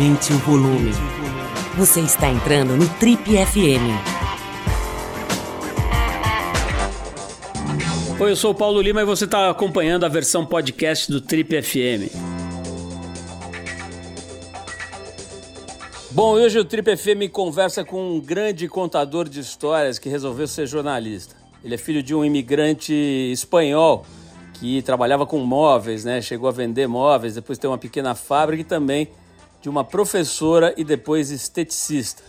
Aumente 0.00 0.32
o 0.32 0.38
volume. 0.38 0.92
Você 1.76 2.00
está 2.00 2.30
entrando 2.30 2.74
no 2.74 2.88
Trip 2.88 3.22
FM. 3.22 3.84
Oi, 8.18 8.30
eu 8.30 8.34
sou 8.34 8.52
o 8.52 8.54
Paulo 8.54 8.80
Lima 8.80 9.02
e 9.02 9.04
você 9.04 9.26
está 9.26 9.50
acompanhando 9.50 10.06
a 10.06 10.08
versão 10.08 10.46
podcast 10.46 11.12
do 11.12 11.20
Trip 11.20 11.60
FM. 11.60 12.10
Bom, 16.12 16.32
hoje 16.32 16.58
o 16.58 16.64
Trip 16.64 16.96
FM 16.96 17.30
conversa 17.30 17.84
com 17.84 18.14
um 18.14 18.18
grande 18.18 18.68
contador 18.68 19.28
de 19.28 19.40
histórias 19.40 19.98
que 19.98 20.08
resolveu 20.08 20.46
ser 20.46 20.66
jornalista. 20.66 21.36
Ele 21.62 21.74
é 21.74 21.78
filho 21.78 22.02
de 22.02 22.14
um 22.14 22.24
imigrante 22.24 22.94
espanhol 23.30 24.06
que 24.54 24.80
trabalhava 24.80 25.26
com 25.26 25.40
móveis, 25.40 26.06
né? 26.06 26.22
Chegou 26.22 26.48
a 26.48 26.52
vender 26.52 26.86
móveis, 26.86 27.34
depois 27.34 27.58
tem 27.58 27.68
uma 27.68 27.76
pequena 27.76 28.14
fábrica 28.14 28.62
e 28.62 28.64
também 28.64 29.10
de 29.60 29.68
uma 29.68 29.84
professora 29.84 30.74
e 30.76 30.84
depois 30.84 31.30
esteticista. 31.30 32.22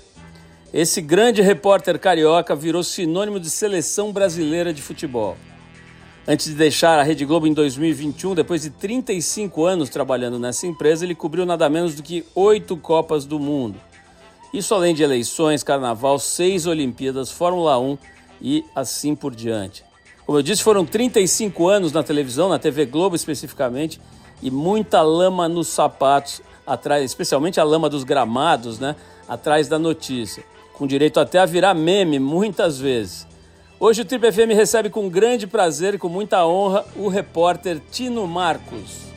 Esse 0.73 1.01
grande 1.01 1.41
repórter 1.41 1.99
carioca 1.99 2.55
virou 2.55 2.83
sinônimo 2.83 3.39
de 3.39 3.49
seleção 3.49 4.11
brasileira 4.11 4.73
de 4.73 4.81
futebol. 4.81 5.37
Antes 6.27 6.45
de 6.45 6.53
deixar 6.53 6.99
a 6.99 7.03
Rede 7.03 7.25
Globo 7.25 7.47
em 7.47 7.53
2021, 7.53 8.35
depois 8.35 8.61
de 8.61 8.69
35 8.69 9.65
anos 9.65 9.89
trabalhando 9.89 10.37
nessa 10.37 10.67
empresa, 10.67 11.03
ele 11.03 11.15
cobriu 11.15 11.45
nada 11.45 11.67
menos 11.67 11.95
do 11.95 12.03
que 12.03 12.23
oito 12.35 12.77
Copas 12.77 13.25
do 13.25 13.39
Mundo. 13.39 13.79
Isso 14.53 14.75
além 14.75 14.93
de 14.93 15.01
eleições, 15.01 15.63
carnaval, 15.63 16.19
seis 16.19 16.67
Olimpíadas, 16.67 17.31
Fórmula 17.31 17.79
1 17.79 17.97
e 18.41 18.63
assim 18.75 19.15
por 19.15 19.33
diante. 19.33 19.83
Como 20.25 20.37
eu 20.37 20.43
disse, 20.43 20.63
foram 20.63 20.85
35 20.85 21.67
anos 21.67 21.91
na 21.91 22.03
televisão, 22.03 22.49
na 22.49 22.59
TV 22.59 22.85
Globo 22.85 23.15
especificamente, 23.15 23.99
e 24.41 24.51
muita 24.51 25.01
lama 25.01 25.49
nos 25.49 25.67
sapatos 25.67 26.41
atrás, 26.73 27.03
especialmente 27.03 27.59
a 27.59 27.63
lama 27.63 27.89
dos 27.89 28.03
gramados, 28.03 28.79
né? 28.79 28.95
Atrás 29.27 29.67
da 29.67 29.77
notícia, 29.77 30.43
com 30.73 30.87
direito 30.87 31.19
até 31.19 31.39
a 31.39 31.45
virar 31.45 31.73
meme 31.73 32.19
muitas 32.19 32.79
vezes. 32.79 33.27
Hoje 33.79 34.01
o 34.01 34.05
Trip 34.05 34.31
FM 34.31 34.53
recebe 34.53 34.89
com 34.89 35.09
grande 35.09 35.47
prazer 35.47 35.95
e 35.95 35.97
com 35.97 36.07
muita 36.07 36.45
honra 36.45 36.85
o 36.95 37.07
repórter 37.07 37.81
Tino 37.91 38.27
Marcos. 38.27 39.11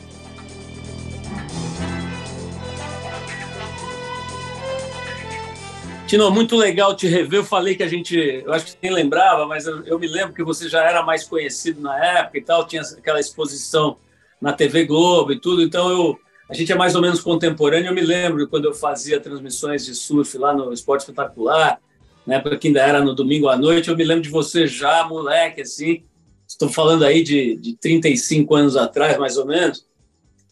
Tino, 6.07 6.29
muito 6.29 6.55
legal 6.55 6.95
te 6.95 7.07
rever. 7.07 7.39
Eu 7.39 7.43
falei 7.43 7.75
que 7.75 7.81
a 7.81 7.87
gente, 7.87 8.15
eu 8.15 8.53
acho 8.53 8.67
que 8.67 8.77
nem 8.81 8.91
lembrava, 8.91 9.45
mas 9.47 9.65
eu, 9.65 9.83
eu, 9.85 9.97
me 9.97 10.07
lembro 10.07 10.33
que 10.33 10.43
você 10.43 10.69
já 10.69 10.83
era 10.83 11.01
mais 11.01 11.23
conhecido 11.23 11.81
na 11.81 11.97
época 12.03 12.37
e 12.37 12.41
tal, 12.41 12.65
tinha 12.65 12.81
aquela 12.81 13.19
exposição 13.19 13.97
na 14.39 14.53
TV 14.53 14.85
Globo 14.85 15.31
e 15.31 15.39
tudo. 15.39 15.63
Então 15.63 15.89
eu, 15.89 16.19
a 16.49 16.53
gente 16.53 16.71
é 16.71 16.75
mais 16.75 16.95
ou 16.95 17.01
menos 17.01 17.21
contemporâneo. 17.21 17.89
Eu 17.89 17.93
me 17.93 18.01
lembro 18.01 18.47
quando 18.47 18.65
eu 18.65 18.73
fazia 18.73 19.19
transmissões 19.19 19.85
de 19.85 19.95
surf 19.95 20.37
lá 20.37 20.53
no 20.53 20.71
Esporte 20.71 21.01
Espetacular, 21.01 21.79
na 22.25 22.35
época 22.35 22.57
que 22.57 22.67
ainda 22.67 22.81
era 22.81 23.01
no 23.01 23.15
domingo 23.15 23.49
à 23.49 23.57
noite. 23.57 23.89
Eu 23.89 23.97
me 23.97 24.03
lembro 24.03 24.23
de 24.23 24.29
você 24.29 24.67
já, 24.67 25.05
moleque, 25.07 25.61
assim. 25.61 26.03
Estou 26.47 26.69
falando 26.69 27.03
aí 27.03 27.23
de, 27.23 27.55
de 27.57 27.75
35 27.75 28.53
anos 28.55 28.77
atrás, 28.77 29.17
mais 29.17 29.37
ou 29.37 29.45
menos. 29.45 29.87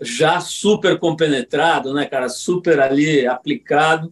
Já 0.01 0.39
super 0.39 0.97
compenetrado, 0.97 1.93
né, 1.93 2.05
cara? 2.05 2.27
Super 2.27 2.79
ali 2.79 3.27
aplicado 3.27 4.11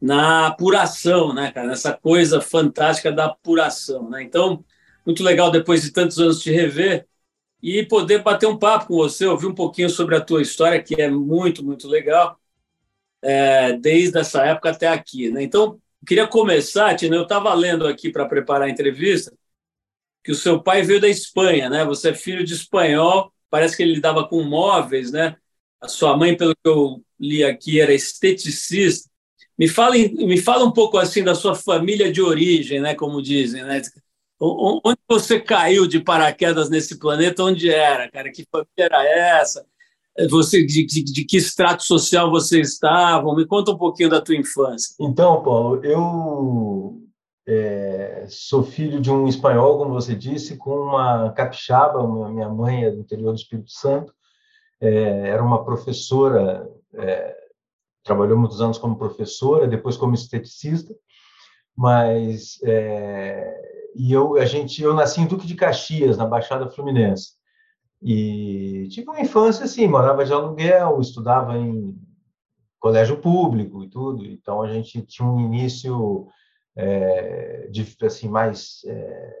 na 0.00 0.46
apuração, 0.46 1.34
né, 1.34 1.50
cara? 1.50 1.66
Nessa 1.66 1.92
coisa 1.92 2.40
fantástica 2.40 3.10
da 3.10 3.26
apuração, 3.26 4.08
né? 4.08 4.22
Então, 4.22 4.64
muito 5.04 5.24
legal 5.24 5.50
depois 5.50 5.82
de 5.82 5.90
tantos 5.90 6.20
anos 6.20 6.40
te 6.40 6.52
rever 6.52 7.06
e 7.62 7.84
poder 7.84 8.22
bater 8.22 8.46
um 8.46 8.58
papo 8.58 8.86
com 8.86 8.96
você, 8.96 9.26
ouvir 9.26 9.46
um 9.46 9.54
pouquinho 9.54 9.90
sobre 9.90 10.16
a 10.16 10.20
tua 10.20 10.42
história, 10.42 10.82
que 10.82 11.00
é 11.00 11.10
muito, 11.10 11.64
muito 11.64 11.86
legal, 11.88 12.38
é, 13.22 13.74
desde 13.74 14.18
essa 14.18 14.44
época 14.44 14.70
até 14.70 14.88
aqui. 14.88 15.30
Né? 15.30 15.42
Então, 15.42 15.80
queria 16.06 16.26
começar, 16.26 16.94
Tina, 16.96 17.16
eu 17.16 17.24
estava 17.24 17.52
lendo 17.54 17.86
aqui 17.86 18.10
para 18.10 18.26
preparar 18.26 18.68
a 18.68 18.70
entrevista, 18.70 19.32
que 20.24 20.32
o 20.32 20.34
seu 20.34 20.62
pai 20.62 20.82
veio 20.82 21.00
da 21.00 21.08
Espanha, 21.08 21.70
né? 21.70 21.84
Você 21.84 22.10
é 22.10 22.14
filho 22.14 22.44
de 22.44 22.52
espanhol, 22.52 23.32
parece 23.48 23.76
que 23.76 23.82
ele 23.82 23.94
lidava 23.94 24.26
com 24.28 24.42
móveis, 24.42 25.10
né? 25.10 25.36
A 25.80 25.88
sua 25.88 26.16
mãe, 26.16 26.36
pelo 26.36 26.54
que 26.54 26.68
eu 26.68 27.02
li 27.18 27.42
aqui, 27.42 27.80
era 27.80 27.92
esteticista. 27.92 29.08
Me 29.58 29.66
fala, 29.68 29.94
me 29.96 30.38
fala 30.38 30.64
um 30.64 30.72
pouco 30.72 30.98
assim 30.98 31.22
da 31.24 31.34
sua 31.34 31.54
família 31.54 32.12
de 32.12 32.20
origem, 32.20 32.80
né? 32.80 32.94
Como 32.94 33.22
dizem, 33.22 33.62
né? 33.64 33.80
Onde 34.40 34.98
você 35.06 35.38
caiu 35.38 35.86
de 35.86 36.00
paraquedas 36.00 36.70
nesse 36.70 36.98
planeta? 36.98 37.44
Onde 37.44 37.70
era, 37.70 38.10
cara? 38.10 38.32
Que 38.32 38.46
família 38.50 38.68
era 38.78 39.04
essa? 39.04 39.66
Você, 40.30 40.64
de, 40.64 40.86
de, 40.86 41.04
de, 41.04 41.24
que 41.24 41.36
extrato 41.36 41.82
social 41.82 42.30
você 42.30 42.60
estava? 42.60 43.34
Me 43.34 43.46
conta 43.46 43.70
um 43.70 43.76
pouquinho 43.76 44.08
da 44.08 44.20
tua 44.20 44.34
infância. 44.34 44.94
Então, 44.98 45.42
Paulo, 45.42 45.84
eu 45.84 47.02
é, 47.46 48.26
sou 48.28 48.62
filho 48.62 49.00
de 49.00 49.10
um 49.10 49.28
espanhol, 49.28 49.78
como 49.78 49.92
você 49.92 50.14
disse, 50.14 50.56
com 50.56 50.70
uma 50.70 51.30
capixaba. 51.32 52.06
Minha 52.30 52.48
mãe 52.48 52.84
é 52.84 52.90
do 52.90 53.00
interior 53.00 53.32
do 53.32 53.38
Espírito 53.38 53.70
Santo. 53.70 54.12
É, 54.80 55.28
era 55.28 55.42
uma 55.42 55.64
professora, 55.64 56.66
é, 56.94 57.36
trabalhou 58.02 58.38
muitos 58.38 58.60
anos 58.60 58.78
como 58.78 58.96
professora, 58.96 59.68
depois 59.68 59.96
como 59.96 60.14
esteticista, 60.14 60.94
mas 61.76 62.58
é, 62.64 63.69
e 63.94 64.12
eu 64.12 64.36
a 64.36 64.44
gente 64.44 64.82
eu 64.82 64.94
nasci 64.94 65.20
em 65.20 65.26
Duque 65.26 65.46
de 65.46 65.54
Caxias 65.54 66.16
na 66.16 66.26
Baixada 66.26 66.70
Fluminense. 66.70 67.32
E 68.02 68.88
tive 68.90 69.08
uma 69.10 69.20
infância 69.20 69.64
assim 69.64 69.86
morava 69.86 70.24
de 70.24 70.32
aluguel 70.32 71.00
estudava 71.00 71.58
em 71.58 71.94
colégio 72.78 73.18
público 73.18 73.84
e 73.84 73.88
tudo. 73.88 74.24
Então 74.24 74.62
a 74.62 74.72
gente 74.72 75.02
tinha 75.02 75.28
um 75.28 75.40
início 75.40 76.28
é, 76.76 77.68
de 77.70 77.86
assim 78.02 78.28
mais 78.28 78.80
é, 78.86 79.36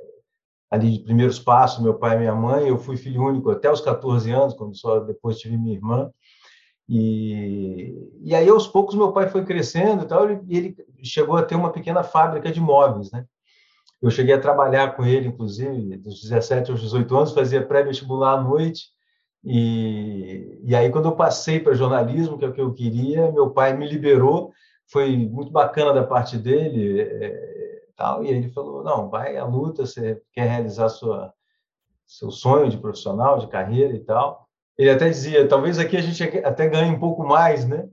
ali 0.70 0.92
de 0.92 1.04
primeiros 1.04 1.38
passos 1.38 1.82
meu 1.82 1.94
pai 1.94 2.16
e 2.16 2.20
minha 2.20 2.34
mãe. 2.34 2.68
Eu 2.68 2.78
fui 2.78 2.96
filho 2.96 3.24
único 3.24 3.50
até 3.50 3.70
os 3.70 3.80
14 3.80 4.30
anos 4.30 4.54
quando 4.54 4.76
só 4.76 5.00
depois 5.00 5.38
tive 5.38 5.56
minha 5.56 5.74
irmã. 5.74 6.10
E, 6.88 7.94
e 8.20 8.34
aí 8.34 8.48
aos 8.48 8.66
poucos 8.66 8.96
meu 8.96 9.12
pai 9.12 9.28
foi 9.28 9.44
crescendo 9.44 10.04
e 10.04 10.08
tal 10.08 10.28
e 10.28 10.56
ele 10.56 10.76
chegou 11.04 11.36
a 11.36 11.42
ter 11.42 11.54
uma 11.54 11.70
pequena 11.70 12.02
fábrica 12.02 12.50
de 12.50 12.60
móveis 12.60 13.12
né 13.12 13.24
eu 14.02 14.10
cheguei 14.10 14.34
a 14.34 14.40
trabalhar 14.40 14.96
com 14.96 15.04
ele, 15.04 15.28
inclusive, 15.28 15.96
dos 15.98 16.22
17 16.22 16.70
aos 16.70 16.80
18 16.80 17.16
anos, 17.16 17.32
fazia 17.32 17.66
pré-vestibular 17.66 18.38
à 18.38 18.40
noite. 18.40 18.88
E, 19.44 20.60
e 20.62 20.74
aí, 20.74 20.90
quando 20.90 21.06
eu 21.06 21.16
passei 21.16 21.60
para 21.60 21.74
jornalismo, 21.74 22.38
que 22.38 22.44
é 22.44 22.48
o 22.48 22.52
que 22.52 22.60
eu 22.60 22.72
queria, 22.72 23.30
meu 23.30 23.50
pai 23.50 23.76
me 23.76 23.86
liberou. 23.86 24.52
Foi 24.90 25.16
muito 25.16 25.52
bacana 25.52 25.92
da 25.92 26.04
parte 26.04 26.38
dele. 26.38 27.00
É, 27.00 27.60
tal, 28.00 28.24
e 28.24 28.28
aí 28.28 28.36
ele 28.36 28.50
falou: 28.50 28.82
não, 28.82 29.10
vai 29.10 29.36
à 29.36 29.44
luta, 29.44 29.84
você 29.84 30.20
quer 30.32 30.48
realizar 30.48 30.88
sua, 30.88 31.32
seu 32.06 32.30
sonho 32.30 32.70
de 32.70 32.78
profissional, 32.78 33.38
de 33.38 33.48
carreira 33.48 33.94
e 33.94 34.00
tal. 34.00 34.48
Ele 34.78 34.90
até 34.90 35.10
dizia: 35.10 35.46
talvez 35.46 35.78
aqui 35.78 35.96
a 35.96 36.00
gente 36.00 36.22
até 36.38 36.66
ganhe 36.66 36.90
um 36.90 36.98
pouco 36.98 37.22
mais, 37.22 37.66
né? 37.66 37.86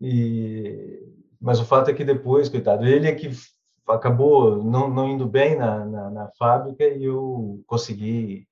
E, 0.00 1.00
mas 1.40 1.60
o 1.60 1.64
fato 1.64 1.90
é 1.90 1.94
que 1.94 2.04
depois, 2.04 2.48
coitado, 2.48 2.84
ele 2.84 3.06
é 3.06 3.14
que 3.14 3.30
acabou 3.88 4.62
não, 4.62 4.88
não 4.88 5.08
indo 5.08 5.26
bem 5.26 5.56
na, 5.56 5.84
na, 5.84 6.10
na, 6.10 6.28
fábrica 6.38 6.84
e 6.84 7.04
eu 7.04 7.62
consegui 7.66 8.46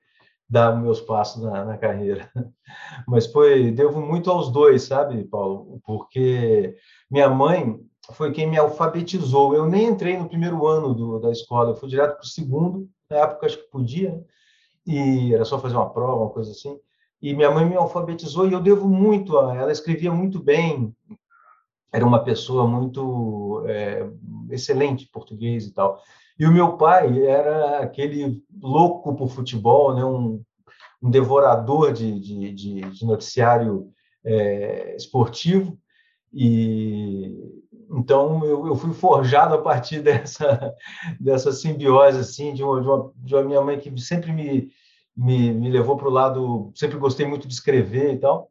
dar 0.48 0.76
meus 0.76 1.00
passos 1.00 1.42
na, 1.42 1.64
na, 1.64 1.78
carreira. 1.78 2.30
Mas 3.06 3.26
foi, 3.26 3.70
devo 3.70 4.00
muito 4.00 4.30
aos 4.30 4.50
dois, 4.50 4.82
sabe, 4.82 5.24
Paulo? 5.24 5.80
Porque 5.84 6.76
minha 7.10 7.28
mãe 7.28 7.78
foi 8.12 8.32
quem 8.32 8.48
me 8.48 8.58
alfabetizou. 8.58 9.54
Eu 9.54 9.66
nem 9.66 9.86
entrei 9.86 10.16
no 10.16 10.28
primeiro 10.28 10.66
ano 10.66 10.94
do, 10.94 11.18
da 11.20 11.30
escola, 11.30 11.70
eu 11.70 11.76
fui 11.76 11.88
direto 11.88 12.16
para 12.16 12.24
o 12.24 12.28
segundo, 12.28 12.88
na 13.08 13.18
época 13.18 13.46
acho 13.46 13.58
que 13.58 13.70
podia, 13.70 14.12
né? 14.12 14.22
e 14.86 15.34
era 15.34 15.44
só 15.44 15.58
fazer 15.58 15.76
uma 15.76 15.90
prova, 15.90 16.24
uma 16.24 16.30
coisa 16.30 16.50
assim. 16.50 16.78
E 17.22 17.34
minha 17.34 17.50
mãe 17.50 17.66
me 17.66 17.76
alfabetizou 17.76 18.48
e 18.48 18.52
eu 18.52 18.60
devo 18.60 18.88
muito 18.88 19.38
a 19.38 19.54
ela. 19.54 19.70
Escrevia 19.70 20.10
muito 20.10 20.42
bem, 20.42 20.94
era 21.92 22.06
uma 22.06 22.22
pessoa 22.22 22.66
muito 22.66 23.64
é, 23.66 24.08
excelente 24.50 25.08
português 25.12 25.66
e 25.66 25.72
tal. 25.72 26.00
E 26.38 26.46
o 26.46 26.52
meu 26.52 26.76
pai 26.76 27.26
era 27.26 27.80
aquele 27.80 28.42
louco 28.62 29.14
por 29.14 29.28
futebol, 29.28 29.94
né? 29.94 30.04
um, 30.04 30.42
um 31.02 31.10
devorador 31.10 31.92
de, 31.92 32.18
de, 32.18 32.52
de, 32.52 32.80
de 32.80 33.04
noticiário 33.04 33.90
é, 34.24 34.94
esportivo. 34.96 35.78
E 36.32 37.36
então 37.92 38.44
eu, 38.44 38.68
eu, 38.68 38.76
fui 38.76 38.92
forjado 38.92 39.54
a 39.54 39.62
partir 39.62 39.98
dessa 40.02 40.74
dessa 41.18 41.50
simbiose 41.50 42.18
assim 42.18 42.54
de 42.54 42.62
uma, 42.62 42.80
de 42.80 42.86
uma, 42.86 43.12
de 43.16 43.34
uma 43.34 43.44
minha 43.44 43.60
mãe 43.60 43.80
que 43.80 44.00
sempre 44.00 44.32
me 44.32 44.70
me, 45.16 45.52
me 45.52 45.68
levou 45.68 45.96
para 45.96 46.06
o 46.06 46.12
lado 46.12 46.70
sempre 46.74 46.96
gostei 46.98 47.26
muito 47.26 47.48
de 47.48 47.54
escrever 47.54 48.14
e 48.14 48.18
tal 48.18 48.48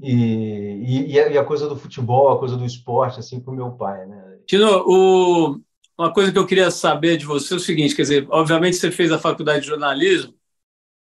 e, 0.00 1.10
e, 1.10 1.12
e, 1.12 1.38
a 1.38 1.44
coisa 1.44 1.68
do 1.68 1.76
futebol, 1.76 2.30
a 2.30 2.38
coisa 2.38 2.56
do 2.56 2.64
esporte, 2.64 3.20
assim, 3.20 3.42
o 3.46 3.52
meu 3.52 3.72
pai. 3.72 4.06
Né? 4.06 4.38
Tino, 4.46 4.82
o, 4.86 5.60
uma 5.98 6.12
coisa 6.12 6.32
que 6.32 6.38
eu 6.38 6.46
queria 6.46 6.70
saber 6.70 7.16
de 7.16 7.26
você 7.26 7.54
é 7.54 7.56
o 7.56 7.60
seguinte: 7.60 7.94
quer 7.94 8.02
dizer, 8.02 8.26
obviamente 8.30 8.76
você 8.76 8.90
fez 8.90 9.12
a 9.12 9.18
faculdade 9.18 9.60
de 9.60 9.66
jornalismo, 9.68 10.34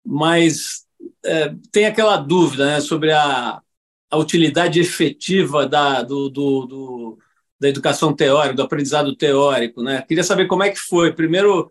mas 0.05 0.85
é, 1.25 1.55
tem 1.71 1.87
aquela 1.87 2.17
dúvida 2.17 2.67
né, 2.67 2.81
sobre 2.81 3.13
a, 3.13 3.63
a 4.11 4.17
utilidade 4.17 4.81
efetiva 4.81 5.67
da, 5.67 6.03
do, 6.03 6.29
do, 6.29 6.67
do, 6.67 7.19
da 7.61 7.69
educação 7.69 8.13
teórica, 8.13 8.55
do 8.55 8.63
aprendizado 8.63 9.15
teórico. 9.15 9.83
Né? 9.83 10.03
Queria 10.03 10.25
saber 10.25 10.47
como 10.47 10.65
é 10.65 10.71
que 10.71 10.79
foi. 10.79 11.13
Primeiro, 11.13 11.71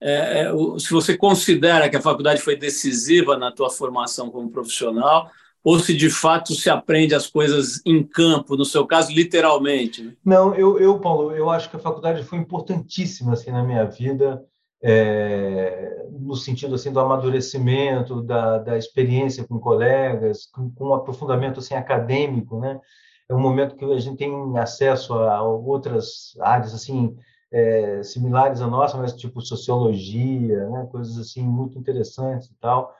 é, 0.00 0.42
é 0.42 0.78
se 0.78 0.90
você 0.90 1.16
considera 1.16 1.90
que 1.90 1.96
a 1.96 2.02
faculdade 2.02 2.40
foi 2.40 2.56
decisiva 2.56 3.36
na 3.36 3.50
tua 3.50 3.70
formação 3.70 4.30
como 4.30 4.50
profissional, 4.50 5.30
ou 5.64 5.78
se 5.78 5.96
de 5.96 6.10
fato 6.10 6.54
se 6.54 6.68
aprende 6.68 7.14
as 7.14 7.26
coisas 7.26 7.80
em 7.86 8.02
campo, 8.04 8.54
no 8.54 8.66
seu 8.66 8.86
caso, 8.86 9.10
literalmente? 9.10 10.04
Né? 10.04 10.12
Não, 10.22 10.54
eu, 10.54 10.78
eu, 10.78 11.00
Paulo, 11.00 11.32
eu 11.32 11.48
acho 11.48 11.70
que 11.70 11.76
a 11.76 11.80
faculdade 11.80 12.22
foi 12.22 12.36
importantíssima 12.36 13.32
assim, 13.32 13.50
na 13.50 13.64
minha 13.64 13.86
vida, 13.86 14.44
é, 14.82 16.06
no 16.12 16.36
sentido 16.36 16.74
assim 16.74 16.92
do 16.92 17.00
amadurecimento, 17.00 18.22
da, 18.22 18.58
da 18.58 18.76
experiência 18.76 19.42
com 19.44 19.58
colegas, 19.58 20.44
com, 20.52 20.70
com, 20.70 20.88
um 20.88 20.94
aprofundamento 20.94 21.60
assim 21.60 21.74
acadêmico, 21.74 22.60
né? 22.60 22.78
É 23.26 23.34
um 23.34 23.40
momento 23.40 23.74
que 23.74 23.84
a 23.86 23.98
gente 23.98 24.18
tem 24.18 24.58
acesso 24.58 25.14
a 25.14 25.42
outras 25.42 26.36
áreas 26.40 26.74
assim 26.74 27.16
é, 27.50 28.02
similares 28.02 28.60
à 28.60 28.66
nossa, 28.66 28.98
mas 28.98 29.14
tipo 29.14 29.40
sociologia, 29.40 30.68
né? 30.68 30.86
Coisas 30.92 31.16
assim 31.16 31.42
muito 31.42 31.78
interessantes 31.78 32.48
e 32.50 32.54
tal. 32.60 32.94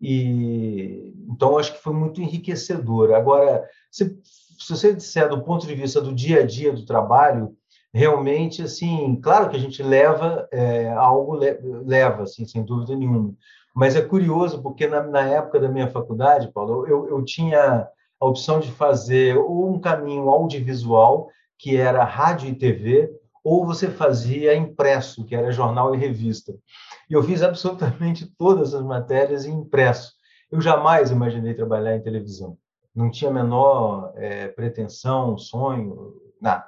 E 0.00 1.14
então 1.30 1.58
acho 1.58 1.72
que 1.72 1.82
foi 1.82 1.92
muito 1.92 2.20
enriquecedor. 2.20 3.12
Agora, 3.12 3.68
se, 3.90 4.18
se 4.58 4.70
você 4.70 4.94
disser 4.94 5.28
do 5.28 5.42
ponto 5.42 5.66
de 5.66 5.74
vista 5.74 6.00
do 6.00 6.14
dia 6.14 6.40
a 6.40 6.46
dia 6.46 6.72
do 6.72 6.84
trabalho, 6.84 7.56
realmente 7.92 8.62
assim, 8.62 9.18
claro 9.22 9.48
que 9.48 9.56
a 9.56 9.58
gente 9.58 9.82
leva 9.82 10.48
é, 10.52 10.90
algo 10.92 11.38
leva, 11.86 12.24
assim, 12.24 12.44
sem 12.46 12.62
dúvida 12.62 12.96
nenhuma. 12.96 13.34
Mas 13.74 13.96
é 13.96 14.02
curioso 14.02 14.62
porque 14.62 14.86
na, 14.86 15.02
na 15.02 15.22
época 15.22 15.58
da 15.58 15.68
minha 15.68 15.88
faculdade, 15.88 16.52
Paulo, 16.52 16.86
eu, 16.86 17.08
eu 17.08 17.24
tinha 17.24 17.88
a 18.20 18.26
opção 18.26 18.60
de 18.60 18.70
fazer 18.70 19.36
ou 19.36 19.74
um 19.74 19.80
caminho 19.80 20.28
audiovisual, 20.28 21.28
que 21.58 21.76
era 21.76 22.04
rádio 22.04 22.48
e 22.48 22.54
TV, 22.54 23.10
ou 23.44 23.66
você 23.66 23.90
fazia 23.90 24.56
impresso, 24.56 25.24
que 25.24 25.36
era 25.36 25.52
jornal 25.52 25.94
e 25.94 25.98
revista. 25.98 26.54
E 27.10 27.12
eu 27.12 27.22
fiz 27.22 27.42
absolutamente 27.42 28.26
todas 28.38 28.72
as 28.74 28.82
matérias 28.82 29.44
em 29.44 29.52
impresso. 29.52 30.14
Eu 30.50 30.60
jamais 30.62 31.10
imaginei 31.10 31.52
trabalhar 31.52 31.94
em 31.94 32.02
televisão. 32.02 32.56
Não 32.94 33.10
tinha 33.10 33.30
a 33.30 33.34
menor 33.34 34.12
é, 34.16 34.48
pretensão, 34.48 35.36
sonho, 35.36 36.14
nada. 36.40 36.64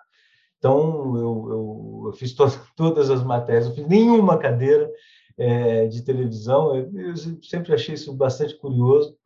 Então, 0.59 1.17
eu, 1.17 1.47
eu, 1.49 2.03
eu 2.07 2.13
fiz 2.13 2.35
to 2.35 2.45
todas 2.77 3.11
as 3.11 3.23
matérias, 3.23 3.69
não 3.69 3.75
fiz 3.75 3.87
nenhuma 3.87 4.37
cadeira 4.37 4.91
é, 5.39 5.87
de 5.87 6.03
televisão. 6.03 6.77
Eu, 6.77 6.91
eu, 6.95 7.17
sempre 7.43 7.73
achei 7.73 7.95
isso 7.95 8.13
bastante 8.13 8.55
curioso. 8.59 9.17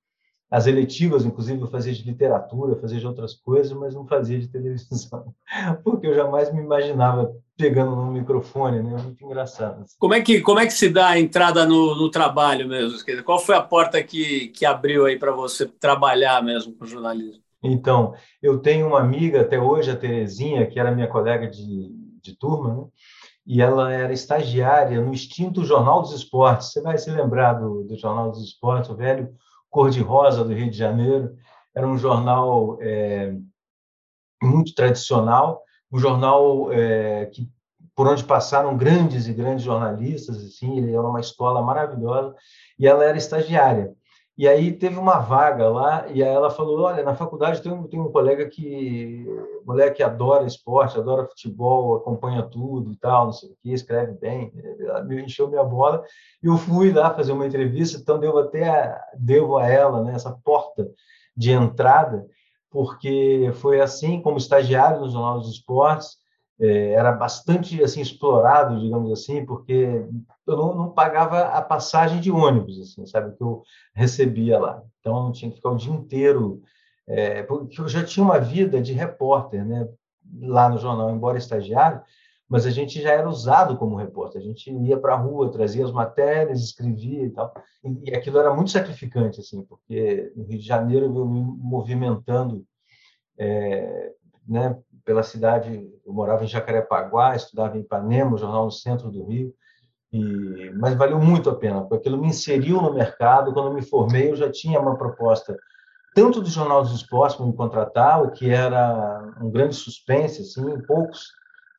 As 0.51 0.67
eletivas, 0.67 1.25
inclusive, 1.25 1.61
eu 1.61 1.69
fazia 1.69 1.93
de 1.93 2.03
literatura, 2.03 2.75
fazia 2.81 2.99
de 2.99 3.07
outras 3.07 3.35
coisas, 3.35 3.73
mas 3.73 3.95
não 3.95 4.05
fazia 4.05 4.39
de 4.39 4.49
televisão, 4.49 5.33
porque 5.85 6.09
eu 6.09 6.15
jamais 6.15 6.53
me 6.53 6.61
imaginava 6.61 7.33
pegando 7.57 7.95
no 7.95 8.11
microfone, 8.11 8.83
né? 8.83 9.01
Muito 9.01 9.25
engraçado. 9.25 9.85
Como 9.99 10.15
é 10.15 10.21
que 10.21 10.41
como 10.41 10.59
é 10.59 10.67
que 10.67 10.73
se 10.73 10.89
dá 10.89 11.11
a 11.11 11.21
entrada 11.21 11.65
no, 11.65 11.95
no 11.95 12.11
trabalho 12.11 12.67
mesmo? 12.67 12.99
Qual 13.23 13.39
foi 13.39 13.55
a 13.55 13.63
porta 13.63 14.03
que, 14.03 14.49
que 14.49 14.67
abriu 14.67 15.07
aí 15.07 15.17
para 15.17 15.31
você 15.31 15.67
trabalhar 15.67 16.43
mesmo 16.43 16.75
com 16.75 16.85
jornalismo? 16.85 17.43
Então, 17.63 18.15
eu 18.43 18.59
tenho 18.59 18.89
uma 18.89 19.01
amiga 19.01 19.43
até 19.43 19.61
hoje, 19.61 19.91
a 19.91 19.97
Terezinha, 19.97 20.67
que 20.67 20.81
era 20.81 20.91
minha 20.91 21.07
colega 21.07 21.47
de, 21.47 21.95
de 22.23 22.37
turma, 22.37 22.75
né? 22.75 22.85
e 23.47 23.61
ela 23.61 23.93
era 23.93 24.13
estagiária 24.13 25.01
no 25.01 25.13
extinto 25.13 25.65
Jornal 25.65 26.03
dos 26.03 26.13
Esportes. 26.13 26.73
Você 26.73 26.81
vai 26.81 26.97
se 26.97 27.11
lembrar 27.11 27.55
do, 27.55 27.85
do 27.85 27.97
Jornal 27.97 28.31
dos 28.31 28.43
Esportes, 28.43 28.91
o 28.91 28.97
velho 28.97 29.29
cor-de-rosa 29.71 30.45
do 30.45 30.53
Rio 30.53 30.71
de 30.71 30.77
Janeiro. 30.77 31.37
Era 31.75 31.87
um 31.87 31.97
jornal 31.97 32.79
é, 32.81 33.33
muito 34.43 34.75
tradicional, 34.75 35.63
um 35.91 35.99
jornal 35.99 36.73
é, 36.73 37.27
que 37.27 37.49
por 37.95 38.07
onde 38.07 38.25
passaram 38.25 38.77
grandes 38.77 39.27
e 39.27 39.33
grandes 39.33 39.65
jornalistas, 39.65 40.43
assim, 40.43 40.79
ele 40.79 40.93
era 40.93 41.03
uma 41.03 41.21
escola 41.21 41.61
maravilhosa, 41.61 42.35
e 42.79 42.87
ela 42.87 43.05
era 43.05 43.19
estagiária. 43.19 43.95
E 44.41 44.49
aí 44.49 44.73
teve 44.73 44.99
uma 44.99 45.19
vaga 45.19 45.69
lá, 45.69 46.07
e 46.09 46.23
aí 46.23 46.31
ela 46.31 46.49
falou: 46.49 46.81
Olha, 46.81 47.05
na 47.05 47.15
faculdade 47.15 47.61
tem 47.61 47.71
um, 47.71 47.87
tem 47.87 48.01
um 48.01 48.11
colega 48.11 48.49
que, 48.49 49.27
moleque 49.67 49.97
que 49.97 50.03
adora 50.03 50.47
esporte, 50.47 50.97
adora 50.97 51.27
futebol, 51.27 51.97
acompanha 51.97 52.43
tudo 52.43 52.91
e 52.91 52.97
tal, 52.97 53.27
não 53.27 53.33
sei 53.35 53.51
o 53.51 53.57
que, 53.61 53.71
escreve 53.71 54.13
bem. 54.13 54.51
Ela 54.81 55.05
me 55.05 55.23
encheu 55.23 55.47
minha 55.47 55.63
bola. 55.63 56.03
E 56.43 56.47
eu 56.47 56.57
fui 56.57 56.91
lá 56.91 57.13
fazer 57.13 57.33
uma 57.33 57.47
entrevista, 57.47 57.99
então 57.99 58.19
devo 58.19 58.39
até 58.39 58.67
a, 58.67 59.05
devo 59.15 59.59
a 59.59 59.69
ela 59.69 60.03
né, 60.03 60.15
essa 60.15 60.33
porta 60.43 60.89
de 61.37 61.53
entrada, 61.53 62.27
porque 62.71 63.51
foi 63.57 63.79
assim, 63.83 64.23
como 64.23 64.39
estagiário 64.39 65.03
no 65.03 65.11
Jornal 65.11 65.41
dos 65.41 65.51
Esportes, 65.51 66.17
era 66.61 67.13
bastante 67.13 67.83
assim 67.83 68.01
explorado, 68.01 68.79
digamos 68.81 69.11
assim, 69.13 69.45
porque 69.47 70.05
eu 70.47 70.57
não, 70.57 70.75
não, 70.75 70.91
pagava 70.91 71.43
a 71.43 71.63
passagem 71.63 72.21
de 72.21 72.31
ônibus, 72.31 72.79
assim, 72.81 73.07
sabe, 73.07 73.35
que 73.37 73.43
eu 73.43 73.63
recebia 73.95 74.59
lá. 74.59 74.83
Então, 75.01 75.17
eu 75.17 75.23
não 75.23 75.33
tinha 75.33 75.51
que 75.51 75.57
ficar 75.57 75.71
o 75.71 75.77
dia 75.77 75.93
inteiro, 75.93 76.63
é, 77.07 77.43
porque 77.45 77.81
eu 77.81 77.89
já 77.89 78.05
tinha 78.05 78.25
uma 78.25 78.39
vida 78.39 78.81
de 78.81 78.93
repórter, 78.93 79.65
né, 79.65 79.89
lá 80.41 80.69
no 80.69 80.79
jornal, 80.79 81.11
embora 81.11 81.39
estagiário, 81.39 82.03
mas 82.47 82.67
a 82.67 82.71
gente 82.71 83.01
já 83.01 83.13
era 83.13 83.29
usado 83.29 83.79
como 83.79 83.97
repórter. 83.97 84.41
A 84.41 84.45
gente 84.45 84.71
ia 84.71 84.99
para 84.99 85.15
a 85.15 85.17
rua, 85.17 85.53
trazia 85.53 85.85
as 85.85 85.93
matérias, 85.93 86.61
escrevia 86.61 87.25
e 87.25 87.31
tal. 87.31 87.55
E, 87.85 88.11
e 88.11 88.15
aquilo 88.15 88.39
era 88.39 88.53
muito 88.53 88.71
sacrificante, 88.71 89.41
assim, 89.41 89.63
porque 89.63 90.33
no 90.37 90.45
Rio 90.45 90.59
de 90.59 90.67
Janeiro 90.67 91.07
eu 91.07 91.27
me 91.27 91.41
movimentando 91.41 92.67
é, 93.39 94.13
né, 94.47 94.77
pela 95.05 95.23
cidade, 95.23 95.89
eu 96.05 96.13
morava 96.13 96.45
em 96.45 96.49
Jacarepaguá, 96.49 97.35
estudava 97.35 97.77
em 97.77 97.81
Ipanema, 97.81 98.37
jornal 98.37 98.65
no 98.65 98.71
centro 98.71 99.11
do 99.11 99.25
Rio, 99.25 99.55
e, 100.13 100.71
mas 100.77 100.95
valeu 100.95 101.19
muito 101.19 101.49
a 101.49 101.55
pena, 101.55 101.81
porque 101.81 101.97
aquilo 101.97 102.19
me 102.19 102.29
inseriu 102.29 102.83
no 102.83 102.93
mercado. 102.93 103.53
Quando 103.53 103.73
me 103.73 103.83
formei, 103.83 104.31
eu 104.31 104.37
já 104.37 104.51
tinha 104.51 104.81
uma 104.81 104.97
proposta 104.97 105.57
tanto 106.15 106.41
do 106.41 106.49
Jornal 106.49 106.83
dos 106.83 106.93
Esportes 106.93 107.37
para 107.37 107.47
me 107.47 107.55
contratar, 107.55 108.23
o 108.23 108.33
que 108.33 108.51
era 108.51 109.33
um 109.41 109.51
grande 109.51 109.77
suspense, 109.77 110.43
assim, 110.43 110.81
poucos 110.83 111.29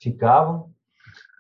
ficavam, 0.02 0.72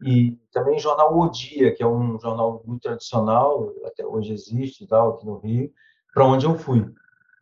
e 0.02 0.38
também 0.52 0.76
o 0.76 0.80
jornal 0.80 1.18
O 1.18 1.30
Dia, 1.30 1.74
que 1.74 1.82
é 1.82 1.88
um 1.88 2.20
jornal 2.20 2.62
muito 2.66 2.82
tradicional, 2.82 3.72
até 3.86 4.06
hoje 4.06 4.34
existe, 4.34 4.88
tal, 4.88 5.12
aqui 5.12 5.26
no 5.26 5.38
Rio, 5.38 5.72
para 6.14 6.26
onde 6.26 6.46
eu 6.46 6.58
fui. 6.58 6.86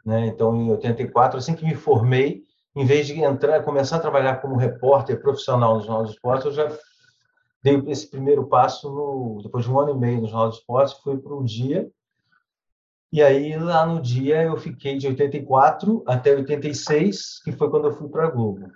Né? 0.06 0.28
Então, 0.28 0.56
em 0.56 0.70
84, 0.72 1.38
assim 1.38 1.56
que 1.56 1.66
me 1.66 1.76
formei, 1.76 2.44
em 2.80 2.86
vez 2.86 3.08
de 3.08 3.22
entrar, 3.22 3.62
começar 3.64 3.98
a 3.98 4.00
trabalhar 4.00 4.38
como 4.38 4.56
repórter 4.56 5.20
profissional 5.20 5.76
no 5.76 5.82
Jornal 5.82 6.04
dos 6.04 6.14
Esportes, 6.14 6.46
eu 6.46 6.54
já 6.54 6.72
dei 7.62 7.76
esse 7.88 8.10
primeiro 8.10 8.48
passo 8.48 8.90
no, 8.90 9.42
depois 9.44 9.66
de 9.66 9.72
um 9.72 9.78
ano 9.78 9.92
e 9.92 9.98
meio 9.98 10.22
no 10.22 10.28
Jornal 10.28 10.48
dos 10.48 10.60
Esportes, 10.60 10.94
fui 11.04 11.18
para 11.18 11.36
o 11.36 11.44
Dia. 11.44 11.92
E 13.12 13.22
aí, 13.22 13.58
lá 13.58 13.86
no 13.86 14.02
Dia, 14.02 14.44
eu 14.44 14.56
fiquei 14.56 14.98
de 14.98 15.08
84 15.08 16.06
até 16.08 16.34
86, 16.34 17.42
que 17.44 17.52
foi 17.52 17.70
quando 17.70 17.90
eu 17.90 17.94
fui 17.94 18.08
para 18.08 18.28
a 18.28 18.30
Globo. 18.30 18.72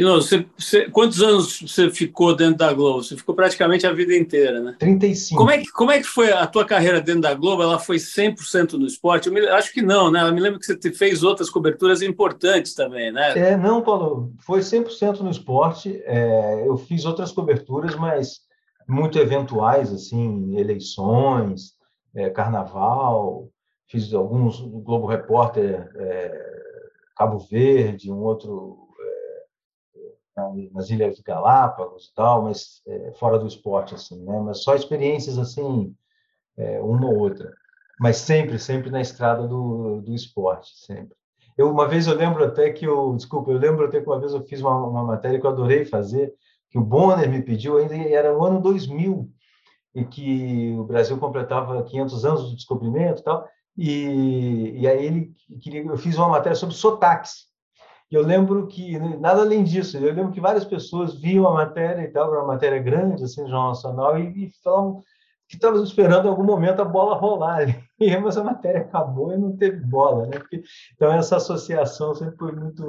Pino, 0.00 0.14
você, 0.14 0.46
você, 0.56 0.88
quantos 0.88 1.20
anos 1.20 1.60
você 1.60 1.90
ficou 1.90 2.34
dentro 2.34 2.56
da 2.56 2.72
Globo? 2.72 3.02
Você 3.02 3.14
ficou 3.18 3.34
praticamente 3.34 3.86
a 3.86 3.92
vida 3.92 4.16
inteira, 4.16 4.58
né? 4.58 4.74
35. 4.78 5.38
Como 5.38 5.50
é 5.50 5.58
que, 5.58 5.70
como 5.70 5.90
é 5.90 5.98
que 5.98 6.06
foi 6.06 6.32
a 6.32 6.46
tua 6.46 6.64
carreira 6.64 7.02
dentro 7.02 7.20
da 7.20 7.34
Globo? 7.34 7.62
Ela 7.62 7.78
foi 7.78 7.98
100% 7.98 8.78
no 8.78 8.86
esporte? 8.86 9.28
Eu 9.28 9.34
me, 9.34 9.46
acho 9.48 9.70
que 9.70 9.82
não, 9.82 10.10
né? 10.10 10.26
Eu 10.26 10.32
me 10.32 10.40
lembro 10.40 10.58
que 10.58 10.64
você 10.64 10.90
fez 10.90 11.22
outras 11.22 11.50
coberturas 11.50 12.00
importantes 12.00 12.72
também, 12.72 13.12
né? 13.12 13.38
É, 13.38 13.58
não, 13.58 13.82
Paulo, 13.82 14.32
foi 14.40 14.60
100% 14.60 15.20
no 15.20 15.30
esporte. 15.30 16.02
É, 16.06 16.64
eu 16.66 16.78
fiz 16.78 17.04
outras 17.04 17.30
coberturas, 17.30 17.94
mas 17.94 18.38
muito 18.88 19.18
eventuais, 19.18 19.92
assim, 19.92 20.56
eleições, 20.56 21.74
é, 22.14 22.30
carnaval, 22.30 23.50
fiz 23.86 24.14
alguns 24.14 24.60
Globo 24.60 25.06
Repórter, 25.06 25.90
é, 25.94 26.50
Cabo 27.14 27.38
Verde, 27.38 28.10
um 28.10 28.22
outro 28.22 28.88
nas 30.72 30.90
Ilhas 30.90 31.20
Galápagos 31.20 32.06
e 32.06 32.14
tal, 32.14 32.42
mas 32.42 32.82
é, 32.86 33.12
fora 33.12 33.38
do 33.38 33.46
esporte, 33.46 33.94
assim, 33.94 34.22
né? 34.24 34.40
Mas 34.40 34.62
só 34.62 34.74
experiências, 34.74 35.38
assim, 35.38 35.94
é, 36.56 36.80
uma 36.80 37.06
ou 37.06 37.18
outra. 37.18 37.52
Mas 37.98 38.16
sempre, 38.16 38.58
sempre 38.58 38.90
na 38.90 39.00
estrada 39.00 39.46
do, 39.46 40.00
do 40.00 40.14
esporte, 40.14 40.70
sempre. 40.86 41.14
Eu, 41.56 41.70
uma 41.70 41.86
vez 41.86 42.06
eu 42.06 42.14
lembro 42.14 42.44
até 42.44 42.70
que 42.70 42.86
eu, 42.86 43.14
desculpa, 43.14 43.50
eu 43.50 43.58
lembro 43.58 43.86
até 43.86 44.00
que 44.00 44.06
uma 44.06 44.18
vez 44.18 44.32
eu 44.32 44.42
fiz 44.44 44.60
uma, 44.60 44.76
uma 44.86 45.04
matéria 45.04 45.38
que 45.38 45.44
eu 45.44 45.50
adorei 45.50 45.84
fazer, 45.84 46.32
que 46.70 46.78
o 46.78 46.84
Bonner 46.84 47.28
me 47.28 47.42
pediu, 47.42 47.76
ainda 47.76 47.94
era 47.94 48.36
o 48.36 48.42
ano 48.42 48.60
2000, 48.62 49.30
e 49.94 50.04
que 50.04 50.74
o 50.78 50.84
Brasil 50.84 51.18
completava 51.18 51.82
500 51.82 52.24
anos 52.24 52.48
do 52.48 52.56
descobrimento 52.56 53.20
e 53.20 53.24
tal, 53.24 53.46
e, 53.76 54.80
e 54.80 54.88
aí 54.88 55.04
ele 55.04 55.34
queria, 55.60 55.82
eu 55.82 55.98
fiz 55.98 56.16
uma 56.16 56.28
matéria 56.28 56.56
sobre 56.56 56.74
sotaques, 56.74 57.49
e 58.10 58.14
eu 58.14 58.22
lembro 58.22 58.66
que, 58.66 58.98
nada 58.98 59.42
além 59.42 59.62
disso, 59.62 59.96
eu 59.96 60.12
lembro 60.12 60.32
que 60.32 60.40
várias 60.40 60.64
pessoas 60.64 61.14
viam 61.14 61.46
a 61.46 61.54
matéria 61.54 62.02
e 62.02 62.08
tal, 62.08 62.32
uma 62.32 62.44
matéria 62.44 62.80
grande, 62.80 63.22
assim, 63.22 63.42
no 63.42 63.48
Jornal 63.48 63.68
Nacional, 63.68 64.18
e, 64.18 64.46
e 64.46 64.50
falavam, 64.64 65.02
que 65.48 65.54
estava 65.56 65.80
esperando 65.82 66.26
em 66.26 66.28
algum 66.28 66.44
momento 66.44 66.80
a 66.80 66.84
bola 66.84 67.16
rolar. 67.16 67.66
E 68.00 68.16
mas 68.16 68.38
a 68.38 68.42
matéria 68.42 68.80
acabou 68.80 69.30
e 69.30 69.36
não 69.36 69.54
teve 69.54 69.76
bola, 69.76 70.24
né? 70.26 70.38
Porque, 70.38 70.62
então 70.94 71.12
essa 71.12 71.36
associação 71.36 72.14
sempre 72.14 72.34
foi 72.38 72.50
muito, 72.50 72.82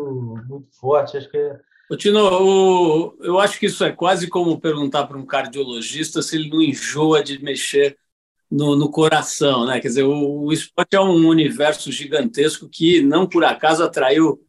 muito 0.48 0.70
forte. 0.80 1.18
Acho 1.18 1.30
que 1.30 1.36
é... 1.36 1.60
O 1.90 1.98
Tino, 1.98 3.14
eu 3.20 3.38
acho 3.38 3.60
que 3.60 3.66
isso 3.66 3.84
é 3.84 3.92
quase 3.92 4.30
como 4.30 4.62
perguntar 4.62 5.06
para 5.08 5.18
um 5.18 5.26
cardiologista 5.26 6.22
se 6.22 6.38
ele 6.38 6.50
não 6.50 6.62
enjoa 6.62 7.22
de 7.22 7.44
mexer 7.44 7.98
no, 8.50 8.74
no 8.78 8.90
coração, 8.90 9.66
né? 9.66 9.82
Quer 9.82 9.90
dizer, 9.90 10.04
o, 10.04 10.44
o 10.44 10.54
esporte 10.54 10.96
é 10.96 11.02
um 11.02 11.28
universo 11.28 11.92
gigantesco 11.92 12.70
que 12.70 13.02
não 13.02 13.28
por 13.28 13.44
acaso 13.44 13.84
atraiu 13.84 14.40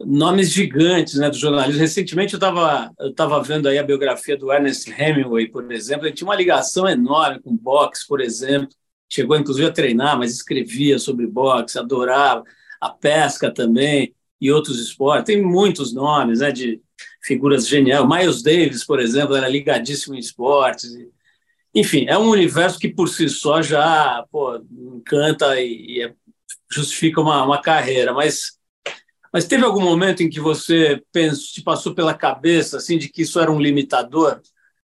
nomes 0.00 0.50
gigantes 0.50 1.14
né, 1.14 1.30
do 1.30 1.36
jornalismo. 1.36 1.80
Recentemente 1.80 2.34
eu 2.34 2.38
estava 2.38 2.90
eu 2.98 3.14
tava 3.14 3.42
vendo 3.42 3.68
aí 3.68 3.78
a 3.78 3.82
biografia 3.82 4.36
do 4.36 4.52
Ernest 4.52 4.90
Hemingway, 4.90 5.48
por 5.48 5.70
exemplo. 5.72 6.06
Ele 6.06 6.14
tinha 6.14 6.28
uma 6.28 6.36
ligação 6.36 6.88
enorme 6.88 7.40
com 7.40 7.56
boxe, 7.56 8.06
por 8.06 8.20
exemplo. 8.20 8.68
Chegou 9.08 9.36
inclusive 9.36 9.68
a 9.68 9.72
treinar, 9.72 10.18
mas 10.18 10.32
escrevia 10.32 10.98
sobre 10.98 11.26
boxe, 11.26 11.78
adorava 11.78 12.42
a 12.80 12.90
pesca 12.90 13.52
também 13.52 14.14
e 14.40 14.50
outros 14.50 14.80
esportes. 14.80 15.26
Tem 15.26 15.42
muitos 15.42 15.94
nomes 15.94 16.40
né, 16.40 16.50
de 16.50 16.80
figuras 17.22 17.66
geniais. 17.66 18.06
Miles 18.06 18.42
Davis, 18.42 18.84
por 18.84 19.00
exemplo, 19.00 19.36
era 19.36 19.48
ligadíssimo 19.48 20.14
em 20.14 20.18
esportes. 20.18 20.90
Enfim, 21.74 22.06
é 22.08 22.18
um 22.18 22.28
universo 22.28 22.78
que 22.78 22.88
por 22.88 23.08
si 23.08 23.28
só 23.28 23.62
já 23.62 24.24
pô, 24.30 24.60
encanta 24.96 25.58
e, 25.60 25.98
e 25.98 26.02
é, 26.02 26.14
justifica 26.70 27.20
uma, 27.20 27.44
uma 27.44 27.60
carreira, 27.60 28.12
mas 28.12 28.58
mas 29.34 29.46
teve 29.46 29.64
algum 29.64 29.80
momento 29.80 30.22
em 30.22 30.30
que 30.30 30.38
você 30.38 31.02
pensou, 31.10 31.54
te 31.54 31.60
passou 31.60 31.92
pela 31.92 32.14
cabeça 32.14 32.76
assim 32.76 32.96
de 32.96 33.08
que 33.08 33.22
isso 33.22 33.40
era 33.40 33.50
um 33.50 33.60
limitador 33.60 34.40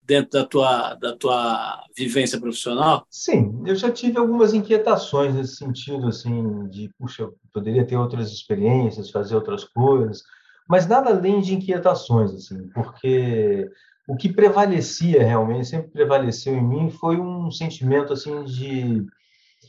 dentro 0.03 0.29
da 0.39 0.45
tua, 0.45 0.93
da 0.93 1.17
tua 1.17 1.83
vivência 1.97 2.39
profissional? 2.39 3.07
Sim, 3.09 3.63
eu 3.65 3.75
já 3.75 3.91
tive 3.91 4.19
algumas 4.19 4.53
inquietações 4.53 5.33
nesse 5.33 5.55
sentido, 5.55 6.07
assim, 6.07 6.69
de, 6.69 6.87
puxa, 6.99 7.27
poderia 7.51 7.83
ter 7.83 7.97
outras 7.97 8.31
experiências, 8.31 9.09
fazer 9.09 9.33
outras 9.33 9.63
coisas, 9.63 10.21
mas 10.69 10.85
nada 10.85 11.09
além 11.09 11.41
de 11.41 11.55
inquietações, 11.55 12.31
assim, 12.31 12.69
porque 12.75 13.67
o 14.07 14.15
que 14.15 14.31
prevalecia 14.31 15.23
realmente, 15.23 15.67
sempre 15.67 15.89
prevaleceu 15.89 16.55
em 16.55 16.63
mim, 16.63 16.91
foi 16.91 17.19
um 17.19 17.49
sentimento, 17.49 18.13
assim, 18.13 18.43
de, 18.43 19.03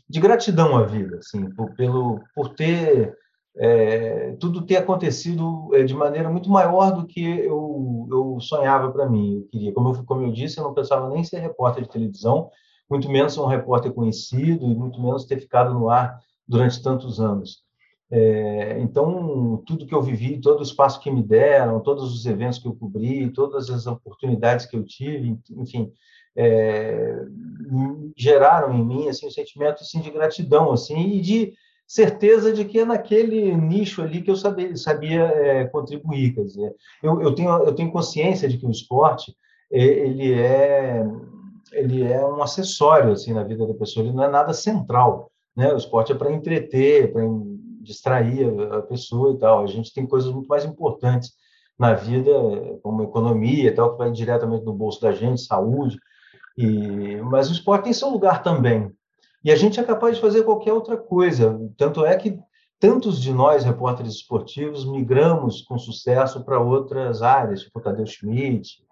de 0.07 0.21
gratidão 0.21 0.77
à 0.77 0.85
vida, 0.85 1.17
assim, 1.21 1.49
por, 1.53 1.75
pelo, 1.75 2.21
por 2.35 2.51
ter 2.51 3.17
é, 3.59 4.37
tudo 4.39 4.65
ter 4.65 4.77
acontecido 4.77 5.69
é, 5.75 5.83
de 5.83 5.93
maneira 5.93 6.31
muito 6.31 6.49
maior 6.49 6.93
do 6.93 7.07
que 7.07 7.21
eu, 7.21 8.07
eu 8.11 8.39
sonhava 8.41 8.91
para 8.93 9.09
mim. 9.09 9.39
Eu 9.39 9.49
queria, 9.49 9.73
como 9.73 9.89
eu, 9.91 10.05
como 10.05 10.23
eu 10.23 10.33
disse, 10.33 10.59
eu 10.59 10.65
não 10.65 10.75
pensava 10.75 11.09
nem 11.11 11.25
ser 11.25 11.41
repórter 11.41 11.83
de 11.83 11.91
televisão, 11.91 12.51
muito 12.89 13.11
menos 13.11 13.35
ser 13.35 13.41
um 13.41 13.47
repórter 13.47 13.93
conhecido 13.93 14.65
e 14.65 14.75
muito 14.75 15.03
menos 15.03 15.25
ter 15.25 15.41
ficado 15.41 15.75
no 15.75 15.91
ar 15.91 16.21
durante 16.47 16.83
tantos 16.83 17.21
anos. 17.21 17.63
É, 18.11 18.81
então, 18.81 19.63
tudo 19.67 19.87
que 19.87 19.95
eu 19.95 20.01
vivi, 20.01 20.41
todo 20.41 20.61
o 20.61 20.63
espaço 20.63 21.01
que 21.01 21.11
me 21.11 21.23
deram, 21.23 21.81
todos 21.81 22.15
os 22.15 22.25
eventos 22.25 22.59
que 22.59 22.67
eu 22.67 22.75
cobri, 22.75 23.31
todas 23.31 23.69
as 23.69 23.87
oportunidades 23.87 24.65
que 24.65 24.77
eu 24.77 24.85
tive, 24.85 25.39
enfim, 25.51 25.93
é, 26.37 27.27
geraram 28.17 28.73
em 28.73 28.85
mim 28.85 29.09
assim 29.09 29.27
um 29.27 29.31
sentimento 29.31 29.83
assim 29.83 30.01
de 30.01 30.11
gratidão 30.11 30.71
assim 30.71 31.17
e 31.17 31.21
de 31.21 31.53
certeza 31.89 32.53
de 32.53 32.67
que 32.67 32.81
é 32.81 32.85
naquele 32.85 33.57
nicho 33.57 34.03
ali 34.03 34.21
que 34.21 34.31
eu 34.31 34.37
sabia, 34.37 34.77
sabia 34.77 35.23
é, 35.23 35.65
contribuir. 35.65 36.35
Quer 36.35 36.45
dizer, 36.45 36.77
eu, 37.03 37.23
eu, 37.23 37.35
tenho, 37.35 37.51
eu 37.51 37.75
tenho 37.75 37.91
consciência 37.91 38.47
de 38.47 38.59
que 38.59 38.67
o 38.67 38.71
esporte 38.71 39.35
ele 39.71 40.33
é, 40.35 41.03
ele 41.73 42.03
é 42.03 42.25
um 42.25 42.43
acessório 42.43 43.13
assim, 43.13 43.33
na 43.33 43.43
vida 43.43 43.67
da 43.67 43.75
pessoa, 43.75 44.05
ele 44.05 44.15
não 44.15 44.25
é 44.25 44.29
nada 44.29 44.53
central. 44.53 45.31
Né? 45.57 45.73
O 45.73 45.77
esporte 45.77 46.13
é 46.13 46.15
para 46.15 46.31
entreter, 46.33 47.11
para 47.11 47.23
distrair 47.81 48.47
a 48.71 48.83
pessoa 48.83 49.33
e 49.33 49.39
tal. 49.39 49.63
A 49.63 49.67
gente 49.67 49.93
tem 49.93 50.07
coisas 50.07 50.31
muito 50.31 50.47
mais 50.47 50.65
importantes 50.65 51.33
na 51.79 51.95
vida, 51.95 52.31
como 52.83 53.03
economia 53.03 53.69
e 53.69 53.73
tal, 53.73 53.93
que 53.93 53.99
vai 53.99 54.11
diretamente 54.11 54.65
no 54.65 54.73
bolso 54.75 55.01
da 55.01 55.13
gente, 55.13 55.41
saúde. 55.41 55.99
E, 56.57 57.17
mas 57.23 57.49
o 57.49 57.53
esporte 57.53 57.85
tem 57.85 57.93
seu 57.93 58.11
lugar 58.11 58.43
também. 58.43 58.93
E 59.45 59.53
a 59.53 59.57
gente 59.57 59.79
é 59.79 59.85
capaz 59.85 60.17
de 60.17 60.21
fazer 60.21 60.43
qualquer 60.43 60.73
outra 60.73 60.97
coisa. 60.97 61.59
Tanto 61.77 62.05
é 62.05 62.17
que 62.17 62.39
tantos 62.81 63.21
de 63.21 63.33
nós, 63.33 63.65
repórteres 63.65 64.15
esportivos, 64.15 64.85
migramos 64.85 65.63
com 65.63 65.79
sucesso 65.79 66.45
para 66.45 66.61
outras 66.61 67.23
áreas, 67.23 67.63
tipo 67.63 67.79
o 67.79 67.83
Tadeu 67.83 68.07
Schmidt, 68.07 68.85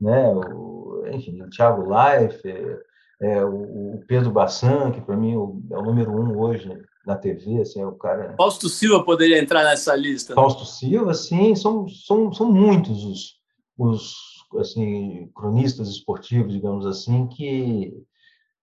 né? 0.00 0.28
o, 0.32 1.04
enfim, 1.12 1.40
o 1.42 1.50
Thiago 1.50 1.88
Leifert, 1.88 2.80
é, 3.20 3.44
o, 3.44 4.00
Pedro 4.06 4.30
Bassan, 4.30 4.90
que 4.90 5.00
para 5.00 5.16
mim 5.16 5.32
é 5.34 5.76
o 5.76 5.82
número 5.82 6.10
um 6.12 6.38
hoje 6.38 6.70
na 7.06 7.16
TV, 7.16 7.60
assim, 7.60 7.80
é 7.80 7.86
o 7.86 7.92
cara... 7.92 8.34
Fausto 8.36 8.68
Silva 8.68 9.04
poderia 9.04 9.38
entrar 9.38 9.64
nessa 9.64 9.94
lista. 9.96 10.32
Né? 10.32 10.34
Fausto 10.34 10.64
Silva, 10.64 11.14
sim, 11.14 11.54
são, 11.54 11.88
são, 11.88 12.32
são 12.32 12.52
muitos 12.52 13.04
os, 13.04 13.34
os 13.78 14.14
assim, 14.58 15.30
cronistas 15.34 15.88
esportivos, 15.88 16.52
digamos 16.52 16.86
assim, 16.86 17.26
que 17.26 17.92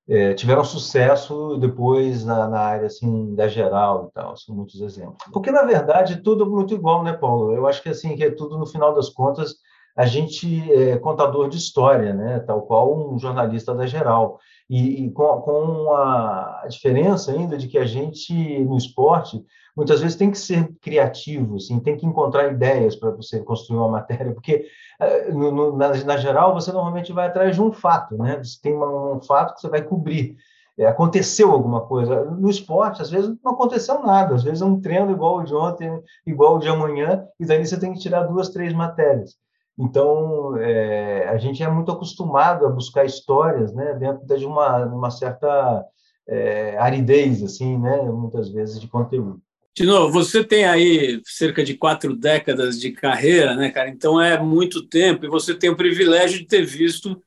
é, 0.08 0.34
tiveram 0.34 0.64
sucesso 0.64 1.58
depois 1.58 2.24
na, 2.24 2.48
na, 2.48 2.60
área 2.60 2.88
assim 2.88 3.34
da 3.34 3.48
geral 3.48 4.08
e 4.10 4.14
tal, 4.14 4.38
são 4.38 4.56
muitos 4.56 4.80
exemplos. 4.82 5.18
Porque 5.34 5.52
na 5.52 5.64
verdade 5.64 6.22
tudo 6.22 6.44
é 6.44 6.48
muito 6.48 6.74
igual, 6.74 7.04
né, 7.04 7.14
Paulo? 7.14 7.54
Eu 7.54 7.68
acho 7.68 7.82
que 7.82 7.90
assim 7.90 8.16
que 8.16 8.24
é 8.24 8.32
tudo 8.32 8.58
no 8.58 8.66
final 8.66 8.94
das 8.94 9.10
contas 9.10 9.56
a 9.96 10.06
gente 10.06 10.72
é 10.74 10.98
contador 10.98 11.48
de 11.48 11.58
história, 11.58 12.14
né, 12.14 12.40
tal 12.40 12.62
qual 12.64 13.14
um 13.14 13.18
jornalista 13.18 13.74
da 13.74 13.88
geral. 13.88 14.40
E, 14.70 15.06
e 15.06 15.12
com, 15.12 15.42
com 15.42 15.94
a 15.94 16.66
diferença 16.68 17.32
ainda 17.32 17.58
de 17.58 17.68
que 17.68 17.78
a 17.78 17.86
gente 17.86 18.34
no 18.64 18.78
esporte 18.78 19.46
muitas 19.76 20.02
vezes 20.02 20.16
tem 20.18 20.32
que 20.32 20.38
ser 20.38 20.74
criativo, 20.82 21.58
assim, 21.58 21.80
tem 21.80 21.98
que 21.98 22.06
encontrar 22.06 22.52
ideias 22.52 22.96
para 22.96 23.12
você 23.12 23.42
construir 23.42 23.78
uma 23.78 23.90
matéria, 23.90 24.34
porque 24.34 24.66
eh, 25.00 25.32
no, 25.32 25.52
no, 25.52 25.78
na, 25.78 25.90
na, 26.04 26.18
geral 26.18 26.54
você 26.54 26.72
normalmente 26.72 27.12
vai 27.12 27.28
atrás 27.28 27.56
de 27.56 27.62
um 27.62 27.72
fato, 27.72 28.18
né? 28.18 28.38
Você 28.42 28.58
tem 28.62 28.74
um, 28.74 29.18
um 29.18 29.22
fato 29.22 29.54
que 29.54 29.62
você 29.62 29.70
vai 29.70 29.82
cobrir. 29.82 30.38
É, 30.78 30.86
aconteceu 30.88 31.52
alguma 31.52 31.82
coisa. 31.82 32.26
No 32.26 32.50
esporte, 32.50 33.02
às 33.02 33.10
vezes 33.10 33.34
não 33.44 33.54
aconteceu 33.54 34.02
nada, 34.02 34.36
às 34.36 34.44
vezes 34.44 34.62
é 34.62 34.66
um 34.66 34.80
treino 34.80 35.12
igual 35.12 35.38
o 35.38 35.44
de 35.44 35.54
ontem, 35.54 36.02
igual 36.26 36.56
o 36.56 36.60
de 36.60 36.68
amanhã, 36.68 37.26
e 37.40 37.46
daí 37.46 37.66
você 37.66 37.80
tem 37.80 37.94
que 37.94 38.00
tirar 38.00 38.24
duas, 38.24 38.50
três 38.50 38.74
matérias. 38.74 39.38
Então, 39.78 40.58
é, 40.58 41.28
a 41.28 41.38
gente 41.38 41.62
é 41.62 41.70
muito 41.70 41.92
acostumado 41.92 42.66
a 42.66 42.70
buscar 42.70 43.06
histórias 43.06 43.74
né, 43.74 43.94
dentro 43.94 44.26
de 44.26 44.46
uma, 44.46 44.86
uma 44.86 45.12
certa 45.12 45.86
é, 46.28 46.78
aridez, 46.78 47.44
assim, 47.44 47.78
né, 47.78 48.02
muitas 48.04 48.50
vezes, 48.50 48.80
de 48.80 48.88
conteúdo. 48.88 49.42
Tino, 49.76 50.10
você 50.10 50.42
tem 50.42 50.64
aí 50.64 51.22
cerca 51.26 51.62
de 51.62 51.74
quatro 51.74 52.16
décadas 52.16 52.80
de 52.80 52.94
carreira, 52.94 53.56
né, 53.56 53.70
cara? 53.70 53.90
Então 53.90 54.22
é 54.22 54.42
muito 54.42 54.88
tempo 54.88 55.26
e 55.26 55.30
você 55.30 55.54
tem 55.54 55.70
o 55.70 55.76
privilégio 55.76 56.40
de 56.40 56.46
ter 56.46 56.66
visto 56.66 57.22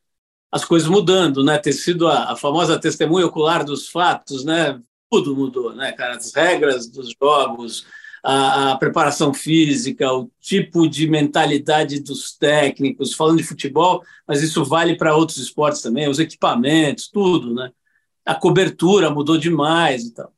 as 0.51 0.65
coisas 0.65 0.89
mudando, 0.89 1.45
né? 1.45 1.59
Ter 1.59 1.75
sido 1.75 2.09
a, 2.09 2.33
a 2.33 2.37
famosa 2.37 2.81
testemunha 2.81 3.27
ocular 3.27 3.63
dos 3.63 3.91
fatos, 3.91 4.47
né? 4.47 4.81
Tudo 5.11 5.37
mudou, 5.37 5.75
né, 5.75 5.93
cara? 5.93 6.17
As 6.17 6.33
regras 6.33 6.91
dos 6.91 7.13
jogos, 7.21 7.85
a, 8.31 8.73
a, 8.73 8.77
preparação 8.77 9.33
física, 9.33 10.13
o 10.13 10.31
tipo 10.39 10.87
de 10.87 11.09
mentalidade 11.09 11.99
dos 11.99 12.37
técnicos, 12.37 13.15
falando 13.15 13.39
de 13.39 13.45
futebol, 13.45 14.05
mas 14.27 14.43
isso 14.43 14.63
vale 14.67 14.99
para 14.99 15.17
outros 15.17 15.39
esportes 15.39 15.81
também, 15.81 16.07
os 16.11 16.19
equipamentos, 16.19 17.09
tudo, 17.09 17.55
né? 17.55 17.73
A 18.27 18.35
cobertura 18.35 19.09
mudou 19.09 19.39
demais 19.39 20.05
e 20.05 20.13
tal. 20.13 20.31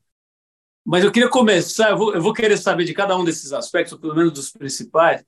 Mas 0.85 1.03
eu 1.03 1.11
queria 1.11 1.29
começar, 1.29 1.89
eu 1.89 1.97
vou, 1.97 2.15
eu 2.15 2.21
vou 2.21 2.33
querer 2.33 2.57
saber 2.57 2.85
de 2.85 2.93
cada 2.93 3.17
um 3.17 3.25
desses 3.25 3.51
aspectos, 3.51 3.91
ou 3.91 3.99
pelo 3.99 4.15
menos 4.15 4.31
dos 4.31 4.51
principais, 4.51 5.21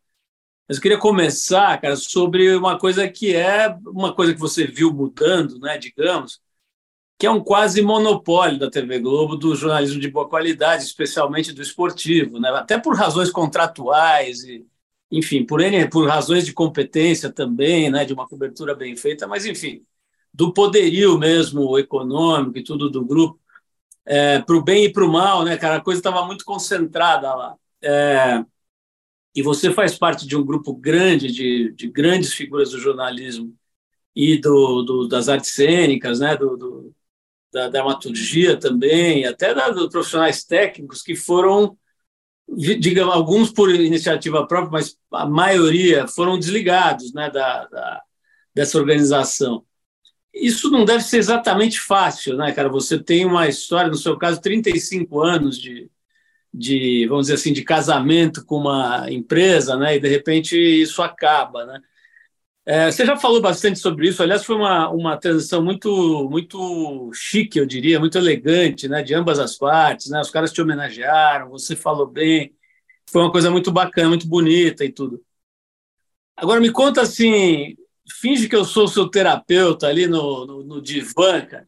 mas 0.65 0.77
eu 0.77 0.82
queria 0.82 0.98
começar, 0.98 1.82
cara, 1.82 1.98
sobre 1.98 2.55
uma 2.55 2.79
coisa 2.79 3.10
que 3.10 3.36
é 3.36 3.77
uma 3.86 4.15
coisa 4.15 4.34
que 4.34 4.39
você 4.39 4.65
viu 4.65 4.93
mudando, 4.93 5.60
né, 5.60 5.77
digamos, 5.77 6.41
que 7.17 7.25
é 7.25 7.32
um 7.32 7.43
quase 7.43 7.82
monopólio 7.82 8.60
da 8.60 8.70
TV 8.70 9.00
Globo 9.00 9.36
do 9.36 9.55
jornalismo 9.55 10.00
de 10.00 10.10
boa 10.10 10.27
qualidade, 10.27 10.84
especialmente 10.84 11.53
do 11.53 11.62
esportivo, 11.62 12.39
né? 12.39 12.50
até 12.50 12.77
por 12.77 12.96
razões 12.96 13.32
contratuais 13.32 14.43
e, 14.43 14.65
enfim, 15.12 15.46
por, 15.46 15.62
por 15.91 16.08
razões 16.08 16.46
de 16.46 16.53
competência 16.53 17.32
também, 17.32 17.89
né, 17.89 18.03
de 18.03 18.13
uma 18.13 18.27
cobertura 18.27 18.75
bem 18.75 18.96
feita, 18.96 19.27
mas, 19.27 19.46
enfim, 19.46 19.86
do 20.34 20.51
poderio 20.53 21.17
mesmo 21.17 21.77
econômico 21.77 22.58
e 22.58 22.63
tudo 22.63 22.89
do 22.89 23.05
grupo 23.05 23.39
é, 24.05 24.39
para 24.41 24.55
o 24.55 24.63
bem 24.63 24.86
e 24.86 24.91
para 24.91 25.05
o 25.05 25.12
mal, 25.12 25.43
né, 25.46 25.58
cara? 25.58 25.77
A 25.77 25.82
coisa 25.82 26.00
estava 26.00 26.25
muito 26.25 26.43
concentrada 26.46 27.34
lá. 27.34 27.55
É, 27.82 28.43
e 29.36 29.41
você 29.41 29.72
faz 29.72 29.98
parte 29.98 30.27
de 30.27 30.36
um 30.36 30.46
grupo 30.46 30.75
grande 30.75 31.32
de, 31.32 31.72
de 31.74 31.88
grandes 31.89 32.34
figuras 32.34 32.72
do 32.72 32.79
jornalismo 32.79 33.55
e 34.15 34.38
do, 34.38 34.84
do 34.84 35.08
das 35.08 35.29
artes 35.29 35.53
cênicas, 35.53 36.20
né, 36.20 36.38
do, 36.38 36.58
do 36.58 36.96
da 37.53 37.69
dramaturgia 37.69 38.57
também, 38.57 39.25
até 39.25 39.53
da, 39.53 39.69
dos 39.69 39.89
profissionais 39.89 40.43
técnicos 40.43 41.03
que 41.03 41.15
foram, 41.15 41.77
digamos, 42.50 43.13
alguns 43.13 43.51
por 43.51 43.74
iniciativa 43.74 44.48
própria, 44.48 44.72
mas 44.72 44.98
a 45.12 45.27
maioria 45.27 46.07
foram 46.07 46.39
desligados, 46.39 47.13
né, 47.13 47.29
da, 47.29 47.65
da 47.67 48.01
dessa 48.55 48.77
organização. 48.77 49.65
isso 50.33 50.69
não 50.69 50.86
deve 50.86 51.03
ser 51.03 51.17
exatamente 51.17 51.79
fácil, 51.79 52.38
né, 52.38 52.51
cara? 52.51 52.69
Você 52.69 53.01
tem 53.01 53.25
uma 53.25 53.48
história, 53.48 53.89
no 53.89 53.98
seu 53.98 54.17
caso, 54.17 54.41
35 54.41 55.22
anos 55.22 55.57
de, 55.60 55.89
de 56.53 57.07
vamos 57.07 57.25
dizer 57.25 57.36
assim, 57.36 57.53
de 57.53 57.63
casamento 57.63 58.45
com 58.45 58.57
uma 58.57 59.12
empresa, 59.12 59.75
né? 59.77 59.95
E 59.95 60.00
de 60.00 60.07
repente 60.07 60.55
isso 60.57 61.01
acaba, 61.01 61.65
né? 61.65 61.81
É, 62.65 62.89
você 62.89 63.05
já 63.05 63.17
falou 63.17 63.41
bastante 63.41 63.79
sobre 63.79 64.08
isso. 64.08 64.24
Aliás, 64.24 64.46
foi 64.46 64.55
uma, 64.55 64.89
uma 64.89 65.17
transição 65.17 65.62
muito 65.63 66.29
muito 66.29 67.12
chique, 67.13 67.60
eu 67.60 67.65
diria, 67.65 68.00
muito 68.00 68.17
elegante, 68.17 68.88
né? 68.88 69.01
De 69.03 69.13
ambas 69.13 69.39
as 69.39 69.58
partes, 69.58 70.10
né? 70.10 70.22
Os 70.22 70.32
caras 70.32 70.51
te 70.51 70.62
homenagearam, 70.62 71.50
você 71.50 71.75
falou 71.75 72.08
bem. 72.08 72.55
Foi 73.12 73.22
uma 73.22 73.32
coisa 73.32 73.51
muito 73.51 73.72
bacana, 73.72 74.10
muito 74.10 74.27
bonita 74.27 74.86
e 74.86 74.91
tudo. 74.91 75.22
Agora 76.36 76.60
me 76.60 76.72
conta 76.72 77.01
assim, 77.01 77.75
finge 78.22 78.50
que 78.50 78.55
eu 78.55 78.65
sou 78.65 78.88
seu 78.88 79.10
terapeuta 79.10 79.88
ali 79.88 80.08
no, 80.08 80.46
no, 80.46 80.63
no 80.63 80.82
divã, 80.82 81.46
cara, 81.46 81.67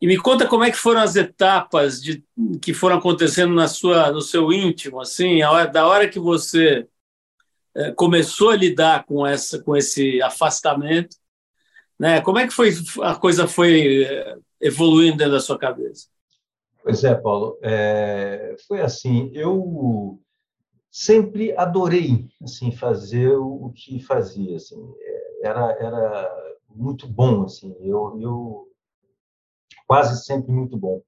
e 0.00 0.06
me 0.06 0.18
conta 0.18 0.46
como 0.46 0.64
é 0.64 0.70
que 0.70 0.76
foram 0.76 1.00
as 1.00 1.16
etapas 1.16 2.02
de, 2.02 2.24
que 2.62 2.74
foram 2.74 2.98
acontecendo 2.98 3.54
na 3.54 3.68
sua, 3.68 4.10
no 4.12 4.20
seu 4.20 4.52
íntimo, 4.52 5.00
assim, 5.00 5.42
hora, 5.42 5.66
da 5.68 5.86
hora 5.86 6.08
que 6.08 6.18
você 6.18 6.86
começou 7.96 8.50
a 8.50 8.56
lidar 8.56 9.04
com 9.04 9.26
essa, 9.26 9.62
com 9.62 9.76
esse 9.76 10.22
afastamento, 10.22 11.16
né? 11.98 12.20
Como 12.20 12.38
é 12.38 12.46
que 12.46 12.52
foi 12.52 12.70
a 13.02 13.14
coisa 13.14 13.48
foi 13.48 14.04
é, 14.04 14.36
evoluindo 14.60 15.18
dentro 15.18 15.32
da 15.32 15.40
sua 15.40 15.58
cabeça? 15.58 16.08
Pois 16.82 17.02
é, 17.02 17.14
Paulo. 17.14 17.58
É, 17.62 18.56
foi 18.68 18.80
assim. 18.80 19.30
Eu 19.32 20.20
sempre 20.90 21.56
adorei 21.56 22.28
assim 22.42 22.70
fazer 22.70 23.36
o 23.36 23.72
que 23.74 23.98
fazia. 24.00 24.56
Assim, 24.56 24.94
era, 25.42 25.72
era 25.80 26.54
muito 26.68 27.06
bom, 27.06 27.44
assim, 27.44 27.74
eu, 27.80 28.18
eu 28.20 28.68
quase 29.86 30.24
sempre 30.24 30.52
muito 30.52 30.76
bom. 30.76 31.02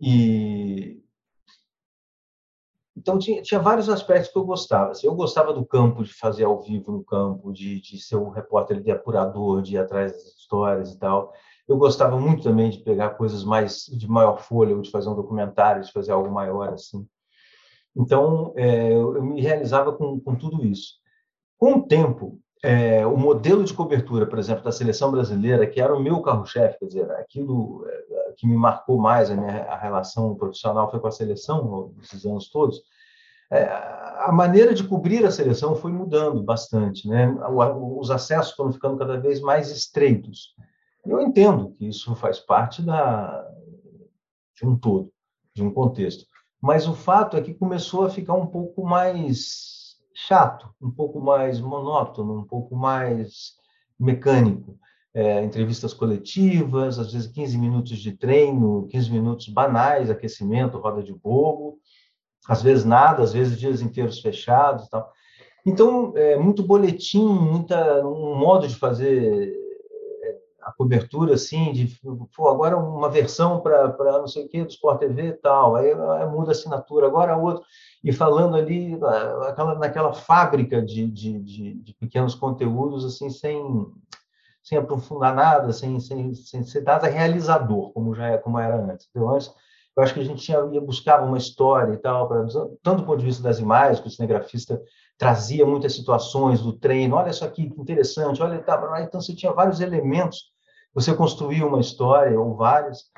E 0.00 1.00
então 2.96 3.18
tinha, 3.18 3.40
tinha 3.42 3.60
vários 3.60 3.88
aspectos 3.88 4.30
que 4.30 4.38
eu 4.38 4.44
gostava. 4.44 4.92
Assim, 4.92 5.06
eu 5.06 5.14
gostava 5.14 5.52
do 5.52 5.64
campo, 5.64 6.04
de 6.04 6.12
fazer 6.12 6.44
ao 6.44 6.60
vivo 6.60 6.92
no 6.92 7.04
campo, 7.04 7.52
de, 7.52 7.80
de 7.80 7.98
ser 7.98 8.16
um 8.16 8.28
repórter 8.28 8.80
de 8.82 8.90
apurador, 8.90 9.62
de 9.62 9.74
ir 9.74 9.78
atrás 9.78 10.12
das 10.12 10.36
histórias 10.36 10.92
e 10.92 10.98
tal. 10.98 11.32
Eu 11.66 11.78
gostava 11.78 12.18
muito 12.18 12.42
também 12.42 12.70
de 12.70 12.78
pegar 12.78 13.10
coisas 13.10 13.44
mais 13.44 13.86
de 13.86 14.08
maior 14.08 14.38
folha, 14.40 14.78
de 14.80 14.90
fazer 14.90 15.08
um 15.08 15.14
documentário, 15.14 15.82
de 15.82 15.92
fazer 15.92 16.12
algo 16.12 16.30
maior 16.30 16.74
assim. 16.74 17.06
Então 17.96 18.52
é, 18.56 18.92
eu, 18.92 19.16
eu 19.16 19.22
me 19.22 19.40
realizava 19.40 19.92
com, 19.92 20.20
com 20.20 20.34
tudo 20.34 20.64
isso. 20.64 20.94
Com 21.58 21.74
o 21.74 21.86
tempo, 21.86 22.40
é, 22.62 23.06
o 23.06 23.16
modelo 23.16 23.64
de 23.64 23.74
cobertura, 23.74 24.26
por 24.26 24.38
exemplo, 24.38 24.62
da 24.62 24.72
seleção 24.72 25.10
brasileira, 25.10 25.66
que 25.66 25.80
era 25.80 25.94
o 25.94 26.02
meu 26.02 26.20
carro-chefe, 26.20 26.78
quer 26.78 26.86
dizer, 26.86 27.10
aquilo 27.12 27.86
é, 27.88 28.11
que 28.36 28.46
me 28.46 28.56
marcou 28.56 28.98
mais 28.98 29.30
a 29.30 29.36
minha 29.36 29.64
a 29.64 29.76
relação 29.76 30.34
profissional 30.34 30.90
foi 30.90 31.00
com 31.00 31.06
a 31.06 31.12
seleção, 31.12 31.94
esses 32.02 32.24
anos 32.24 32.50
todos, 32.50 32.82
é, 33.50 33.64
a 33.64 34.32
maneira 34.32 34.72
de 34.72 34.82
cobrir 34.82 35.26
a 35.26 35.30
seleção 35.30 35.74
foi 35.76 35.92
mudando 35.92 36.42
bastante, 36.42 37.06
né? 37.06 37.28
Os 37.98 38.10
acessos 38.10 38.54
foram 38.54 38.72
ficando 38.72 38.96
cada 38.96 39.20
vez 39.20 39.42
mais 39.42 39.70
estreitos. 39.70 40.54
Eu 41.04 41.20
entendo 41.20 41.72
que 41.72 41.86
isso 41.86 42.14
faz 42.14 42.38
parte 42.38 42.80
da, 42.80 43.46
de 44.56 44.66
um 44.66 44.74
todo, 44.76 45.12
de 45.54 45.62
um 45.62 45.70
contexto. 45.70 46.24
Mas 46.62 46.86
o 46.86 46.94
fato 46.94 47.36
é 47.36 47.42
que 47.42 47.52
começou 47.52 48.04
a 48.04 48.10
ficar 48.10 48.34
um 48.34 48.46
pouco 48.46 48.84
mais 48.84 49.96
chato, 50.14 50.72
um 50.80 50.90
pouco 50.90 51.20
mais 51.20 51.60
monótono, 51.60 52.38
um 52.38 52.44
pouco 52.44 52.76
mais 52.76 53.56
mecânico. 53.98 54.78
É, 55.14 55.44
entrevistas 55.44 55.92
coletivas, 55.92 56.98
às 56.98 57.12
vezes 57.12 57.30
15 57.30 57.58
minutos 57.58 57.98
de 57.98 58.12
treino, 58.12 58.86
15 58.88 59.10
minutos 59.10 59.48
banais, 59.48 60.10
aquecimento, 60.10 60.78
roda 60.78 61.02
de 61.02 61.12
bobo, 61.12 61.78
às 62.48 62.62
vezes 62.62 62.84
nada, 62.84 63.22
às 63.22 63.32
vezes 63.32 63.58
dias 63.58 63.82
inteiros 63.82 64.20
fechados, 64.20 64.88
tal. 64.88 65.12
Então, 65.66 66.12
é 66.16 66.36
muito 66.36 66.62
boletim, 66.62 67.24
muita 67.26 68.04
um 68.06 68.36
modo 68.36 68.66
de 68.66 68.74
fazer 68.74 69.52
é, 70.22 70.38
a 70.62 70.72
cobertura 70.72 71.34
assim 71.34 71.72
de 71.72 71.94
pô, 72.34 72.48
agora 72.48 72.76
uma 72.76 73.10
versão 73.10 73.60
para 73.60 74.18
não 74.18 74.26
sei 74.26 74.46
o 74.46 74.48
que 74.48 74.64
do 74.64 74.70
Sport 74.70 74.98
TV 74.98 75.28
e 75.28 75.32
tal, 75.34 75.76
aí, 75.76 75.92
aí 75.92 76.26
muda 76.26 76.50
a 76.50 76.52
assinatura, 76.52 77.06
agora 77.06 77.36
outro 77.36 77.64
e 78.04 78.12
falando 78.12 78.56
ali 78.56 78.96
naquela, 78.96 79.74
naquela 79.76 80.12
fábrica 80.12 80.82
de, 80.82 81.08
de, 81.08 81.38
de, 81.38 81.74
de, 81.74 81.94
pequenos 81.94 82.34
conteúdos, 82.34 83.04
assim, 83.04 83.30
sem, 83.30 83.86
sem 84.62 84.78
aprofundar 84.78 85.34
nada, 85.34 85.72
sem, 85.72 85.98
sem, 86.00 86.34
sem 86.34 86.62
ser 86.62 86.82
nada 86.82 87.08
realizador, 87.08 87.92
como 87.92 88.14
já 88.14 88.28
é, 88.28 88.38
como 88.38 88.58
era 88.58 88.76
antes. 88.76 89.08
Então, 89.10 89.28
antes, 89.28 89.52
eu 89.96 90.02
acho 90.02 90.14
que 90.14 90.20
a 90.20 90.24
gente 90.24 90.42
tinha, 90.42 90.58
ia 90.72 90.80
buscar 90.80 91.22
uma 91.22 91.36
história 91.36 91.92
e 91.92 91.98
tal, 91.98 92.28
pra, 92.28 92.46
tanto 92.82 93.02
do 93.02 93.04
ponto 93.04 93.18
de 93.18 93.26
vista 93.26 93.42
das 93.42 93.58
imagens, 93.58 94.00
que 94.00 94.08
o 94.08 94.10
cinegrafista 94.10 94.80
trazia 95.18 95.66
muitas 95.66 95.94
situações 95.94 96.60
do 96.60 96.72
treino, 96.72 97.16
olha 97.16 97.30
isso 97.30 97.44
aqui, 97.44 97.68
que 97.68 97.80
interessante, 97.80 98.42
olha, 98.42 98.58
tá, 98.62 99.02
então 99.02 99.20
você 99.20 99.34
tinha 99.34 99.52
vários 99.52 99.80
elementos, 99.80 100.52
você 100.94 101.14
construía 101.14 101.66
uma 101.66 101.80
história, 101.80 102.38
ou 102.40 102.54
várias, 102.54 103.10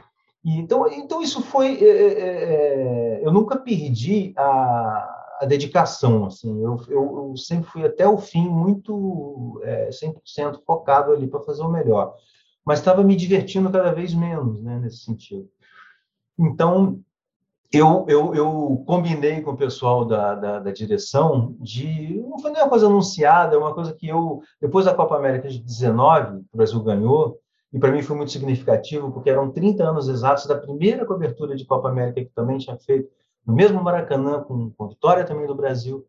e, 0.44 0.58
então, 0.58 0.86
então 0.88 1.22
isso 1.22 1.40
foi. 1.40 1.82
É, 1.82 1.88
é, 1.88 2.20
é, 2.20 3.26
eu 3.26 3.32
nunca 3.32 3.56
perdi 3.56 4.34
a, 4.36 5.23
a 5.44 5.46
dedicação. 5.46 6.26
Assim, 6.26 6.62
eu, 6.62 6.80
eu, 6.88 7.28
eu, 7.28 7.36
sempre 7.36 7.70
fui 7.70 7.84
até 7.84 8.08
o 8.08 8.18
fim 8.18 8.48
muito 8.48 9.60
é, 9.62 9.90
100% 9.90 10.60
focado 10.66 11.12
ali 11.12 11.26
para 11.26 11.40
fazer 11.40 11.62
o 11.62 11.70
melhor. 11.70 12.16
Mas 12.64 12.78
estava 12.78 13.04
me 13.04 13.14
divertindo 13.14 13.70
cada 13.70 13.92
vez 13.92 14.14
menos 14.14 14.62
né, 14.62 14.78
nesse 14.78 15.04
sentido. 15.04 15.48
Então, 16.38 17.00
eu, 17.70 18.06
eu, 18.08 18.34
eu 18.34 18.84
combinei 18.86 19.40
com 19.42 19.52
o 19.52 19.56
pessoal 19.56 20.04
da, 20.04 20.34
da, 20.34 20.58
da, 20.60 20.72
direção 20.72 21.54
de. 21.60 22.22
Não 22.28 22.38
foi 22.38 22.50
uma 22.50 22.68
coisa 22.68 22.86
anunciada, 22.86 23.54
é 23.54 23.58
uma 23.58 23.74
coisa 23.74 23.92
que 23.92 24.08
eu, 24.08 24.42
depois 24.60 24.86
da 24.86 24.94
Copa 24.94 25.16
América 25.16 25.48
de 25.48 25.58
19, 25.58 26.38
o 26.52 26.56
Brasil 26.56 26.82
ganhou, 26.82 27.38
e 27.72 27.78
para 27.78 27.90
mim 27.90 28.02
foi 28.02 28.16
muito 28.16 28.32
significativo, 28.32 29.10
porque 29.12 29.28
eram 29.28 29.50
30 29.50 29.82
anos 29.82 30.08
exatos 30.08 30.46
da 30.46 30.56
primeira 30.56 31.04
cobertura 31.04 31.56
de 31.56 31.64
Copa 31.64 31.88
América 31.88 32.20
que 32.20 32.30
também 32.34 32.58
tinha 32.58 32.78
feito 32.78 33.10
no 33.46 33.54
mesmo 33.54 33.82
Maracanã, 33.82 34.42
com, 34.42 34.70
com 34.70 34.88
vitória 34.88 35.24
também 35.24 35.46
do 35.46 35.54
Brasil. 35.54 36.06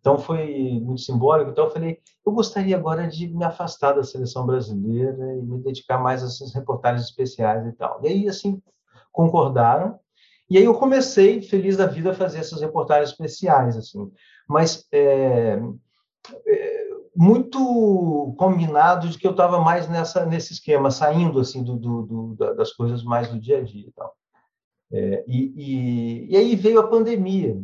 Então 0.00 0.18
foi 0.18 0.80
muito 0.82 1.00
simbólico. 1.00 1.50
Então 1.50 1.64
eu 1.64 1.70
falei, 1.70 1.98
eu 2.24 2.32
gostaria 2.32 2.76
agora 2.76 3.06
de 3.06 3.28
me 3.28 3.44
afastar 3.44 3.92
da 3.92 4.02
seleção 4.02 4.46
brasileira 4.46 5.34
e 5.34 5.42
me 5.42 5.58
dedicar 5.58 5.98
mais 5.98 6.22
a 6.22 6.26
essas 6.26 6.54
reportagens 6.54 7.06
especiais 7.06 7.66
e 7.66 7.72
tal. 7.72 8.00
E 8.02 8.08
aí, 8.08 8.28
assim, 8.28 8.62
concordaram. 9.12 9.98
E 10.48 10.56
aí 10.56 10.64
eu 10.64 10.74
comecei, 10.74 11.42
feliz 11.42 11.76
da 11.76 11.86
vida, 11.86 12.12
a 12.12 12.14
fazer 12.14 12.38
essas 12.38 12.60
reportagens 12.60 13.10
especiais, 13.10 13.76
assim. 13.76 14.10
Mas 14.48 14.86
é, 14.90 15.60
é, 16.46 16.88
muito 17.14 18.34
combinado 18.38 19.08
de 19.08 19.18
que 19.18 19.26
eu 19.26 19.32
estava 19.32 19.60
mais 19.60 19.88
nessa 19.88 20.24
nesse 20.24 20.52
esquema, 20.54 20.90
saindo 20.90 21.40
assim 21.40 21.62
do, 21.62 21.76
do, 21.76 22.02
do, 22.02 22.54
das 22.54 22.72
coisas 22.72 23.02
mais 23.02 23.28
do 23.28 23.38
dia 23.38 23.58
a 23.58 23.62
dia 23.62 23.88
e 23.88 23.92
tal. 23.92 24.14
É, 24.90 25.24
e, 25.26 25.52
e, 25.56 26.32
e, 26.32 26.36
aí 26.36 26.56
veio 26.56 26.80
a 26.80 26.88
pandemia. 26.88 27.60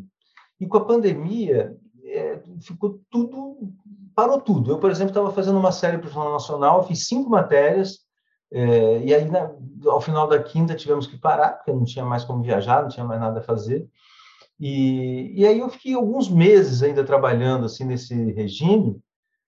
E 0.61 0.67
com 0.67 0.77
a 0.77 0.85
pandemia 0.85 1.77
é, 2.05 2.41
ficou 2.61 3.01
tudo 3.11 3.73
parou 4.15 4.41
tudo. 4.41 4.71
Eu, 4.71 4.79
por 4.79 4.91
exemplo, 4.91 5.11
estava 5.11 5.33
fazendo 5.33 5.59
uma 5.59 5.73
série 5.73 5.99
para 5.99 6.09
o 6.09 6.13
Jornal 6.13 6.35
Nacional, 6.35 6.87
fiz 6.87 7.07
cinco 7.07 7.29
matérias 7.29 8.05
é, 8.53 9.01
e 9.01 9.13
aí 9.13 9.29
na, 9.29 9.51
ao 9.87 10.01
final 10.01 10.29
da 10.29 10.41
quinta 10.41 10.77
tivemos 10.77 11.09
que 11.09 11.19
parar 11.19 11.55
porque 11.55 11.73
não 11.73 11.85
tinha 11.85 12.05
mais 12.05 12.23
como 12.23 12.43
viajar, 12.43 12.83
não 12.83 12.89
tinha 12.89 13.05
mais 13.05 13.21
nada 13.21 13.41
a 13.41 13.43
fazer. 13.43 13.89
E, 14.61 15.33
e 15.35 15.45
aí 15.45 15.59
eu 15.59 15.69
fiquei 15.69 15.95
alguns 15.95 16.29
meses 16.29 16.83
ainda 16.83 17.03
trabalhando 17.03 17.67
assim 17.67 17.85
nesse 17.85 18.15
regime 18.33 19.01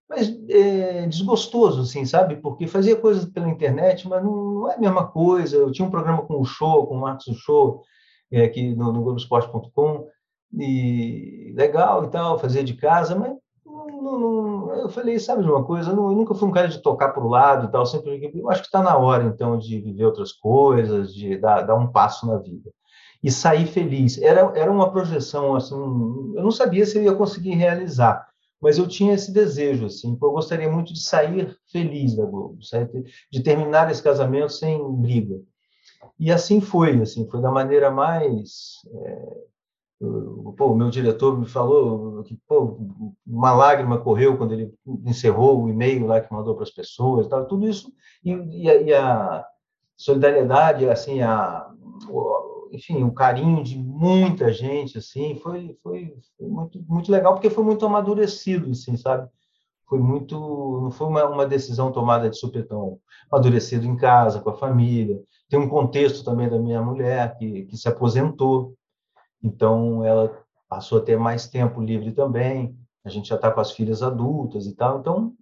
mas 0.09 0.29
é, 0.49 1.07
desgostoso, 1.07 1.83
assim, 1.83 2.05
sabe? 2.05 2.37
Porque 2.37 2.67
fazia 2.67 2.97
coisas 2.97 3.25
pela 3.27 3.49
internet, 3.49 4.09
mas 4.09 4.23
não, 4.23 4.55
não, 4.55 4.71
é 4.71 4.75
a 4.77 4.79
mesma 4.79 5.07
coisa. 5.07 5.57
Eu 5.57 5.73
tinha 5.73 5.87
um 5.87 5.91
programa 5.91 6.23
com 6.23 6.41
o 6.41 6.45
Show, 6.45 6.87
com 6.87 6.97
o 6.97 7.01
Marcos 7.01 7.37
Show, 7.39 7.83
é, 8.31 8.45
aqui 8.45 8.75
no, 8.75 8.93
no 8.93 9.03
Globoesporte.com, 9.03 10.07
e 10.55 11.53
legal 11.57 12.05
e 12.05 12.09
tal, 12.09 12.39
fazia 12.39 12.63
de 12.63 12.75
casa, 12.75 13.15
mas 13.17 13.33
não, 13.65 14.19
não, 14.19 14.75
eu 14.75 14.89
falei, 14.89 15.19
sabe 15.19 15.43
de 15.43 15.51
uma 15.51 15.65
coisa? 15.65 15.91
Eu, 15.91 15.97
nunca 15.97 16.35
fui 16.35 16.49
um 16.49 16.53
cara 16.53 16.69
de 16.69 16.81
tocar 16.81 17.09
para 17.11 17.25
o 17.25 17.29
lado 17.29 17.67
e 17.67 17.71
tal, 17.71 17.85
sempre 17.85 18.31
eu 18.35 18.51
acho 18.51 18.63
que 18.63 18.69
está 18.69 18.83
na 18.83 18.97
hora, 18.97 19.25
então, 19.25 19.59
de 19.59 19.81
viver 19.81 20.05
outras 20.05 20.33
coisas, 20.33 21.13
de 21.13 21.37
dar, 21.37 21.63
dar 21.63 21.75
um 21.75 21.89
passo 21.89 22.27
na 22.27 22.39
vida. 22.39 22.71
E 23.23 23.31
sair 23.31 23.67
feliz. 23.67 24.21
Era, 24.23 24.53
era 24.55 24.71
uma 24.71 24.91
projeção, 24.93 25.57
assim, 25.57 25.75
eu 25.75 26.43
não 26.43 26.51
sabia 26.51 26.87
se 26.87 26.99
eu 26.99 27.03
ia 27.03 27.15
conseguir 27.15 27.55
realizar, 27.55 28.27
mas 28.61 28.79
eu 28.79 28.89
tinha 28.89 29.15
esse 29.15 29.33
desejo, 29.33 29.87
assim, 29.87 30.17
eu 30.21 30.31
gostaria 30.31 30.71
muito 30.71 30.93
de 30.93 31.03
sair 31.03 31.57
feliz 31.71 32.17
da 32.17 32.25
Globo, 32.25 32.59
de 33.31 33.43
terminar 33.43 33.91
esse 33.91 34.03
casamento 34.03 34.53
sem 34.53 34.83
briga. 34.95 35.41
E 36.19 36.33
assim 36.33 36.61
foi, 36.61 37.01
assim, 37.01 37.29
foi 37.29 37.41
da 37.41 37.51
maneira 37.51 37.91
mais 37.91 38.81
é, 38.95 39.47
Pô, 39.99 40.73
o 40.73 40.77
meu 40.77 40.91
diretor 40.91 41.39
me 41.39 41.47
falou 41.47 42.23
que 42.23 42.39
pô, 42.47 42.79
uma 43.27 43.55
lágrima 43.55 43.99
correu 43.99 44.37
quando 44.37 44.53
ele 44.53 44.75
encerrou 45.07 45.63
o 45.63 45.71
e-mail 45.71 46.07
lá 46.07 46.21
que 46.21 46.33
mandou 46.33 46.55
para 46.55 46.65
as 46.65 46.71
pessoas, 46.71 47.27
tal, 47.29 47.47
tudo 47.47 47.67
isso 47.67 47.91
e, 48.23 48.33
e, 48.33 48.71
a, 48.71 48.83
e 48.83 48.93
a, 48.93 49.47
solidariedade, 49.97 50.87
assim, 50.87 51.23
a, 51.23 51.71
enfim, 52.73 53.03
o 53.05 53.13
carinho 53.13 53.63
de 53.63 53.79
muita 53.79 54.53
gente, 54.53 54.99
assim, 54.99 55.37
foi, 55.37 55.77
foi, 55.83 56.15
foi, 56.37 56.47
muito, 56.49 56.83
muito 56.89 57.11
legal 57.11 57.35
porque 57.35 57.51
foi 57.51 57.65
muito 57.65 57.85
amadurecido, 57.85 58.71
assim, 58.71 58.97
sabe? 58.97 59.29
Foi 59.89 59.99
muito, 59.99 60.37
não 60.83 60.91
foi 60.91 61.07
uma, 61.07 61.25
uma 61.27 61.47
decisão 61.47 61.93
tomada 61.93 62.29
de 62.29 62.39
supetão, 62.39 62.99
amadurecido 63.31 63.87
em 63.87 63.97
casa, 63.97 64.41
com 64.41 64.51
a 64.51 64.57
família. 64.57 65.21
Tem 65.49 65.59
um 65.59 65.69
contexto 65.69 66.25
também 66.25 66.49
da 66.49 66.59
minha 66.59 66.83
mulher 66.83 67.37
que, 67.39 67.67
que 67.67 67.77
se 67.77 67.89
aposentou 67.89 68.77
então, 69.43 70.05
ela 70.05 70.37
passou 70.69 70.99
a 70.99 71.03
ter 71.03 71.17
mais 71.17 71.49
tempo 71.49 71.81
livre 71.81 72.13
também. 72.13 72.77
A 73.05 73.09
gente 73.09 73.29
já 73.29 73.37
está 73.37 73.51
com 73.51 73.61
as 73.61 73.71
filhas 73.71 74.03
adultas 74.03 74.67
e 74.67 74.75
tal. 74.75 74.99
Então, 74.99 75.35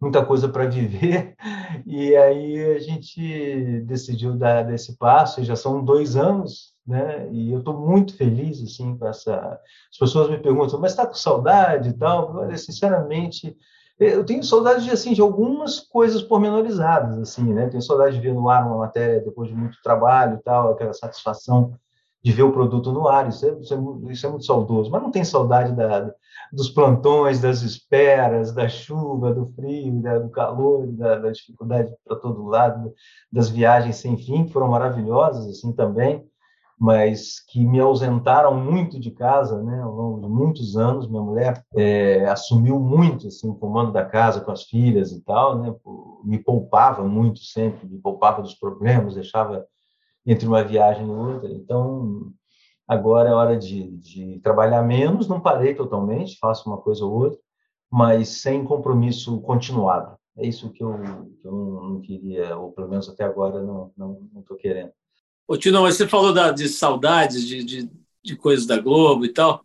muita 0.00 0.24
coisa 0.24 0.48
para 0.48 0.66
viver. 0.66 1.34
E 1.86 2.16
aí 2.16 2.76
a 2.76 2.78
gente 2.78 3.82
decidiu 3.82 4.34
dar 4.34 4.62
desse 4.62 4.96
passo. 4.96 5.40
E 5.40 5.44
já 5.44 5.54
são 5.54 5.84
dois 5.84 6.16
anos, 6.16 6.74
né? 6.86 7.28
E 7.30 7.52
eu 7.52 7.58
estou 7.58 7.78
muito 7.78 8.16
feliz 8.16 8.62
assim 8.62 8.96
com 8.96 9.06
essa. 9.06 9.60
As 9.90 9.98
pessoas 9.98 10.30
me 10.30 10.38
perguntam, 10.38 10.80
mas 10.80 10.92
está 10.92 11.06
com 11.06 11.14
saudade 11.14 11.90
e 11.90 11.92
tal? 11.92 12.36
Olha, 12.36 12.56
sinceramente, 12.56 13.56
eu 13.98 14.24
tenho 14.24 14.42
saudade 14.42 14.84
de 14.84 14.90
assim 14.90 15.12
de 15.12 15.20
algumas 15.20 15.80
coisas 15.80 16.22
pormenorizadas 16.22 17.18
assim, 17.18 17.52
né? 17.52 17.68
Tenho 17.68 17.82
saudade 17.82 18.16
de 18.16 18.22
ver 18.22 18.34
no 18.34 18.48
ar 18.48 18.66
uma 18.66 18.78
matéria 18.78 19.20
depois 19.20 19.48
de 19.48 19.54
muito 19.54 19.76
trabalho 19.82 20.36
e 20.36 20.42
tal, 20.42 20.72
aquela 20.72 20.92
satisfação 20.92 21.74
de 22.22 22.32
ver 22.32 22.42
o 22.42 22.52
produto 22.52 22.92
no 22.92 23.06
ar, 23.06 23.28
isso 23.28 23.46
é, 23.46 23.52
isso 23.60 23.74
é, 23.74 24.12
isso 24.12 24.26
é 24.26 24.30
muito 24.30 24.44
saudoso, 24.44 24.90
mas 24.90 25.02
não 25.02 25.10
tem 25.10 25.24
saudade 25.24 25.74
da, 25.74 26.12
dos 26.52 26.68
plantões, 26.68 27.40
das 27.40 27.62
esperas, 27.62 28.52
da 28.52 28.68
chuva, 28.68 29.32
do 29.32 29.46
frio, 29.54 30.02
da, 30.02 30.18
do 30.18 30.28
calor, 30.30 30.86
da, 30.88 31.18
da 31.18 31.30
dificuldade 31.30 31.94
para 32.04 32.16
todo 32.16 32.46
lado, 32.46 32.92
das 33.30 33.48
viagens 33.48 33.96
sem 33.96 34.16
fim, 34.16 34.44
que 34.44 34.52
foram 34.52 34.68
maravilhosas, 34.68 35.46
assim, 35.46 35.72
também, 35.72 36.26
mas 36.80 37.40
que 37.40 37.64
me 37.64 37.80
ausentaram 37.80 38.54
muito 38.54 39.00
de 39.00 39.10
casa, 39.10 39.60
né, 39.62 39.80
ao 39.82 39.92
longo 39.92 40.20
de 40.20 40.28
muitos 40.28 40.76
anos. 40.76 41.08
Minha 41.08 41.22
mulher 41.22 41.64
é, 41.74 42.24
assumiu 42.26 42.78
muito, 42.78 43.26
assim, 43.26 43.48
o 43.48 43.54
comando 43.54 43.92
da 43.92 44.04
casa 44.04 44.40
com 44.40 44.52
as 44.52 44.62
filhas 44.62 45.10
e 45.10 45.20
tal, 45.22 45.58
né, 45.58 45.74
me 46.24 46.38
poupava 46.38 47.02
muito 47.02 47.40
sempre, 47.40 47.88
me 47.88 47.98
poupava 47.98 48.42
dos 48.42 48.54
problemas, 48.54 49.14
deixava 49.14 49.66
entre 50.28 50.46
uma 50.46 50.62
viagem 50.62 51.06
e 51.06 51.10
outra. 51.10 51.50
Então, 51.50 52.30
agora 52.86 53.30
é 53.30 53.32
hora 53.32 53.56
de, 53.56 53.88
de 53.96 54.38
trabalhar 54.40 54.82
menos, 54.82 55.26
não 55.26 55.40
parei 55.40 55.74
totalmente, 55.74 56.38
faço 56.38 56.68
uma 56.68 56.76
coisa 56.76 57.04
ou 57.04 57.12
outra, 57.12 57.38
mas 57.90 58.28
sem 58.28 58.62
compromisso 58.62 59.40
continuado. 59.40 60.16
É 60.36 60.46
isso 60.46 60.70
que 60.70 60.84
eu, 60.84 60.92
que 61.40 61.48
eu 61.48 61.52
não, 61.52 62.00
queria, 62.02 62.56
ou 62.56 62.70
pelo 62.72 62.88
menos 62.88 63.08
até 63.08 63.24
agora 63.24 63.62
não 63.62 63.90
estou 64.38 64.56
querendo. 64.56 64.92
Ô, 65.48 65.56
Tino, 65.56 65.80
você 65.80 66.06
falou 66.06 66.32
da, 66.32 66.52
de 66.52 66.68
saudades 66.68 67.42
de, 67.46 67.64
de, 67.64 67.90
de 68.22 68.36
coisas 68.36 68.66
da 68.66 68.78
Globo 68.78 69.24
e 69.24 69.32
tal. 69.32 69.64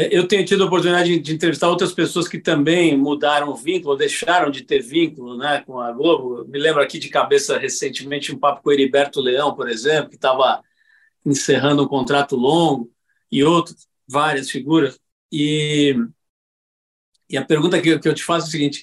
É, 0.00 0.08
eu 0.16 0.26
tenho 0.26 0.46
tido 0.46 0.62
a 0.62 0.66
oportunidade 0.66 1.18
de, 1.18 1.34
entrevistar 1.34 1.68
outras 1.68 1.92
pessoas 1.92 2.26
que 2.26 2.38
também 2.38 2.96
mudaram 2.96 3.50
o 3.50 3.54
vínculo, 3.54 3.96
deixaram 3.96 4.50
de 4.50 4.62
ter 4.62 4.80
vínculo 4.80 5.36
né, 5.36 5.62
com 5.66 5.78
a 5.78 5.92
Globo. 5.92 6.46
Me 6.48 6.58
lembro 6.58 6.80
aqui 6.82 6.98
de 6.98 7.10
cabeça 7.10 7.58
recentemente 7.58 8.32
um 8.34 8.38
papo 8.38 8.62
com 8.62 8.72
Heriberto 8.72 9.20
Leão, 9.20 9.54
por 9.54 9.68
exemplo, 9.68 10.08
que 10.08 10.16
estava 10.16 10.62
encerrando 11.24 11.82
um 11.82 11.88
contrato 11.88 12.34
longo, 12.34 12.90
e 13.30 13.44
outros, 13.44 13.86
várias 14.08 14.50
figuras. 14.50 14.98
E, 15.30 15.94
e 17.28 17.36
a 17.36 17.44
pergunta 17.44 17.80
que, 17.80 17.98
que 17.98 18.08
eu 18.08 18.14
te 18.14 18.24
faço 18.24 18.46
é 18.46 18.48
o 18.48 18.52
seguinte: 18.52 18.82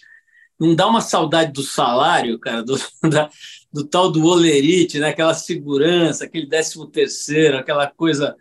não 0.60 0.76
dá 0.76 0.86
uma 0.88 1.02
saudade 1.02 1.52
do 1.52 1.64
salário, 1.64 2.38
cara, 2.40 2.62
do, 2.64 2.78
da, 3.10 3.28
do 3.74 3.88
tal 3.88 4.12
do 4.12 4.24
olerite, 4.24 5.00
né? 5.00 5.10
aquela 5.10 5.34
segurança, 5.34 6.26
aquele 6.26 6.46
décimo 6.46 6.86
terceiro, 6.86 7.58
aquela 7.58 7.88
coisa 7.88 8.36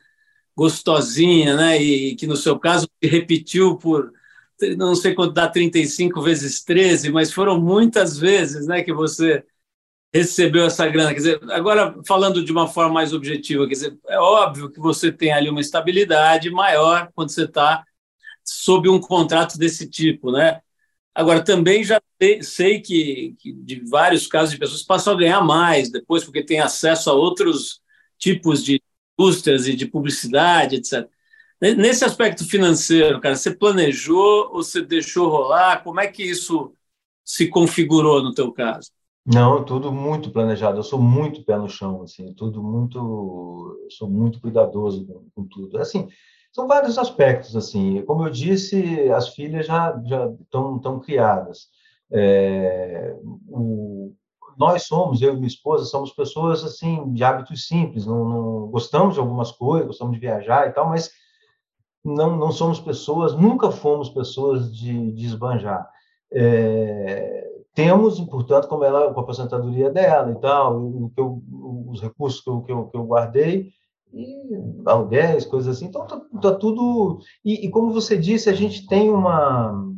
gostosinha, 0.57 1.57
né? 1.57 1.81
E 1.81 2.16
que 2.16 2.27
no 2.27 2.37
seu 2.37 2.59
caso 2.59 2.88
se 3.03 3.09
repetiu 3.09 3.77
por 3.77 4.12
não 4.77 4.95
sei 4.95 5.14
quanto 5.14 5.35
dá 5.35 5.49
35 5.49 6.23
vezes 6.23 6.64
13, 6.64 7.11
mas 7.11 7.33
foram 7.33 7.61
muitas 7.61 8.19
vezes, 8.19 8.66
né, 8.66 8.83
que 8.83 8.92
você 8.92 9.45
recebeu 10.12 10.64
essa 10.66 10.87
grana. 10.88 11.11
Quer 11.11 11.16
dizer, 11.16 11.40
agora 11.53 11.95
falando 12.07 12.42
de 12.45 12.53
uma 12.53 12.66
forma 12.66 12.95
mais 12.95 13.12
objetiva, 13.12 13.66
quer 13.66 13.75
dizer, 13.75 13.99
é 14.09 14.19
óbvio 14.19 14.71
que 14.71 14.81
você 14.81 15.12
tem 15.12 15.33
ali 15.33 15.51
uma 15.51 15.61
estabilidade 15.61 16.51
maior 16.51 17.11
quando 17.14 17.31
você 17.31 17.45
está 17.45 17.85
sob 18.45 18.88
um 18.88 19.01
contrato 19.01 19.59
desse 19.59 19.88
tipo, 19.88 20.33
né? 20.33 20.61
Agora, 21.14 21.42
também 21.42 21.83
já 21.83 22.01
sei 22.42 22.81
que, 22.81 23.35
que, 23.38 23.53
de 23.53 23.81
vários 23.88 24.27
casos 24.27 24.53
de 24.53 24.59
pessoas 24.59 24.83
passam 24.83 25.14
a 25.14 25.16
ganhar 25.16 25.40
mais 25.42 25.90
depois, 25.90 26.25
porque 26.25 26.45
tem 26.45 26.61
acesso 26.61 27.11
a 27.11 27.14
outros 27.14 27.81
tipos 28.19 28.62
de 28.64 28.83
indústrias 29.18 29.66
e 29.66 29.74
de 29.74 29.87
publicidade, 29.87 30.76
etc. 30.76 31.09
Nesse 31.61 32.05
aspecto 32.05 32.46
financeiro, 32.46 33.20
cara, 33.20 33.35
você 33.35 33.50
planejou 33.50 34.50
ou 34.52 34.62
você 34.62 34.83
deixou 34.83 35.29
rolar? 35.29 35.83
Como 35.83 36.00
é 36.00 36.07
que 36.07 36.22
isso 36.22 36.72
se 37.24 37.48
configurou 37.48 38.22
no 38.22 38.35
teu 38.35 38.52
caso? 38.52 38.90
Não, 39.24 39.64
tudo 39.64 39.90
muito 39.90 40.31
planejado. 40.31 40.79
Eu 40.79 40.83
sou 40.83 41.00
muito 41.00 41.42
pé 41.44 41.57
no 41.57 41.68
chão, 41.68 42.02
assim, 42.02 42.33
tudo 42.35 42.62
muito, 42.62 43.87
sou 43.90 44.09
muito 44.09 44.40
cuidadoso 44.40 45.05
com, 45.07 45.26
com 45.35 45.48
tudo. 45.48 45.79
Assim, 45.79 46.09
são 46.52 46.68
vários 46.68 46.96
aspectos, 46.98 47.57
assim. 47.57 48.02
Como 48.02 48.24
eu 48.24 48.31
disse, 48.31 49.11
as 49.11 49.31
filhas 49.31 49.66
já 49.66 50.00
já 50.07 50.31
estão 50.40 50.76
estão 50.76 51.00
criadas. 51.00 51.68
É, 52.12 53.16
o, 53.48 54.14
nós 54.59 54.85
somos, 54.85 55.23
eu 55.23 55.33
e 55.33 55.37
minha 55.37 55.47
esposa, 55.47 55.85
somos 55.85 56.12
pessoas 56.12 56.64
assim 56.64 57.12
de 57.12 57.23
hábitos 57.23 57.66
simples, 57.66 58.07
não, 58.07 58.29
não, 58.29 58.66
gostamos 58.69 59.14
de 59.14 59.21
algumas 59.21 59.53
coisas, 59.53 59.87
gostamos 59.87 60.14
de 60.14 60.21
viajar 60.21 60.69
e 60.69 60.73
tal, 60.73 60.88
mas 60.88 61.11
não, 62.05 62.37
não 62.37 62.53
somos 62.53 62.81
pessoas, 62.81 63.35
nunca 63.35 63.71
fomos 63.71 64.09
pessoas 64.09 64.75
de, 64.75 65.12
de 65.12 65.27
esbanjar. 65.27 65.88
É, 66.33 67.47
temos, 67.75 68.19
portanto, 68.21 68.69
como 68.69 68.85
ela, 68.85 69.12
com 69.12 69.21
a 69.21 69.23
aposentadoria 69.23 69.90
dela 69.90 70.33
e 70.33 70.40
tal, 70.40 70.81
o 70.81 71.12
os 71.88 72.01
recursos 72.01 72.40
que 72.40 72.51
eu, 72.51 72.62
que 72.62 72.73
eu, 72.73 72.87
que 72.87 72.97
eu 72.97 73.05
guardei, 73.05 73.71
e 74.12 74.35
aluguéis, 74.87 75.45
coisas 75.45 75.77
assim, 75.77 75.87
então 75.87 76.07
tá, 76.07 76.21
tá 76.40 76.55
tudo. 76.55 77.19
E, 77.45 77.66
e 77.66 77.71
como 77.71 77.92
você 77.92 78.16
disse, 78.16 78.49
a 78.49 78.53
gente 78.53 78.87
tem 78.87 79.11
uma 79.11 79.92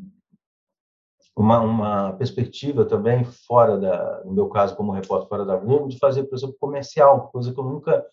uma, 1.39 1.61
uma 1.61 2.13
perspectiva 2.15 2.85
também 2.85 3.23
fora 3.23 3.79
da, 3.79 4.25
no 4.25 4.33
meu 4.33 4.49
caso 4.49 4.75
como 4.75 4.91
repórter 4.91 5.29
fora 5.29 5.45
da 5.45 5.57
Globo, 5.57 5.89
de 5.89 5.97
fazer, 5.97 6.25
por 6.25 6.35
exemplo, 6.37 6.57
comercial, 6.59 7.29
coisa 7.29 7.53
que 7.53 7.61
eu 7.61 7.65
nunca 7.65 8.05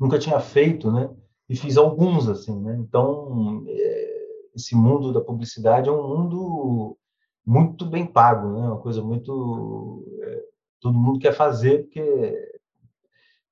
nunca 0.00 0.18
tinha 0.18 0.40
feito, 0.40 0.90
né? 0.90 1.10
E 1.48 1.54
fiz 1.54 1.76
alguns 1.76 2.26
assim, 2.28 2.58
né? 2.62 2.74
Então 2.80 3.62
é, 3.68 4.24
esse 4.56 4.74
mundo 4.74 5.12
da 5.12 5.20
publicidade 5.20 5.90
é 5.90 5.92
um 5.92 6.08
mundo 6.08 6.96
muito 7.44 7.84
bem 7.84 8.06
pago, 8.06 8.48
né? 8.48 8.66
Uma 8.66 8.78
coisa 8.78 9.02
muito 9.02 10.02
é, 10.22 10.42
todo 10.80 10.98
mundo 10.98 11.18
quer 11.18 11.34
fazer 11.34 11.82
porque 11.82 12.00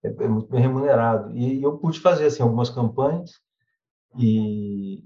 é, 0.03 0.09
é 0.09 0.29
muito 0.29 0.49
bem 0.49 0.63
remunerado. 0.63 1.37
E 1.37 1.63
eu 1.63 1.77
pude 1.77 2.01
fazer 2.01 2.25
assim 2.25 2.43
algumas 2.43 2.71
campanhas 2.71 3.33
e 4.19 5.05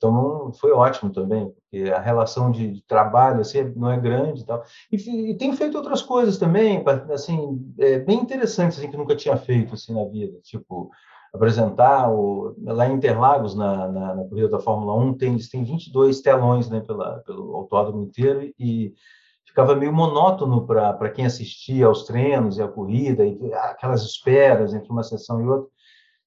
então, 0.00 0.50
foi 0.54 0.72
ótimo 0.72 1.12
também, 1.12 1.50
porque 1.50 1.90
a 1.90 2.00
relação 2.00 2.50
de, 2.50 2.82
trabalho 2.88 3.42
assim, 3.42 3.64
não 3.76 3.90
é 3.90 4.00
grande 4.00 4.40
e 4.40 4.46
tal. 4.46 4.64
E, 4.90 5.36
e 5.36 5.52
feito 5.52 5.76
outras 5.76 6.00
coisas 6.00 6.38
também, 6.38 6.82
assim, 7.12 7.70
é, 7.78 7.98
bem 7.98 8.18
interessantes, 8.18 8.78
assim, 8.78 8.90
que 8.90 8.96
nunca 8.96 9.14
tinha 9.14 9.36
feito 9.36 9.74
assim, 9.74 9.92
na 9.92 10.06
vida. 10.06 10.38
Tipo, 10.42 10.90
apresentar 11.34 12.10
o, 12.10 12.56
lá 12.62 12.88
em 12.88 12.94
Interlagos, 12.94 13.54
na, 13.54 13.88
na, 13.88 14.14
na 14.14 14.24
corrida 14.24 14.48
da 14.48 14.58
Fórmula 14.58 14.94
1, 14.94 15.18
tem, 15.18 15.32
eles 15.34 15.50
têm 15.50 15.64
22 15.64 16.22
telões 16.22 16.70
né, 16.70 16.80
pela, 16.80 17.18
pelo 17.18 17.54
autódromo 17.54 18.02
inteiro 18.02 18.50
e 18.58 18.94
ficava 19.44 19.76
meio 19.76 19.92
monótono 19.92 20.66
para 20.66 21.10
quem 21.10 21.26
assistia 21.26 21.84
aos 21.84 22.04
treinos 22.04 22.56
e 22.56 22.62
à 22.62 22.68
corrida, 22.68 23.26
e 23.26 23.52
aquelas 23.52 24.02
esperas 24.02 24.72
entre 24.72 24.90
uma 24.90 25.02
sessão 25.02 25.42
e 25.42 25.46
outra. 25.46 25.68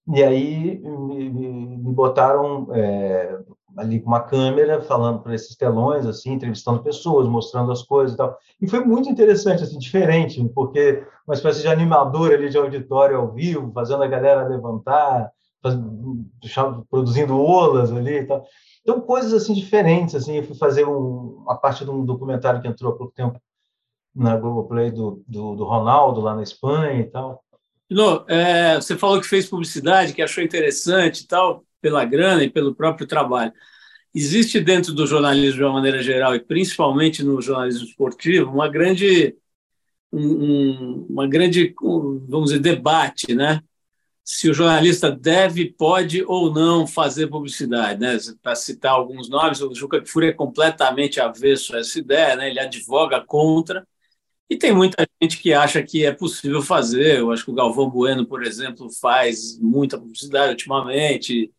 E 0.07 0.21
aí 0.21 0.79
me, 0.79 1.29
me 1.29 1.93
botaram 1.93 2.67
é, 2.73 3.39
ali 3.77 3.99
com 3.99 4.07
uma 4.07 4.21
câmera, 4.21 4.81
falando 4.81 5.19
para 5.19 5.33
esses 5.33 5.55
telões, 5.55 6.05
assim, 6.05 6.33
entrevistando 6.33 6.83
pessoas, 6.83 7.27
mostrando 7.27 7.71
as 7.71 7.81
coisas 7.81 8.13
e 8.13 8.17
tal. 8.17 8.37
E 8.61 8.67
foi 8.67 8.83
muito 8.83 9.09
interessante, 9.09 9.63
assim, 9.63 9.77
diferente, 9.77 10.43
porque 10.53 11.03
uma 11.27 11.33
espécie 11.33 11.61
de 11.61 11.67
animador 11.67 12.31
ali 12.31 12.49
de 12.49 12.57
auditório 12.57 13.17
ao 13.17 13.31
vivo, 13.31 13.71
fazendo 13.73 14.03
a 14.03 14.07
galera 14.07 14.47
levantar, 14.47 15.31
faz, 15.61 15.75
produzindo 16.89 17.39
olas 17.39 17.91
ali 17.91 18.19
e 18.19 18.25
tal. 18.25 18.45
Então, 18.81 18.99
coisas, 18.99 19.33
assim, 19.33 19.53
diferentes, 19.53 20.13
assim. 20.13 20.37
Eu 20.37 20.43
fui 20.43 20.55
fazer 20.55 20.85
um, 20.85 21.45
a 21.47 21.55
parte 21.55 21.85
de 21.85 21.89
um 21.89 22.05
documentário 22.05 22.61
que 22.61 22.67
entrou 22.67 22.91
há 22.91 22.97
pouco 22.97 23.13
tempo 23.13 23.39
na 24.13 24.37
Globoplay 24.37 24.91
do, 24.91 25.23
do, 25.27 25.55
do 25.55 25.63
Ronaldo, 25.63 26.21
lá 26.21 26.35
na 26.35 26.43
Espanha 26.43 26.99
e 26.99 27.05
tal. 27.05 27.43
Lô, 27.89 28.25
é, 28.27 28.75
você 28.75 28.97
falou 28.97 29.19
que 29.19 29.27
fez 29.27 29.49
publicidade, 29.49 30.13
que 30.13 30.21
achou 30.21 30.43
interessante 30.43 31.21
e 31.21 31.27
tal. 31.27 31.63
Pela 31.83 32.05
grana 32.05 32.43
e 32.45 32.49
pelo 32.49 32.73
próprio 32.73 33.05
trabalho. 33.05 33.51
Existe 34.15 34.61
dentro 34.61 34.93
do 34.93 35.05
jornalismo 35.05 35.57
de 35.57 35.63
uma 35.63 35.73
maneira 35.73 36.01
geral 36.01 36.33
e 36.33 36.39
principalmente 36.39 37.21
no 37.21 37.41
jornalismo 37.41 37.85
esportivo 37.85 38.51
uma 38.51 38.69
grande 38.69 39.35
um, 40.11 41.05
uma 41.09 41.27
grande 41.27 41.75
vamos 42.29 42.51
dizer 42.51 42.59
debate, 42.59 43.35
né? 43.35 43.61
Se 44.23 44.49
o 44.49 44.53
jornalista 44.53 45.11
deve, 45.11 45.73
pode 45.73 46.23
ou 46.23 46.53
não 46.53 46.87
fazer 46.87 47.27
publicidade, 47.27 47.99
né? 47.99 48.17
Para 48.41 48.55
citar 48.55 48.93
alguns 48.93 49.27
nomes, 49.29 49.61
o 49.61 49.75
Juca 49.75 50.01
Kfouri 50.01 50.27
é 50.27 50.31
completamente 50.31 51.19
avesso 51.19 51.75
a 51.75 51.79
essa 51.79 51.99
ideia, 51.99 52.35
né? 52.37 52.49
Ele 52.49 52.59
advoga 52.59 53.19
contra 53.19 53.85
e 54.49 54.57
tem 54.57 54.71
muita 54.71 55.07
gente 55.21 55.39
que 55.39 55.51
acha 55.51 55.81
que 55.81 56.05
é 56.05 56.11
possível 56.11 56.61
fazer. 56.61 57.19
Eu 57.19 57.31
acho 57.31 57.43
que 57.43 57.51
o 57.51 57.55
Galvão 57.55 57.89
Bueno, 57.89 58.25
por 58.25 58.43
exemplo, 58.43 58.87
faz 59.01 59.59
muita 59.59 59.97
publicidade 59.97 60.51
ultimamente. 60.51 61.51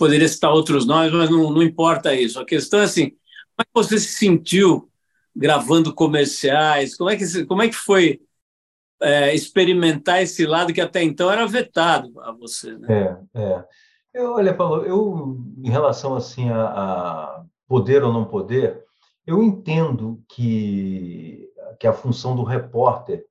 Poderia 0.00 0.26
citar 0.26 0.50
outros 0.50 0.86
nomes, 0.86 1.12
mas 1.12 1.28
não, 1.28 1.50
não 1.50 1.62
importa 1.62 2.14
isso. 2.14 2.40
A 2.40 2.44
questão 2.46 2.80
é 2.80 2.84
assim: 2.84 3.10
como 3.10 3.60
é 3.60 3.64
que 3.64 3.70
você 3.74 3.98
se 3.98 4.14
sentiu 4.14 4.90
gravando 5.36 5.94
comerciais? 5.94 6.96
Como 6.96 7.10
é 7.10 7.16
que, 7.16 7.44
como 7.44 7.60
é 7.60 7.68
que 7.68 7.76
foi 7.76 8.22
é, 9.02 9.34
experimentar 9.34 10.22
esse 10.22 10.46
lado 10.46 10.72
que 10.72 10.80
até 10.80 11.02
então 11.02 11.30
era 11.30 11.46
vetado 11.46 12.18
a 12.22 12.32
você? 12.32 12.78
Né? 12.78 13.18
É, 13.34 13.40
é. 13.42 13.64
Eu, 14.14 14.32
olha, 14.32 14.54
Paulo, 14.54 14.86
eu, 14.86 15.36
em 15.62 15.68
relação 15.68 16.16
assim 16.16 16.48
a, 16.48 16.64
a 16.64 17.44
poder 17.68 18.02
ou 18.02 18.10
não 18.10 18.24
poder, 18.24 18.82
eu 19.26 19.42
entendo 19.42 20.18
que 20.30 21.46
que 21.78 21.86
a 21.86 21.92
função 21.92 22.34
do 22.34 22.42
repórter 22.42 23.24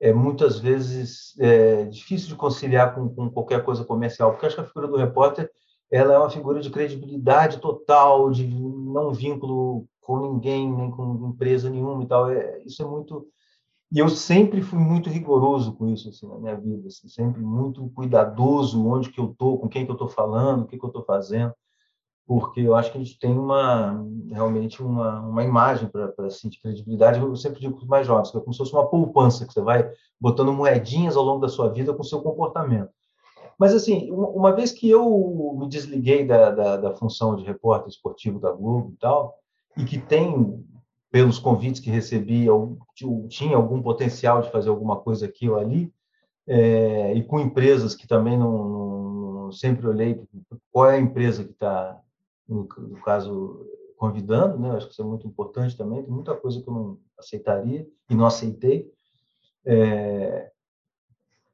é 0.00 0.12
muitas 0.12 0.58
vezes 0.60 1.34
é, 1.40 1.84
difícil 1.84 2.28
de 2.28 2.36
conciliar 2.36 2.94
com, 2.94 3.08
com, 3.08 3.30
qualquer 3.30 3.64
coisa 3.64 3.84
comercial, 3.84 4.30
porque 4.30 4.46
acho 4.46 4.54
que 4.54 4.60
a 4.60 4.66
figura 4.66 4.86
do 4.86 4.96
repórter 4.96 5.50
ela 5.90 6.14
é 6.14 6.18
uma 6.18 6.30
figura 6.30 6.60
de 6.60 6.70
credibilidade 6.70 7.58
total, 7.58 8.30
de 8.30 8.46
não 8.46 9.12
vínculo 9.12 9.86
com 10.00 10.20
ninguém, 10.20 10.70
nem 10.72 10.90
com 10.90 11.28
empresa 11.28 11.70
nenhuma 11.70 12.02
e 12.02 12.06
tal. 12.06 12.30
É, 12.30 12.62
isso 12.64 12.82
é 12.82 12.86
muito. 12.86 13.26
E 13.90 13.98
eu 13.98 14.08
sempre 14.08 14.60
fui 14.60 14.78
muito 14.78 15.08
rigoroso 15.08 15.72
com 15.72 15.88
isso 15.88 16.10
assim, 16.10 16.28
na 16.28 16.38
minha 16.38 16.56
vida, 16.56 16.88
assim, 16.88 17.08
sempre 17.08 17.40
muito 17.40 17.88
cuidadoso 17.90 18.86
onde 18.86 19.10
que 19.10 19.18
eu 19.18 19.30
estou, 19.30 19.58
com 19.58 19.68
quem 19.68 19.84
que 19.84 19.90
eu 19.90 19.94
estou 19.94 20.08
falando, 20.08 20.62
o 20.62 20.66
que, 20.66 20.78
que 20.78 20.84
eu 20.84 20.88
estou 20.88 21.04
fazendo 21.04 21.54
porque 22.28 22.60
eu 22.60 22.76
acho 22.76 22.92
que 22.92 22.98
a 22.98 23.02
gente 23.02 23.18
tem 23.18 23.32
uma 23.32 24.04
realmente 24.30 24.82
uma, 24.82 25.18
uma 25.20 25.42
imagem 25.42 25.88
para 25.88 26.28
sentir 26.28 26.60
credibilidade. 26.60 27.18
Eu 27.18 27.34
sempre 27.34 27.58
digo 27.58 27.74
para 27.74 27.82
os 27.82 27.88
mais 27.88 28.06
jovens, 28.06 28.30
que 28.30 28.36
é 28.36 28.40
como 28.40 28.52
se 28.52 28.58
fosse 28.58 28.74
uma 28.74 28.86
poupança, 28.86 29.46
que 29.46 29.52
você 29.54 29.62
vai 29.62 29.90
botando 30.20 30.52
moedinhas 30.52 31.16
ao 31.16 31.24
longo 31.24 31.40
da 31.40 31.48
sua 31.48 31.70
vida 31.70 31.94
com 31.94 32.02
o 32.02 32.04
seu 32.04 32.20
comportamento. 32.20 32.90
Mas, 33.58 33.74
assim, 33.74 34.10
uma 34.10 34.52
vez 34.52 34.70
que 34.70 34.88
eu 34.88 35.56
me 35.58 35.68
desliguei 35.68 36.24
da, 36.24 36.50
da, 36.50 36.76
da 36.76 36.94
função 36.94 37.34
de 37.34 37.44
repórter 37.44 37.88
esportivo 37.88 38.38
da 38.38 38.52
Globo 38.52 38.92
e 38.92 38.96
tal, 38.98 39.36
e 39.76 39.84
que 39.84 39.98
tem, 39.98 40.64
pelos 41.10 41.38
convites 41.38 41.80
que 41.80 41.90
recebi, 41.90 42.44
eu, 42.44 42.78
tinha 43.28 43.56
algum 43.56 43.82
potencial 43.82 44.42
de 44.42 44.50
fazer 44.50 44.68
alguma 44.68 44.96
coisa 44.96 45.26
aqui 45.26 45.48
ou 45.48 45.56
ali, 45.56 45.92
é, 46.46 47.12
e 47.14 47.22
com 47.24 47.40
empresas 47.40 47.94
que 47.94 48.06
também 48.06 48.38
não, 48.38 48.68
não 48.68 49.52
sempre 49.52 49.86
olhei 49.86 50.22
qual 50.70 50.90
é 50.90 50.96
a 50.96 51.00
empresa 51.00 51.44
que 51.44 51.52
está 51.52 52.00
no, 52.48 52.66
no 52.78 53.02
caso, 53.02 53.66
convidando, 53.98 54.58
né? 54.58 54.70
Acho 54.70 54.86
que 54.86 54.92
isso 54.92 55.02
é 55.02 55.04
muito 55.04 55.26
importante 55.26 55.76
também. 55.76 56.02
Tem 56.02 56.12
muita 56.12 56.34
coisa 56.34 56.62
que 56.62 56.68
eu 56.68 56.72
não 56.72 56.98
aceitaria 57.18 57.86
e 58.08 58.14
não 58.14 58.24
aceitei. 58.24 58.90
É, 59.66 60.50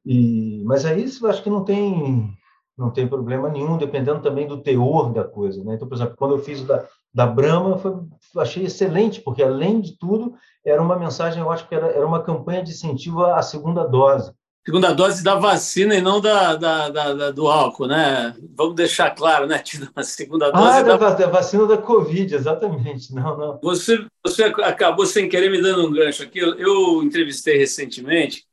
e, 0.05 0.61
mas 0.65 0.85
aí 0.85 1.05
eu 1.21 1.29
acho 1.29 1.41
que 1.41 1.49
não 1.49 1.63
tem 1.63 2.35
não 2.77 2.91
tem 2.91 3.07
problema 3.07 3.47
nenhum, 3.49 3.77
dependendo 3.77 4.21
também 4.21 4.47
do 4.47 4.61
teor 4.61 5.13
da 5.13 5.23
coisa. 5.23 5.63
Né? 5.63 5.75
Então, 5.75 5.87
por 5.87 5.95
exemplo, 5.95 6.15
quando 6.17 6.35
eu 6.35 6.39
fiz 6.39 6.59
o 6.59 6.65
da, 6.65 6.85
da 7.13 7.25
Brahma, 7.25 7.77
foi, 7.77 7.93
achei 8.37 8.65
excelente, 8.65 9.21
porque, 9.21 9.41
além 9.41 9.79
de 9.79 9.97
tudo, 9.97 10.33
era 10.65 10.81
uma 10.81 10.99
mensagem, 10.99 11.41
eu 11.41 11.49
acho 11.49 11.67
que 11.69 11.73
era, 11.73 11.87
era 11.87 12.05
uma 12.05 12.21
campanha 12.21 12.61
de 12.61 12.71
incentivo 12.71 13.23
à 13.23 13.41
segunda 13.41 13.87
dose 13.87 14.33
segunda 14.65 14.95
dose 14.95 15.23
da 15.23 15.35
vacina 15.35 15.95
e 15.95 16.01
não 16.01 16.19
da, 16.19 16.55
da, 16.55 16.89
da, 16.89 17.13
da, 17.13 17.31
do 17.31 17.47
álcool, 17.47 17.85
né? 17.85 18.35
Vamos 18.57 18.73
deixar 18.73 19.11
claro, 19.11 19.45
né, 19.45 19.59
Tino? 19.59 19.87
A 19.95 20.01
segunda 20.01 20.51
dose. 20.51 20.79
Ah, 20.79 20.81
da, 20.81 20.97
da, 20.97 21.27
vacina 21.27 21.67
da 21.67 21.77
Covid, 21.77 22.33
exatamente. 22.33 23.13
Não, 23.13 23.37
não. 23.37 23.59
Você, 23.61 24.03
você 24.25 24.45
acabou 24.45 25.05
sem 25.05 25.29
querer 25.29 25.51
me 25.51 25.61
dando 25.61 25.85
um 25.85 25.91
gancho 25.91 26.23
aqui. 26.23 26.39
Eu, 26.39 26.55
eu 26.55 27.03
entrevistei 27.03 27.59
recentemente 27.59 28.43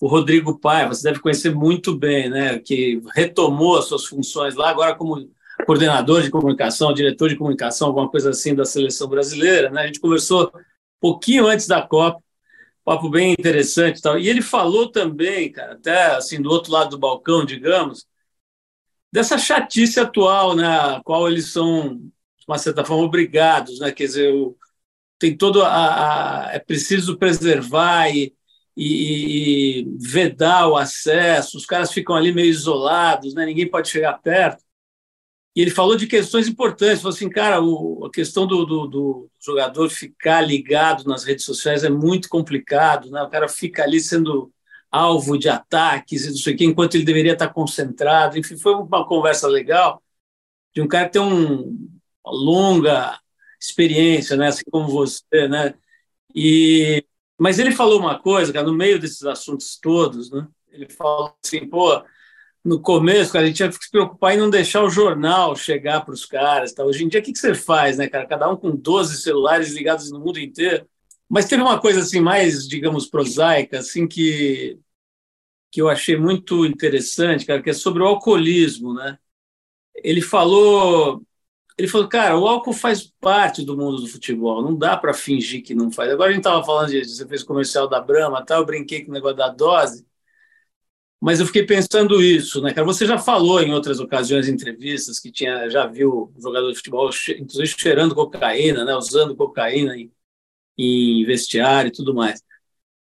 o 0.00 0.06
Rodrigo 0.06 0.58
Pai, 0.58 0.86
você 0.86 1.02
deve 1.04 1.20
conhecer 1.20 1.54
muito 1.54 1.96
bem, 1.96 2.28
né? 2.28 2.58
Que 2.58 3.00
retomou 3.14 3.78
as 3.78 3.86
suas 3.86 4.04
funções 4.04 4.54
lá, 4.54 4.70
agora 4.70 4.94
como 4.94 5.30
coordenador 5.64 6.22
de 6.22 6.30
comunicação, 6.30 6.92
diretor 6.92 7.28
de 7.28 7.36
comunicação, 7.36 7.88
alguma 7.88 8.10
coisa 8.10 8.30
assim 8.30 8.54
da 8.54 8.64
seleção 8.64 9.08
brasileira, 9.08 9.70
né? 9.70 9.82
A 9.82 9.86
gente 9.86 10.00
conversou 10.00 10.52
pouquinho 11.00 11.46
antes 11.46 11.66
da 11.66 11.80
Copa 11.82 12.20
papo 12.86 13.10
bem 13.10 13.32
interessante 13.32 13.98
e 13.98 14.02
tal. 14.02 14.16
E 14.16 14.28
ele 14.28 14.40
falou 14.40 14.88
também, 14.90 15.50
cara, 15.50 15.72
até 15.74 16.06
assim, 16.14 16.40
do 16.40 16.48
outro 16.48 16.70
lado 16.72 16.90
do 16.90 16.98
balcão, 16.98 17.44
digamos, 17.44 18.06
dessa 19.12 19.36
chatice 19.38 19.98
atual, 19.98 20.54
né, 20.54 20.66
a 20.66 21.00
qual 21.04 21.28
eles 21.28 21.52
são, 21.52 21.96
de 21.96 22.44
uma 22.46 22.58
certa 22.58 22.84
forma, 22.84 23.04
obrigados, 23.04 23.80
né? 23.80 23.90
Quer 23.90 24.04
dizer, 24.04 24.32
o, 24.34 24.56
tem 25.18 25.36
todo 25.36 25.62
a, 25.64 26.46
a, 26.48 26.54
é 26.54 26.60
preciso 26.60 27.18
preservar 27.18 28.08
e, 28.10 28.32
e, 28.76 29.80
e, 29.80 29.96
vedar 29.98 30.68
o 30.68 30.76
acesso, 30.76 31.56
os 31.56 31.64
caras 31.66 31.92
ficam 31.92 32.14
ali 32.14 32.32
meio 32.32 32.50
isolados, 32.50 33.34
né? 33.34 33.46
Ninguém 33.46 33.68
pode 33.68 33.88
chegar 33.88 34.14
perto. 34.14 34.62
E 35.54 35.62
ele 35.62 35.70
falou 35.70 35.96
de 35.96 36.06
questões 36.06 36.46
importantes, 36.46 37.00
falou 37.00 37.14
assim, 37.14 37.30
cara, 37.30 37.62
o, 37.62 38.04
a 38.04 38.10
questão 38.10 38.46
do, 38.46 38.66
do, 38.66 38.86
do, 38.86 39.30
jogador 39.40 39.88
ficar 39.88 40.42
ligado 40.42 41.04
nas 41.04 41.24
redes 41.24 41.46
sociais 41.46 41.82
é 41.82 41.88
muito 41.88 42.28
complicado, 42.28 43.10
né? 43.10 43.22
O 43.22 43.30
cara 43.30 43.48
fica 43.48 43.82
ali 43.82 43.98
sendo 43.98 44.52
alvo 44.90 45.38
de 45.38 45.48
ataques 45.48 46.26
e 46.26 46.30
não 46.30 46.36
sei 46.36 46.54
o 46.54 46.56
quê, 46.58 46.64
enquanto 46.66 46.94
ele 46.96 47.04
deveria 47.04 47.32
estar 47.32 47.48
concentrado. 47.48 48.38
Enfim, 48.38 48.58
foi 48.58 48.74
uma 48.74 49.06
conversa 49.06 49.48
legal 49.48 50.02
de 50.74 50.82
um 50.82 50.88
cara 50.88 51.06
que 51.06 51.12
tem 51.12 51.22
um, 51.22 51.88
uma 52.24 52.32
longa 52.32 53.18
experiência, 53.60 54.36
né? 54.36 54.48
Assim 54.48 54.64
como 54.70 54.88
você, 54.88 55.48
né? 55.48 55.74
E, 56.34 57.04
mas 57.38 57.58
ele 57.58 57.72
falou 57.72 58.00
uma 58.00 58.18
coisa, 58.18 58.52
cara, 58.52 58.66
no 58.66 58.74
meio 58.74 58.98
desses 58.98 59.22
assuntos 59.24 59.78
todos, 59.80 60.30
né? 60.30 60.46
Ele 60.70 60.88
falou 60.88 61.34
assim, 61.44 61.66
pô, 61.68 62.02
no 62.64 62.80
começo, 62.80 63.32
cara, 63.32 63.44
a 63.44 63.46
gente 63.46 63.56
tinha 63.56 63.68
que 63.68 63.76
se 63.76 63.90
preocupar 63.90 64.34
em 64.34 64.38
não 64.38 64.50
deixar 64.50 64.82
o 64.82 64.90
jornal 64.90 65.54
chegar 65.54 66.04
para 66.04 66.14
os 66.14 66.26
caras. 66.26 66.72
Tá? 66.72 66.84
Hoje 66.84 67.04
em 67.04 67.08
dia, 67.08 67.20
o 67.20 67.22
que, 67.22 67.32
que 67.32 67.38
você 67.38 67.54
faz, 67.54 67.98
né, 67.98 68.08
cara? 68.08 68.26
Cada 68.26 68.48
um 68.50 68.56
com 68.56 68.74
12 68.74 69.22
celulares 69.22 69.72
ligados 69.72 70.10
no 70.10 70.18
mundo 70.18 70.40
inteiro. 70.40 70.86
Mas 71.28 71.46
teve 71.46 71.62
uma 71.62 71.80
coisa 71.80 72.00
assim 72.00 72.20
mais, 72.20 72.66
digamos, 72.66 73.06
prosaica, 73.06 73.78
assim 73.78 74.06
que 74.06 74.78
que 75.70 75.82
eu 75.82 75.90
achei 75.90 76.16
muito 76.16 76.64
interessante, 76.64 77.44
cara, 77.44 77.62
que 77.62 77.68
é 77.68 77.72
sobre 77.74 78.02
o 78.02 78.06
alcoolismo, 78.06 78.94
né? 78.94 79.18
Ele 79.96 80.22
falou, 80.22 81.22
ele 81.78 81.88
falou, 81.88 82.08
cara, 82.08 82.38
o 82.38 82.46
álcool 82.46 82.72
faz 82.72 83.12
parte 83.20 83.64
do 83.64 83.76
mundo 83.76 83.98
do 83.98 84.06
futebol, 84.06 84.62
não 84.62 84.74
dá 84.74 84.96
para 84.96 85.12
fingir 85.12 85.62
que 85.62 85.74
não 85.74 85.90
faz. 85.90 86.10
Agora 86.10 86.30
a 86.30 86.32
gente 86.32 86.40
estava 86.40 86.64
falando 86.64 86.90
de, 86.90 87.04
você 87.04 87.26
fez 87.26 87.42
comercial 87.42 87.86
da 87.88 88.00
Brahma, 88.00 88.44
tal, 88.44 88.60
eu 88.60 88.66
brinquei 88.66 89.04
com 89.04 89.10
o 89.10 89.14
negócio 89.14 89.36
da 89.36 89.48
dose. 89.48 90.06
Mas 91.20 91.40
eu 91.40 91.46
fiquei 91.46 91.64
pensando 91.66 92.22
isso, 92.22 92.60
né, 92.62 92.72
cara? 92.72 92.86
Você 92.86 93.06
já 93.06 93.18
falou 93.18 93.60
em 93.60 93.72
outras 93.72 94.00
ocasiões, 94.00 94.48
entrevistas, 94.48 95.18
que 95.18 95.30
tinha, 95.32 95.68
já 95.68 95.86
viu 95.86 96.32
jogador 96.38 96.70
de 96.70 96.76
futebol, 96.76 97.10
inclusive 97.38 97.74
cheirando 97.78 98.14
cocaína, 98.14 98.84
né, 98.84 98.94
usando 98.94 99.34
cocaína 99.36 99.96
em, 99.96 100.12
em 100.78 101.24
vestiário 101.26 101.88
e 101.88 101.92
tudo 101.92 102.14
mais. 102.14 102.42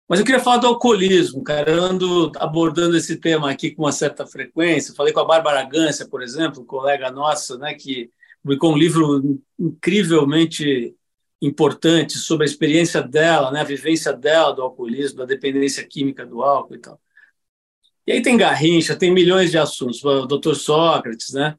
Mas 0.09 0.19
eu 0.19 0.27
queria 0.27 0.41
falar 0.41 0.59
do 0.59 0.67
alcoolismo, 0.67 1.43
cara. 1.45 1.71
Eu 1.71 1.83
ando 1.85 2.33
abordando 2.37 2.97
esse 2.97 3.17
tema 3.19 3.51
aqui 3.51 3.71
com 3.71 3.85
uma 3.85 3.93
certa 3.93 4.27
frequência. 4.27 4.95
Falei 4.95 5.13
com 5.13 5.21
a 5.21 5.25
Bárbara 5.25 5.63
Gância, 5.65 6.09
por 6.09 6.23
exemplo, 6.23 6.65
colega 6.65 7.11
nossa, 7.11 7.57
né, 7.59 7.75
que 7.75 8.11
publicou 8.43 8.73
um 8.73 8.79
livro 8.79 9.41
incrivelmente 9.59 10.95
importante 11.43 12.19
sobre 12.19 12.45
a 12.45 12.51
experiência 12.51 13.03
dela, 13.03 13.51
né, 13.51 13.61
a 13.61 13.65
vivência 13.65 14.13
dela 14.13 14.53
do 14.53 14.63
alcoolismo, 14.63 15.19
da 15.19 15.25
dependência 15.25 15.85
química 15.87 16.27
do 16.27 16.43
álcool 16.43 16.75
e 16.75 16.79
tal. 16.79 17.01
E 18.07 18.13
aí 18.13 18.23
tem 18.23 18.37
Garrincha, 18.37 18.97
tem 18.97 19.13
milhões 19.13 19.51
de 19.51 19.59
assuntos, 19.59 20.05
o 20.05 20.27
doutor 20.27 20.55
Sócrates, 20.55 21.33
né? 21.33 21.57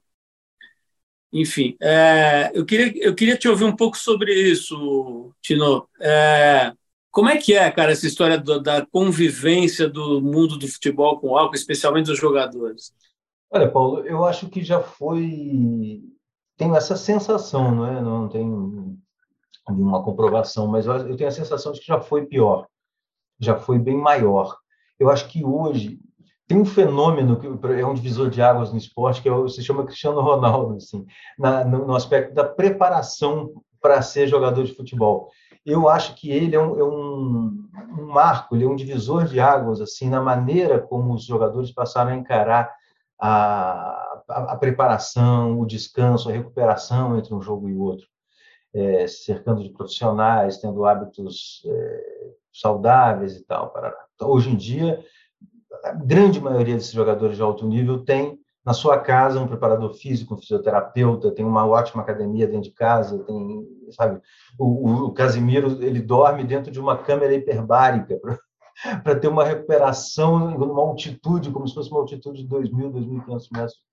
Enfim, 1.33 1.77
é, 1.81 2.51
eu, 2.53 2.65
queria, 2.65 3.05
eu 3.05 3.15
queria 3.15 3.37
te 3.37 3.47
ouvir 3.47 3.63
um 3.63 3.75
pouco 3.75 3.97
sobre 3.97 4.33
isso, 4.33 5.33
Tino. 5.41 5.87
É, 5.99 6.73
como 7.09 7.29
é 7.29 7.37
que 7.37 7.53
é, 7.53 7.71
cara, 7.71 7.91
essa 7.91 8.05
história 8.05 8.37
do, 8.37 8.61
da 8.61 8.85
convivência 8.85 9.87
do 9.87 10.21
mundo 10.21 10.57
do 10.57 10.67
futebol 10.67 11.19
com 11.19 11.29
o 11.29 11.37
álcool, 11.37 11.55
especialmente 11.55 12.07
dos 12.07 12.19
jogadores? 12.19 12.93
Olha, 13.49 13.69
Paulo, 13.69 14.05
eu 14.05 14.25
acho 14.25 14.49
que 14.49 14.63
já 14.63 14.81
foi. 14.81 16.01
Tenho 16.61 16.75
essa 16.75 16.95
sensação, 16.95 17.73
não 17.73 17.87
é? 17.87 17.99
Não 17.99 18.29
tenho 18.29 18.95
uma 19.67 20.03
comprovação, 20.03 20.67
mas 20.67 20.85
eu 20.85 21.17
tenho 21.17 21.27
a 21.27 21.33
sensação 21.33 21.71
de 21.71 21.79
que 21.79 21.87
já 21.87 21.99
foi 21.99 22.27
pior, 22.27 22.67
já 23.39 23.57
foi 23.57 23.79
bem 23.79 23.97
maior. 23.97 24.55
Eu 24.99 25.09
acho 25.09 25.27
que 25.27 25.43
hoje 25.43 25.99
tem 26.47 26.59
um 26.59 26.65
fenômeno 26.65 27.39
que 27.39 27.47
é 27.47 27.83
um 27.83 27.95
divisor 27.95 28.29
de 28.29 28.43
águas 28.43 28.71
no 28.71 28.77
esporte 28.77 29.23
que 29.23 29.27
é, 29.27 29.47
se 29.47 29.63
chama 29.63 29.85
Cristiano 29.85 30.21
Ronaldo, 30.21 30.75
assim, 30.75 31.03
na, 31.35 31.65
no, 31.65 31.87
no, 31.87 31.95
aspecto 31.95 32.35
da 32.35 32.43
preparação 32.43 33.51
para 33.81 33.99
ser 34.03 34.27
jogador 34.27 34.63
de 34.63 34.75
futebol. 34.75 35.31
Eu 35.65 35.89
acho 35.89 36.13
que 36.13 36.29
ele 36.29 36.55
é, 36.55 36.61
um, 36.61 36.79
é 36.79 36.83
um, 36.83 37.69
um, 37.97 38.05
marco, 38.05 38.55
ele 38.55 38.65
é 38.65 38.67
um 38.67 38.75
divisor 38.75 39.25
de 39.25 39.39
águas 39.39 39.81
assim 39.81 40.07
na 40.07 40.21
maneira 40.21 40.79
como 40.79 41.15
os 41.15 41.25
jogadores 41.25 41.71
passaram 41.71 42.11
a 42.11 42.15
encarar 42.15 42.71
a, 43.19 44.10
a, 44.31 44.55
preparação, 44.55 45.59
o 45.59 45.65
descanso, 45.65 46.29
a 46.29 46.33
recuperação 46.33 47.17
entre 47.17 47.33
um 47.33 47.41
jogo 47.41 47.69
e 47.69 47.75
outro, 47.75 48.07
é, 48.73 49.07
cercando 49.07 49.63
de 49.63 49.69
profissionais, 49.69 50.57
tendo 50.57 50.85
hábitos 50.85 51.61
é, 51.65 52.03
saudáveis 52.53 53.35
e 53.35 53.45
tal. 53.45 53.73
Então, 54.15 54.29
hoje 54.29 54.49
em 54.49 54.55
dia 54.55 55.03
a 55.83 55.93
grande 55.93 56.39
maioria 56.39 56.75
desses 56.75 56.91
jogadores 56.91 57.37
de 57.37 57.41
alto 57.41 57.65
nível 57.65 58.03
tem 58.03 58.39
na 58.63 58.73
sua 58.73 58.99
casa 58.99 59.39
um 59.39 59.47
preparador 59.47 59.93
físico, 59.93 60.35
um 60.35 60.37
fisioterapeuta, 60.37 61.31
tem 61.31 61.43
uma 61.43 61.65
ótima 61.65 62.03
academia 62.03 62.45
dentro 62.45 62.69
de 62.69 62.71
casa, 62.71 63.23
tem, 63.23 63.67
sabe, 63.91 64.21
o, 64.57 65.05
o 65.05 65.13
Casimiro, 65.13 65.83
ele 65.83 65.99
dorme 65.99 66.43
dentro 66.43 66.71
de 66.71 66.79
uma 66.79 66.95
câmera 66.95 67.33
hiperbárica 67.33 68.19
para 69.03 69.15
ter 69.19 69.27
uma 69.27 69.43
recuperação 69.43 70.51
numa 70.51 70.81
altitude, 70.81 71.49
como 71.49 71.67
se 71.67 71.73
fosse 71.73 71.89
uma 71.89 72.01
altitude 72.01 72.43
de 72.43 72.47
2.000, 72.47 72.91
2.500 72.91 73.47
metros. 73.51 73.90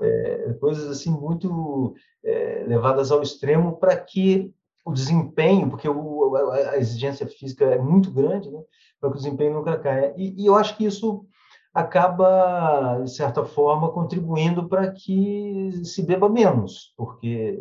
É, 0.00 0.52
coisas 0.60 0.90
assim 0.90 1.10
muito 1.10 1.94
é, 2.24 2.64
levadas 2.66 3.10
ao 3.10 3.22
extremo 3.22 3.78
para 3.78 3.96
que 3.96 4.52
o 4.84 4.92
desempenho, 4.92 5.68
porque 5.68 5.88
o, 5.88 6.36
a, 6.36 6.76
exigência 6.76 7.26
física 7.26 7.64
é 7.64 7.78
muito 7.78 8.10
grande, 8.10 8.50
né? 8.50 8.60
para 9.00 9.10
que 9.10 9.16
o 9.16 9.18
desempenho 9.18 9.54
nunca 9.54 9.78
caia. 9.78 10.14
E, 10.16 10.42
e, 10.42 10.46
eu 10.46 10.54
acho 10.54 10.76
que 10.76 10.84
isso 10.84 11.26
acaba, 11.74 13.00
de 13.02 13.10
certa 13.10 13.44
forma, 13.44 13.90
contribuindo 13.90 14.68
para 14.68 14.90
que 14.92 15.72
se 15.84 16.02
beba 16.02 16.28
menos, 16.28 16.94
porque 16.96 17.58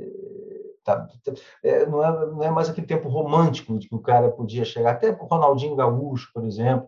tá, 0.83 1.07
é, 1.63 1.85
não, 1.85 2.03
é, 2.03 2.25
não 2.27 2.43
é 2.43 2.51
mais 2.51 2.69
aquele 2.69 2.87
tempo 2.87 3.09
romântico 3.09 3.77
de 3.77 3.89
que 3.89 3.95
o 3.95 3.99
cara 3.99 4.29
podia 4.29 4.63
chegar, 4.63 4.91
até 4.91 5.11
o 5.11 5.25
Ronaldinho 5.25 5.75
Gaúcho, 5.75 6.31
por 6.33 6.45
exemplo, 6.45 6.87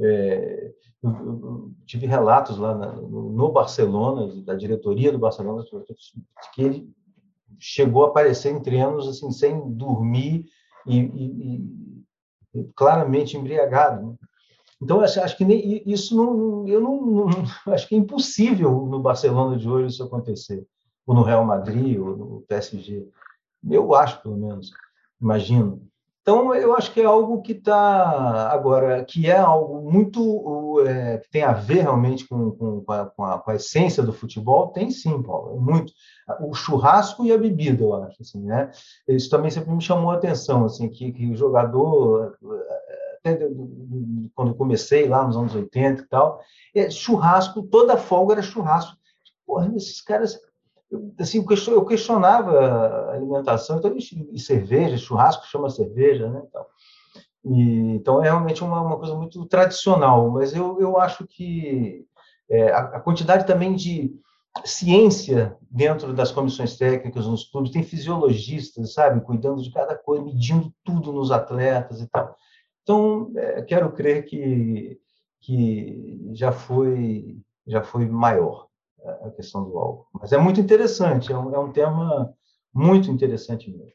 é, 0.00 0.72
eu, 1.02 1.10
eu 1.10 1.72
tive 1.86 2.06
relatos 2.06 2.58
lá 2.58 2.74
na, 2.74 2.92
no, 2.92 3.52
Barcelona, 3.52 4.42
da 4.42 4.54
diretoria 4.54 5.12
do 5.12 5.18
Barcelona, 5.18 5.64
que 6.54 6.62
ele 6.62 6.90
chegou 7.58 8.04
a 8.04 8.08
aparecer 8.08 8.52
em 8.52 8.60
treinos 8.60 9.06
assim, 9.08 9.30
sem 9.30 9.70
dormir 9.72 10.46
e, 10.86 10.98
e, 10.98 12.64
claramente 12.74 13.36
embriagado. 13.36 14.06
Né? 14.06 14.16
Então, 14.82 15.00
acho, 15.00 15.20
acho 15.20 15.36
que 15.36 15.44
nem, 15.44 15.82
isso 15.86 16.16
não, 16.16 16.66
eu 16.66 16.80
não, 16.80 17.00
não, 17.00 17.28
acho 17.72 17.88
que 17.88 17.94
é 17.94 17.98
impossível 17.98 18.86
no 18.86 19.00
Barcelona 19.00 19.56
de 19.56 19.68
hoje 19.68 19.94
isso 19.94 20.02
acontecer, 20.02 20.66
ou 21.06 21.14
no 21.14 21.22
Real 21.22 21.44
Madrid, 21.44 21.98
ou 21.98 22.16
no 22.16 22.44
PSG. 22.48 23.08
Eu 23.70 23.94
acho, 23.94 24.22
pelo 24.22 24.36
menos, 24.36 24.70
imagino. 25.20 25.86
Então, 26.24 26.54
eu 26.54 26.74
acho 26.74 26.90
que 26.90 27.02
é 27.02 27.04
algo 27.04 27.42
que 27.42 27.52
está 27.52 28.50
agora, 28.50 29.04
que 29.04 29.28
é 29.28 29.36
algo 29.36 29.92
muito 29.92 30.80
é, 30.80 31.18
que 31.18 31.28
tem 31.28 31.42
a 31.42 31.52
ver 31.52 31.82
realmente 31.82 32.26
com, 32.26 32.50
com, 32.52 32.80
com, 32.80 32.92
a, 32.92 33.04
com, 33.10 33.24
a, 33.24 33.38
com, 33.38 33.50
a, 33.50 33.54
essência 33.54 34.02
do 34.02 34.10
futebol. 34.10 34.68
Tem 34.68 34.90
sim, 34.90 35.22
Paulo, 35.22 35.54
é 35.54 35.60
muito. 35.60 35.92
O 36.40 36.54
churrasco 36.54 37.26
e 37.26 37.32
a 37.32 37.36
bebida, 37.36 37.84
eu 37.84 37.92
acho, 38.02 38.22
assim, 38.22 38.40
né? 38.40 38.70
Isso 39.06 39.28
também 39.28 39.50
sempre 39.50 39.70
me 39.70 39.82
chamou 39.82 40.12
a 40.12 40.14
atenção, 40.14 40.64
assim, 40.64 40.88
que, 40.88 41.12
que 41.12 41.30
o 41.30 41.36
jogador, 41.36 42.38
até 43.18 43.36
quando 44.34 44.48
eu 44.48 44.54
comecei 44.54 45.06
lá 45.06 45.26
nos 45.26 45.36
anos 45.36 45.54
80 45.54 46.04
e 46.04 46.08
tal, 46.08 46.40
é, 46.74 46.88
churrasco, 46.88 47.64
toda 47.64 47.98
folga 47.98 48.32
era 48.32 48.42
churrasco. 48.42 48.96
Porra, 49.46 49.70
esses 49.76 50.00
caras 50.00 50.40
assim, 51.18 51.44
eu 51.68 51.84
questionava 51.84 52.58
a 52.58 53.14
alimentação, 53.14 53.78
então, 53.78 53.96
e 53.96 54.38
cerveja, 54.38 54.96
churrasco 54.96 55.46
chama 55.46 55.70
cerveja, 55.70 56.28
né? 56.28 56.42
Então, 56.46 56.66
e, 57.44 57.96
então 57.96 58.20
é 58.20 58.24
realmente 58.24 58.64
uma, 58.64 58.80
uma 58.80 58.96
coisa 58.96 59.14
muito 59.14 59.44
tradicional, 59.46 60.30
mas 60.30 60.54
eu, 60.54 60.80
eu 60.80 60.98
acho 60.98 61.26
que 61.26 62.06
é, 62.48 62.70
a, 62.70 62.78
a, 62.78 63.00
quantidade 63.00 63.46
também 63.46 63.74
de 63.74 64.14
ciência 64.64 65.56
dentro 65.70 66.14
das 66.14 66.30
comissões 66.30 66.76
técnicas 66.76 67.26
nos 67.26 67.44
clubes, 67.44 67.72
tem 67.72 67.82
fisiologistas, 67.82 68.94
sabe, 68.94 69.20
cuidando 69.20 69.62
de 69.62 69.70
cada 69.70 69.96
coisa, 69.96 70.24
medindo 70.24 70.72
tudo 70.84 71.12
nos 71.12 71.30
atletas 71.30 72.00
e 72.00 72.06
tal. 72.06 72.34
Então, 72.82 73.32
é, 73.36 73.62
quero 73.62 73.92
crer 73.92 74.24
que, 74.24 74.98
que 75.40 76.30
já 76.32 76.52
foi 76.52 77.38
já 77.66 77.82
foi 77.82 78.06
maior 78.06 78.63
a 79.04 79.30
questão 79.30 79.64
do 79.64 79.78
álcool. 79.78 80.06
Mas 80.20 80.32
é 80.32 80.38
muito 80.38 80.60
interessante, 80.60 81.32
é 81.32 81.38
um, 81.38 81.54
é 81.54 81.58
um 81.58 81.72
tema 81.72 82.34
muito 82.72 83.10
interessante 83.10 83.70
mesmo. 83.70 83.92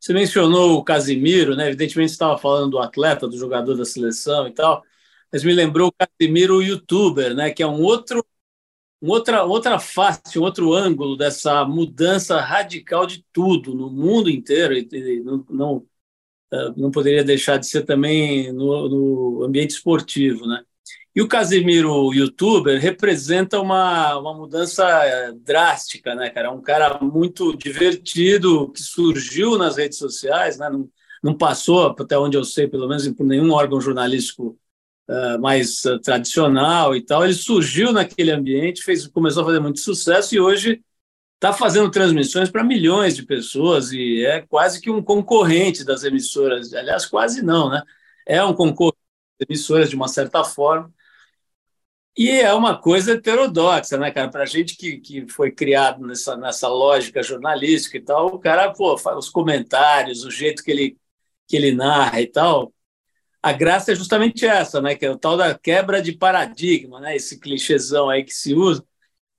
Você 0.00 0.12
mencionou 0.12 0.78
o 0.78 0.84
Casimiro, 0.84 1.56
né? 1.56 1.68
Evidentemente 1.68 2.10
você 2.10 2.14
estava 2.14 2.38
falando 2.38 2.72
do 2.72 2.78
atleta, 2.78 3.26
do 3.28 3.36
jogador 3.36 3.76
da 3.76 3.84
seleção 3.84 4.46
e 4.46 4.52
tal, 4.52 4.82
mas 5.32 5.42
me 5.44 5.52
lembrou 5.52 5.88
o 5.88 5.92
Casimiro, 5.92 6.56
o 6.58 6.62
youtuber, 6.62 7.34
né? 7.34 7.50
Que 7.50 7.62
é 7.62 7.66
um 7.66 7.82
outro, 7.82 8.24
um 9.02 9.10
outra, 9.10 9.44
outra 9.44 9.78
face, 9.78 10.38
um 10.38 10.42
outro 10.42 10.72
ângulo 10.72 11.16
dessa 11.16 11.64
mudança 11.64 12.40
radical 12.40 13.06
de 13.06 13.24
tudo 13.32 13.74
no 13.74 13.90
mundo 13.90 14.30
inteiro 14.30 14.74
e, 14.74 15.20
não, 15.22 15.44
não, 15.50 15.86
eh, 16.52 16.72
não 16.76 16.90
poderia 16.90 17.24
deixar 17.24 17.58
de 17.58 17.66
ser 17.66 17.84
também 17.84 18.52
no, 18.52 18.88
no 18.88 19.44
ambiente 19.44 19.70
esportivo, 19.72 20.46
né? 20.46 20.64
E 21.18 21.20
o 21.20 21.26
Casimiro, 21.26 22.14
youtuber, 22.14 22.80
representa 22.80 23.60
uma, 23.60 24.16
uma 24.18 24.32
mudança 24.32 24.84
eh, 25.04 25.32
drástica, 25.32 26.14
né, 26.14 26.30
cara? 26.30 26.46
É 26.46 26.50
um 26.52 26.62
cara 26.62 27.00
muito 27.02 27.56
divertido, 27.56 28.70
que 28.70 28.80
surgiu 28.80 29.58
nas 29.58 29.76
redes 29.76 29.98
sociais, 29.98 30.58
né? 30.58 30.70
Não, 30.70 30.88
não 31.20 31.36
passou, 31.36 31.86
até 31.86 32.16
onde 32.16 32.36
eu 32.36 32.44
sei, 32.44 32.68
pelo 32.68 32.86
menos, 32.86 33.08
por 33.08 33.26
nenhum 33.26 33.50
órgão 33.50 33.80
jornalístico 33.80 34.56
uh, 35.08 35.40
mais 35.40 35.84
uh, 35.86 35.98
tradicional 35.98 36.94
e 36.94 37.04
tal. 37.04 37.24
Ele 37.24 37.34
surgiu 37.34 37.92
naquele 37.92 38.30
ambiente, 38.30 38.84
fez, 38.84 39.04
começou 39.08 39.42
a 39.42 39.46
fazer 39.46 39.58
muito 39.58 39.80
sucesso 39.80 40.36
e 40.36 40.40
hoje 40.40 40.80
está 41.34 41.52
fazendo 41.52 41.90
transmissões 41.90 42.48
para 42.48 42.62
milhões 42.62 43.16
de 43.16 43.24
pessoas 43.26 43.90
e 43.90 44.24
é 44.24 44.42
quase 44.42 44.80
que 44.80 44.88
um 44.88 45.02
concorrente 45.02 45.84
das 45.84 46.04
emissoras. 46.04 46.72
Aliás, 46.72 47.06
quase 47.06 47.42
não, 47.42 47.70
né? 47.70 47.82
É 48.24 48.44
um 48.44 48.54
concorrente 48.54 49.02
das 49.40 49.48
emissoras, 49.50 49.90
de 49.90 49.96
uma 49.96 50.06
certa 50.06 50.44
forma. 50.44 50.96
E 52.18 52.32
é 52.32 52.52
uma 52.52 52.76
coisa 52.76 53.12
heterodoxa, 53.12 53.96
né, 53.96 54.10
cara? 54.10 54.28
Para 54.28 54.42
a 54.42 54.46
gente 54.46 54.76
que, 54.76 54.98
que 54.98 55.28
foi 55.28 55.52
criado 55.52 56.04
nessa, 56.04 56.36
nessa 56.36 56.66
lógica 56.66 57.22
jornalística 57.22 57.96
e 57.96 58.00
tal, 58.00 58.26
o 58.26 58.40
cara, 58.40 58.72
pô, 58.72 58.96
os 59.16 59.30
comentários, 59.30 60.24
o 60.24 60.30
jeito 60.30 60.64
que 60.64 60.70
ele, 60.72 60.98
que 61.46 61.56
ele 61.56 61.70
narra 61.70 62.20
e 62.20 62.26
tal, 62.26 62.72
a 63.40 63.52
graça 63.52 63.92
é 63.92 63.94
justamente 63.94 64.44
essa, 64.44 64.80
né? 64.80 64.96
Que 64.96 65.06
é 65.06 65.10
o 65.12 65.16
tal 65.16 65.36
da 65.36 65.56
quebra 65.56 66.02
de 66.02 66.12
paradigma, 66.12 66.98
né? 66.98 67.14
Esse 67.14 67.38
clichêzão 67.38 68.10
aí 68.10 68.24
que 68.24 68.34
se 68.34 68.52
usa. 68.52 68.84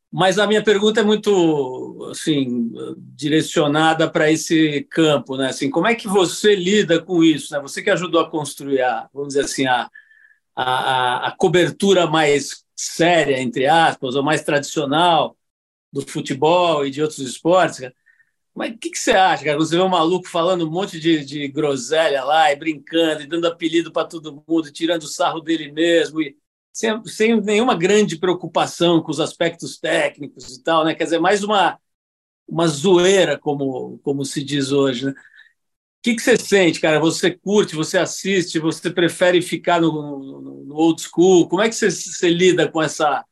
Mas 0.10 0.40
a 0.40 0.48
minha 0.48 0.64
pergunta 0.64 1.02
é 1.02 1.04
muito, 1.04 2.08
assim, 2.12 2.72
direcionada 2.98 4.10
para 4.10 4.32
esse 4.32 4.84
campo, 4.90 5.36
né? 5.36 5.50
Assim, 5.50 5.70
como 5.70 5.88
é 5.88 5.96
que 5.96 6.08
você 6.08 6.56
lida 6.56 7.02
com 7.04 7.22
isso, 7.26 7.54
né? 7.54 7.60
Você 7.60 7.84
que 7.84 7.90
ajudou 7.90 8.22
a 8.22 8.32
construir, 8.32 8.82
a, 8.82 9.10
vamos 9.14 9.30
dizer 9.30 9.42
assim, 9.46 9.68
a, 9.68 9.90
a, 10.56 11.28
a 11.28 11.32
cobertura 11.38 12.08
mais 12.08 12.64
séria, 12.80 13.42
entre 13.42 13.68
aspas, 13.68 14.16
ou 14.16 14.24
mais 14.24 14.42
tradicional 14.42 15.38
do 15.92 16.02
futebol 16.02 16.86
e 16.86 16.92
de 16.92 17.02
outros 17.02 17.20
esportes, 17.20 17.80
cara. 17.80 17.94
Mas 18.56 18.74
o 18.74 18.78
que, 18.78 18.90
que, 18.92 19.00
você 19.00 19.12
acha, 19.12 19.44
cara? 19.46 19.58
Você 19.58 19.76
vê 19.76 19.82
um 19.82 19.90
maluco 19.90 20.28
falando 20.30 20.66
um 20.68 20.72
monte 20.72 21.00
de, 21.00 21.26
de 21.26 21.48
groselha 21.50 22.24
lá 22.24 22.52
e 22.52 22.56
brincando 22.56 23.22
e 23.22 23.28
dando 23.28 23.48
apelido 23.48 23.92
para 23.92 24.08
todo 24.08 24.44
mundo, 24.48 24.72
tirando 24.72 25.08
sarro 25.08 25.42
dele 25.42 25.72
mesmo 25.72 26.22
e 26.22 26.38
sem, 26.74 27.04
sem 27.06 27.42
nenhuma 27.42 27.76
grande 27.76 28.18
preocupação 28.18 29.02
com 29.02 29.12
os 29.12 29.20
aspectos 29.20 29.78
técnicos 29.78 30.56
e 30.58 30.64
tal, 30.64 30.86
né? 30.86 30.96
Quer 30.96 31.06
dizer, 31.06 31.20
mais 31.20 31.44
uma, 31.44 31.80
uma 32.48 32.68
zoeira, 32.68 33.38
como, 33.38 34.00
como 34.00 34.26
se 34.26 34.44
diz 34.44 34.72
hoje, 34.72 35.06
né? 35.08 35.14
O 36.00 36.02
que, 36.02 36.16
que 36.16 36.22
você 36.22 36.38
sente, 36.38 36.80
cara? 36.80 36.98
Você 36.98 37.30
curte, 37.32 37.76
você 37.76 37.98
assiste, 37.98 38.58
você 38.58 38.90
prefere 38.90 39.42
ficar 39.42 39.82
no, 39.82 39.92
no, 39.92 40.64
no 40.64 40.76
old 40.76 41.02
school? 41.02 41.50
Como 41.50 41.62
é 41.62 41.68
que 41.68 41.76
você, 41.76 41.92
você, 41.92 42.30
lida 42.30 42.70
com 42.70 42.82
essa 42.82 43.26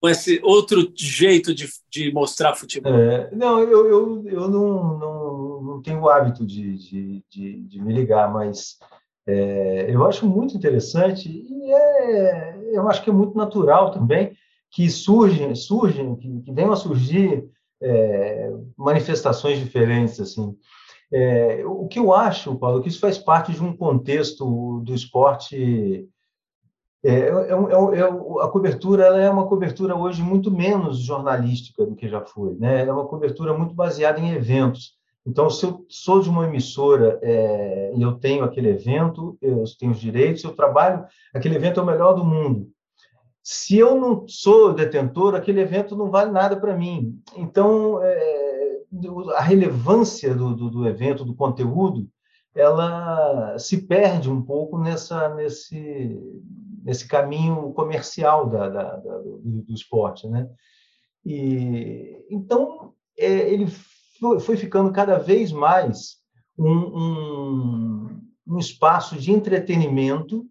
com 0.00 0.08
esse 0.08 0.40
outro 0.42 0.90
jeito 0.96 1.52
de, 1.52 1.68
de 1.90 2.12
mostrar 2.12 2.54
futebol? 2.54 2.94
É, 2.94 3.30
não, 3.34 3.60
eu, 3.60 3.86
eu, 3.86 4.24
eu 4.26 4.48
não, 4.48 4.98
não, 4.98 5.62
não 5.62 5.82
tenho 5.82 6.00
o 6.00 6.08
hábito 6.08 6.46
de, 6.46 6.78
de, 6.78 7.24
de, 7.28 7.60
de 7.64 7.82
me 7.82 7.92
ligar, 7.92 8.32
mas 8.32 8.78
é, 9.26 9.86
eu 9.92 10.06
acho 10.06 10.26
muito 10.26 10.56
interessante 10.56 11.28
e 11.28 11.72
é, 11.72 12.58
eu 12.72 12.88
acho 12.88 13.02
que 13.02 13.10
é 13.10 13.12
muito 13.12 13.36
natural 13.36 13.90
também 13.90 14.34
que 14.70 14.88
surgem, 14.88 15.54
surgem 15.54 16.16
que, 16.16 16.40
que 16.40 16.52
venham 16.52 16.72
a 16.72 16.76
surgir 16.76 17.46
é, 17.82 18.50
manifestações 18.76 19.58
diferentes 19.58 20.20
assim. 20.20 20.56
É, 21.12 21.64
o 21.64 21.88
que 21.88 21.98
eu 21.98 22.12
acho, 22.12 22.54
Paulo, 22.56 22.82
que 22.82 22.88
isso 22.88 23.00
faz 23.00 23.16
parte 23.16 23.52
de 23.52 23.62
um 23.62 23.76
contexto 23.76 24.80
do 24.80 24.94
esporte 24.94 26.08
é, 27.04 27.10
é, 27.10 27.30
é, 27.30 28.42
a 28.42 28.48
cobertura 28.48 29.04
ela 29.06 29.20
é 29.20 29.30
uma 29.30 29.46
cobertura 29.46 29.94
hoje 29.94 30.20
muito 30.20 30.50
menos 30.50 30.98
jornalística 30.98 31.86
do 31.86 31.94
que 31.94 32.08
já 32.08 32.20
foi, 32.20 32.54
né? 32.56 32.84
É 32.84 32.92
uma 32.92 33.06
cobertura 33.06 33.56
muito 33.56 33.72
baseada 33.72 34.18
em 34.18 34.32
eventos. 34.32 34.96
Então, 35.24 35.48
se 35.48 35.64
eu 35.64 35.84
sou 35.88 36.20
de 36.20 36.28
uma 36.28 36.46
emissora 36.46 37.18
é, 37.22 37.92
e 37.94 38.02
eu 38.02 38.14
tenho 38.14 38.44
aquele 38.44 38.70
evento, 38.70 39.36
eu 39.40 39.62
tenho 39.78 39.92
os 39.92 40.00
direitos, 40.00 40.42
eu 40.42 40.54
trabalho, 40.54 41.04
aquele 41.32 41.54
evento 41.54 41.78
é 41.78 41.82
o 41.82 41.86
melhor 41.86 42.14
do 42.14 42.24
mundo. 42.24 42.68
Se 43.42 43.78
eu 43.78 43.94
não 43.94 44.26
sou 44.26 44.74
detentor, 44.74 45.34
aquele 45.34 45.60
evento 45.60 45.96
não 45.96 46.10
vale 46.10 46.32
nada 46.32 46.56
para 46.56 46.76
mim. 46.76 47.20
Então, 47.36 48.02
é, 48.02 48.47
a 49.36 49.42
relevância 49.42 50.34
do, 50.34 50.54
do, 50.54 50.70
do, 50.70 50.86
evento, 50.86 51.24
do 51.24 51.34
conteúdo, 51.34 52.08
ela 52.54 53.58
se 53.58 53.82
perde 53.86 54.30
um 54.30 54.42
pouco 54.42 54.78
nessa, 54.78 55.34
nesse, 55.34 56.18
nesse 56.82 57.06
caminho 57.06 57.72
comercial 57.72 58.48
da, 58.48 58.68
da, 58.68 58.96
da 58.96 59.18
do, 59.18 59.62
do, 59.62 59.74
esporte, 59.74 60.26
né? 60.28 60.48
E 61.24 62.24
então 62.30 62.94
é, 63.18 63.52
ele 63.52 63.66
foi, 64.18 64.40
foi 64.40 64.56
ficando 64.56 64.92
cada 64.92 65.18
vez 65.18 65.52
mais 65.52 66.16
um, 66.58 66.72
um, 66.72 68.20
um, 68.46 68.58
espaço 68.58 69.16
de 69.16 69.30
entretenimento 69.30 70.46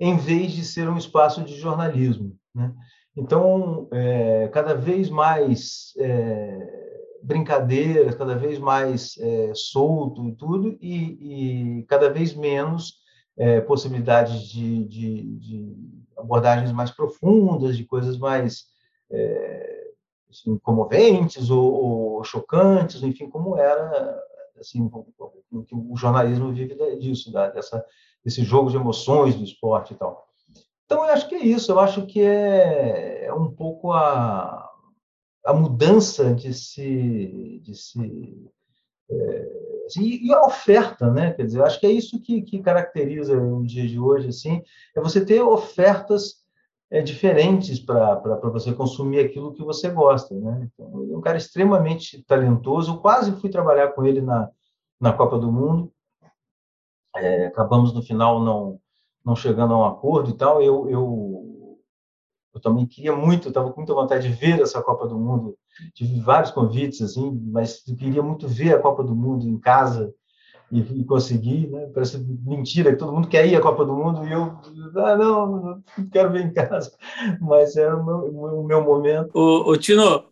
em 0.00 0.16
vez 0.16 0.52
de 0.52 0.64
ser 0.64 0.88
um 0.88 0.96
espaço 0.96 1.42
de 1.42 1.54
jornalismo. 1.54 2.36
Né? 2.54 2.72
Então, 3.16 3.88
é, 3.92 4.48
cada 4.48 4.74
vez 4.74 5.10
mais 5.10 5.92
é, 5.98 6.77
brincadeiras, 7.22 8.14
cada 8.14 8.34
vez 8.34 8.58
mais 8.58 9.16
é, 9.18 9.52
solto 9.54 10.26
e 10.26 10.32
tudo, 10.34 10.78
e, 10.80 11.78
e 11.80 11.82
cada 11.84 12.10
vez 12.10 12.34
menos 12.34 12.98
é, 13.36 13.60
possibilidades 13.60 14.48
de, 14.48 14.84
de, 14.84 15.22
de, 15.36 15.76
abordagens 16.16 16.72
mais 16.72 16.90
profundas, 16.90 17.76
de 17.76 17.84
coisas 17.84 18.18
mais 18.18 18.66
é, 19.10 19.88
assim, 20.28 20.58
comoventes 20.58 21.48
ou, 21.50 22.16
ou, 22.16 22.24
chocantes, 22.24 23.02
enfim, 23.02 23.28
como 23.28 23.56
era 23.56 24.20
assim, 24.58 24.82
o, 24.82 25.92
o 25.92 25.96
jornalismo 25.96 26.52
vive 26.52 26.74
disso, 26.98 27.32
dessa, 27.32 27.84
desse 28.24 28.42
jogo 28.42 28.70
de 28.70 28.76
emoções 28.76 29.36
do 29.36 29.44
esporte 29.44 29.94
e 29.94 29.96
tal. 29.96 30.26
Então, 30.84 31.04
eu 31.04 31.12
acho 31.12 31.28
que 31.28 31.34
é 31.34 31.44
isso, 31.44 31.70
eu 31.70 31.78
acho 31.78 32.06
que 32.06 32.20
é, 32.20 33.26
é 33.26 33.32
um 33.32 33.50
pouco 33.52 33.92
a, 33.92 34.67
a 35.44 35.52
mudança 35.52 36.34
de 36.34 36.52
se, 36.52 37.60
de 37.62 37.74
se 37.74 38.50
é, 39.10 39.84
assim, 39.86 40.02
e 40.22 40.32
a 40.32 40.42
oferta, 40.42 41.10
né? 41.10 41.32
Quer 41.32 41.46
dizer, 41.46 41.58
eu 41.58 41.64
acho 41.64 41.80
que 41.80 41.86
é 41.86 41.90
isso 41.90 42.20
que, 42.20 42.42
que 42.42 42.60
caracteriza 42.60 43.36
o 43.40 43.64
dia 43.64 43.86
de 43.86 43.98
hoje, 43.98 44.28
assim, 44.28 44.62
é 44.94 45.00
você 45.00 45.24
ter 45.24 45.40
ofertas 45.40 46.44
é, 46.90 47.02
diferentes 47.02 47.78
para 47.78 48.20
você 48.50 48.72
consumir 48.72 49.20
aquilo 49.20 49.52
que 49.52 49.62
você 49.62 49.88
gosta. 49.90 50.34
Né? 50.34 50.68
Então, 50.72 51.02
ele 51.02 51.12
é 51.12 51.16
um 51.16 51.20
cara 51.20 51.38
extremamente 51.38 52.22
talentoso. 52.24 52.92
Eu 52.92 52.98
quase 52.98 53.32
fui 53.32 53.50
trabalhar 53.50 53.88
com 53.88 54.04
ele 54.04 54.20
na, 54.20 54.50
na 55.00 55.12
Copa 55.12 55.38
do 55.38 55.50
Mundo. 55.50 55.92
É, 57.16 57.46
acabamos 57.46 57.92
no 57.92 58.02
final 58.02 58.42
não, 58.42 58.80
não 59.24 59.34
chegando 59.34 59.74
a 59.74 59.78
um 59.78 59.84
acordo 59.84 60.30
e 60.30 60.34
tal. 60.34 60.62
Eu, 60.62 60.88
eu, 60.88 61.57
eu 62.58 62.60
também 62.60 62.86
queria 62.86 63.14
muito, 63.14 63.48
estava 63.48 63.70
com 63.70 63.80
muita 63.80 63.94
vontade 63.94 64.28
de 64.28 64.34
ver 64.34 64.60
essa 64.60 64.82
Copa 64.82 65.06
do 65.06 65.18
Mundo. 65.18 65.56
Tive 65.94 66.20
vários 66.20 66.50
convites, 66.50 67.00
assim, 67.00 67.40
mas 67.50 67.82
queria 67.98 68.22
muito 68.22 68.46
ver 68.46 68.74
a 68.74 68.78
Copa 68.78 69.02
do 69.02 69.14
Mundo 69.14 69.46
em 69.46 69.58
casa 69.58 70.12
e, 70.70 70.80
e 70.80 71.04
conseguir, 71.04 71.68
né? 71.68 71.88
Parece 71.94 72.18
mentira 72.18 72.92
que 72.92 72.98
todo 72.98 73.12
mundo 73.12 73.28
quer 73.28 73.46
ir 73.46 73.56
à 73.56 73.60
Copa 73.60 73.84
do 73.84 73.94
Mundo 73.94 74.26
e 74.26 74.32
eu, 74.32 74.58
ah, 74.96 75.16
não, 75.16 75.82
não 75.96 76.08
quero 76.10 76.32
ver 76.32 76.46
em 76.46 76.52
casa. 76.52 76.92
Mas 77.40 77.76
era 77.76 77.96
o 77.96 78.04
meu, 78.04 78.60
o 78.60 78.64
meu 78.64 78.82
momento. 78.82 79.30
O, 79.32 79.70
o 79.70 79.76
Tino, 79.76 80.24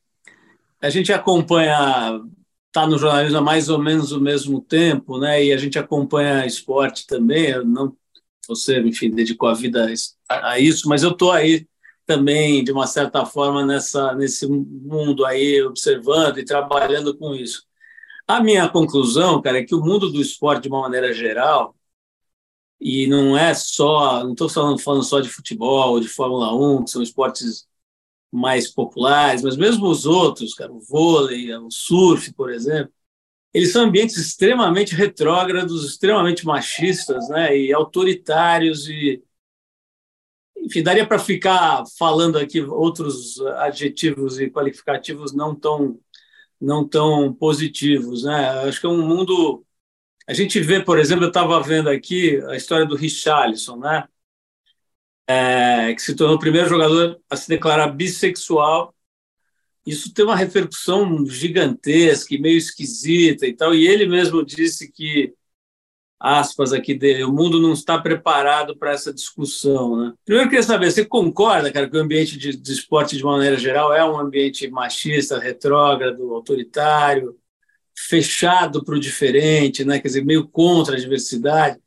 a 0.82 0.90
gente 0.90 1.12
acompanha, 1.12 2.20
está 2.66 2.86
no 2.86 2.98
jornalismo 2.98 3.38
há 3.38 3.42
mais 3.42 3.68
ou 3.68 3.78
menos 3.78 4.10
o 4.10 4.20
mesmo 4.20 4.60
tempo, 4.60 5.18
né? 5.18 5.42
E 5.44 5.52
a 5.52 5.56
gente 5.56 5.78
acompanha 5.78 6.44
esporte 6.44 7.06
também. 7.06 7.64
Não, 7.64 7.96
você, 8.48 8.80
enfim, 8.80 9.10
dedicou 9.10 9.48
a 9.48 9.54
vida 9.54 9.88
a 10.28 10.58
isso, 10.58 10.88
mas 10.88 11.04
eu 11.04 11.10
estou 11.10 11.30
aí 11.30 11.66
também, 12.06 12.64
de 12.64 12.72
uma 12.72 12.86
certa 12.86 13.26
forma, 13.26 13.64
nessa, 13.66 14.14
nesse 14.14 14.46
mundo 14.48 15.24
aí, 15.26 15.62
observando 15.62 16.38
e 16.38 16.44
trabalhando 16.44 17.16
com 17.16 17.34
isso. 17.34 17.64
A 18.26 18.42
minha 18.42 18.68
conclusão, 18.68 19.42
cara, 19.42 19.58
é 19.58 19.64
que 19.64 19.74
o 19.74 19.84
mundo 19.84 20.10
do 20.10 20.20
esporte, 20.20 20.64
de 20.64 20.68
uma 20.68 20.82
maneira 20.82 21.12
geral, 21.12 21.76
e 22.80 23.06
não 23.06 23.36
é 23.36 23.54
só, 23.54 24.22
não 24.24 24.32
estou 24.32 24.48
falando, 24.48 24.78
falando 24.78 25.04
só 25.04 25.20
de 25.20 25.28
futebol 25.28 25.92
ou 25.92 26.00
de 26.00 26.08
Fórmula 26.08 26.54
1, 26.54 26.84
que 26.84 26.90
são 26.90 27.02
esportes 27.02 27.66
mais 28.30 28.68
populares, 28.70 29.42
mas 29.42 29.56
mesmo 29.56 29.86
os 29.88 30.06
outros, 30.06 30.54
cara, 30.54 30.72
o 30.72 30.80
vôlei, 30.80 31.54
o 31.56 31.70
surf, 31.70 32.32
por 32.34 32.52
exemplo, 32.52 32.92
eles 33.54 33.72
são 33.72 33.84
ambientes 33.84 34.16
extremamente 34.16 34.94
retrógrados, 34.94 35.84
extremamente 35.84 36.44
machistas, 36.44 37.28
né, 37.30 37.56
e 37.58 37.72
autoritários 37.72 38.88
e 38.88 39.22
enfim, 40.66 40.82
daria 40.82 41.06
para 41.06 41.18
ficar 41.18 41.84
falando 41.96 42.36
aqui 42.38 42.60
outros 42.60 43.40
adjetivos 43.58 44.40
e 44.40 44.50
qualificativos 44.50 45.32
não 45.32 45.54
tão 45.54 46.00
não 46.60 46.88
tão 46.88 47.32
positivos, 47.34 48.24
né? 48.24 48.48
Acho 48.60 48.80
que 48.80 48.86
é 48.86 48.88
um 48.88 49.06
mundo. 49.06 49.64
A 50.26 50.34
gente 50.34 50.60
vê, 50.60 50.82
por 50.82 50.98
exemplo, 50.98 51.24
eu 51.24 51.28
estava 51.28 51.62
vendo 51.62 51.88
aqui 51.88 52.40
a 52.48 52.56
história 52.56 52.86
do 52.86 52.96
Richarlison, 52.96 53.76
né? 53.78 54.08
É, 55.28 55.94
que 55.94 56.02
se 56.02 56.14
tornou 56.16 56.36
o 56.36 56.40
primeiro 56.40 56.68
jogador 56.68 57.20
a 57.30 57.36
se 57.36 57.48
declarar 57.48 57.88
bissexual. 57.88 58.94
Isso 59.86 60.12
tem 60.12 60.24
uma 60.24 60.36
repercussão 60.36 61.24
gigantesca 61.26 62.34
e 62.34 62.40
meio 62.40 62.58
esquisita 62.58 63.46
e 63.46 63.54
tal. 63.54 63.74
E 63.74 63.86
ele 63.86 64.06
mesmo 64.06 64.44
disse 64.44 64.90
que 64.90 65.34
aspas 66.18 66.72
aqui 66.72 66.94
dele, 66.94 67.24
o 67.24 67.32
mundo 67.32 67.60
não 67.60 67.72
está 67.72 67.98
preparado 67.98 68.76
para 68.76 68.92
essa 68.92 69.12
discussão. 69.12 69.96
Né? 69.96 70.12
Primeiro, 70.24 70.46
eu 70.46 70.50
queria 70.50 70.62
saber, 70.62 70.90
você 70.90 71.04
concorda, 71.04 71.70
cara, 71.70 71.88
que 71.88 71.96
o 71.96 72.00
ambiente 72.00 72.38
de, 72.38 72.56
de 72.56 72.72
esporte, 72.72 73.16
de 73.16 73.24
maneira 73.24 73.56
geral, 73.56 73.92
é 73.92 74.04
um 74.04 74.18
ambiente 74.18 74.68
machista, 74.70 75.38
retrógrado, 75.38 76.34
autoritário, 76.34 77.36
fechado 77.96 78.84
para 78.84 78.94
o 78.94 79.00
diferente, 79.00 79.84
né? 79.84 79.98
quer 79.98 80.08
dizer, 80.08 80.24
meio 80.24 80.48
contra 80.48 80.96
a 80.96 80.98
diversidade? 80.98 81.78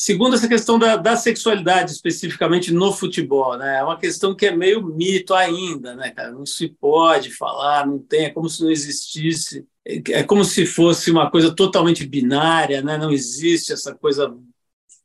Segundo, 0.00 0.36
essa 0.36 0.46
questão 0.46 0.78
da, 0.78 0.96
da, 0.96 1.16
sexualidade, 1.16 1.90
especificamente 1.90 2.72
no 2.72 2.92
futebol, 2.92 3.58
né? 3.58 3.78
É 3.78 3.82
uma 3.82 3.98
questão 3.98 4.32
que 4.32 4.46
é 4.46 4.54
meio 4.54 4.80
mito 4.86 5.34
ainda, 5.34 5.96
né, 5.96 6.10
cara? 6.10 6.30
Não 6.30 6.46
se 6.46 6.68
pode 6.68 7.34
falar, 7.34 7.84
não 7.84 7.98
tem, 7.98 8.26
é 8.26 8.30
como 8.30 8.48
se 8.48 8.62
não 8.62 8.70
existisse 8.70 9.66
é 10.10 10.22
como 10.22 10.44
se 10.44 10.66
fosse 10.66 11.10
uma 11.10 11.30
coisa 11.30 11.54
totalmente 11.54 12.06
binária, 12.06 12.82
né? 12.82 12.98
não 12.98 13.10
existe 13.10 13.72
essa 13.72 13.94
coisa, 13.94 14.36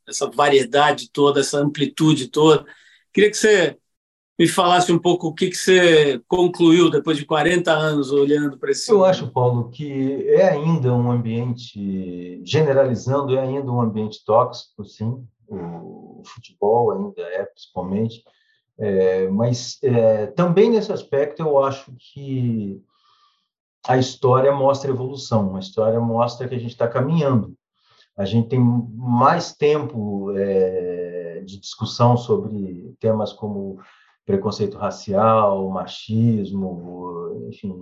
essa 0.06 0.30
variedade 0.30 1.10
toda, 1.10 1.40
essa 1.40 1.58
amplitude 1.58 2.28
toda. 2.28 2.66
Queria 3.12 3.30
que 3.30 3.36
você 3.36 3.78
me 4.38 4.46
falasse 4.46 4.92
um 4.92 4.98
pouco 4.98 5.28
o 5.28 5.34
que, 5.34 5.48
que 5.48 5.56
você 5.56 6.20
concluiu 6.28 6.90
depois 6.90 7.16
de 7.16 7.24
40 7.24 7.72
anos 7.72 8.10
olhando 8.10 8.58
para 8.58 8.72
esse. 8.72 8.90
Eu 8.90 9.04
acho, 9.04 9.28
Paulo, 9.28 9.70
que 9.70 10.28
é 10.28 10.48
ainda 10.48 10.92
um 10.92 11.10
ambiente, 11.10 12.42
generalizando, 12.44 13.36
é 13.36 13.40
ainda 13.40 13.70
um 13.70 13.80
ambiente 13.80 14.22
tóxico, 14.24 14.84
sim. 14.84 15.24
O 15.48 16.22
futebol 16.26 16.90
ainda 16.90 17.22
é, 17.22 17.44
principalmente. 17.44 18.22
É, 18.76 19.28
mas 19.28 19.78
é, 19.82 20.26
também 20.26 20.68
nesse 20.68 20.92
aspecto 20.92 21.40
eu 21.40 21.62
acho 21.62 21.92
que 21.96 22.82
a 23.86 23.98
história 23.98 24.52
mostra 24.52 24.90
evolução, 24.90 25.56
a 25.56 25.60
história 25.60 26.00
mostra 26.00 26.48
que 26.48 26.54
a 26.54 26.58
gente 26.58 26.72
está 26.72 26.88
caminhando. 26.88 27.56
A 28.16 28.24
gente 28.24 28.48
tem 28.48 28.60
mais 28.60 29.54
tempo 29.54 30.32
é, 30.36 31.42
de 31.44 31.58
discussão 31.58 32.16
sobre 32.16 32.94
temas 33.00 33.32
como 33.32 33.78
preconceito 34.24 34.78
racial, 34.78 35.68
machismo, 35.68 37.46
enfim, 37.48 37.74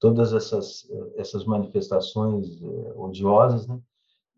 todas 0.00 0.32
essas, 0.32 0.90
essas 1.16 1.44
manifestações 1.44 2.60
é, 2.62 2.92
odiosas, 2.96 3.66
né? 3.66 3.78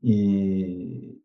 E 0.03 1.19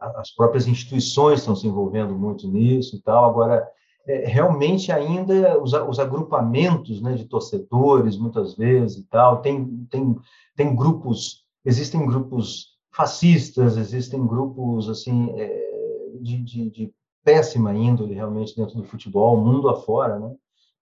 as 0.00 0.30
próprias 0.34 0.66
instituições 0.66 1.40
estão 1.40 1.54
se 1.54 1.66
envolvendo 1.66 2.14
muito 2.14 2.48
nisso 2.48 2.96
e 2.96 3.00
tal. 3.00 3.24
Agora, 3.24 3.70
é, 4.06 4.26
realmente 4.26 4.90
ainda 4.90 5.60
os, 5.60 5.72
os 5.72 5.98
agrupamentos 5.98 7.00
né, 7.00 7.14
de 7.14 7.24
torcedores, 7.26 8.16
muitas 8.16 8.56
vezes 8.56 8.98
e 8.98 9.04
tal, 9.04 9.40
tem, 9.40 9.86
tem, 9.90 10.16
tem 10.56 10.74
grupos, 10.74 11.44
existem 11.64 12.04
grupos 12.06 12.78
fascistas, 12.92 13.76
existem 13.76 14.26
grupos 14.26 14.88
assim 14.88 15.30
é, 15.36 16.10
de, 16.20 16.42
de, 16.42 16.70
de, 16.70 16.94
péssima 17.22 17.74
índole 17.74 18.14
realmente 18.14 18.56
dentro 18.56 18.76
do 18.76 18.84
futebol, 18.84 19.36
mundo 19.36 19.68
afora, 19.68 20.18
né? 20.18 20.34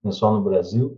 não 0.03 0.11
é 0.11 0.15
só 0.15 0.33
no 0.33 0.41
Brasil. 0.41 0.97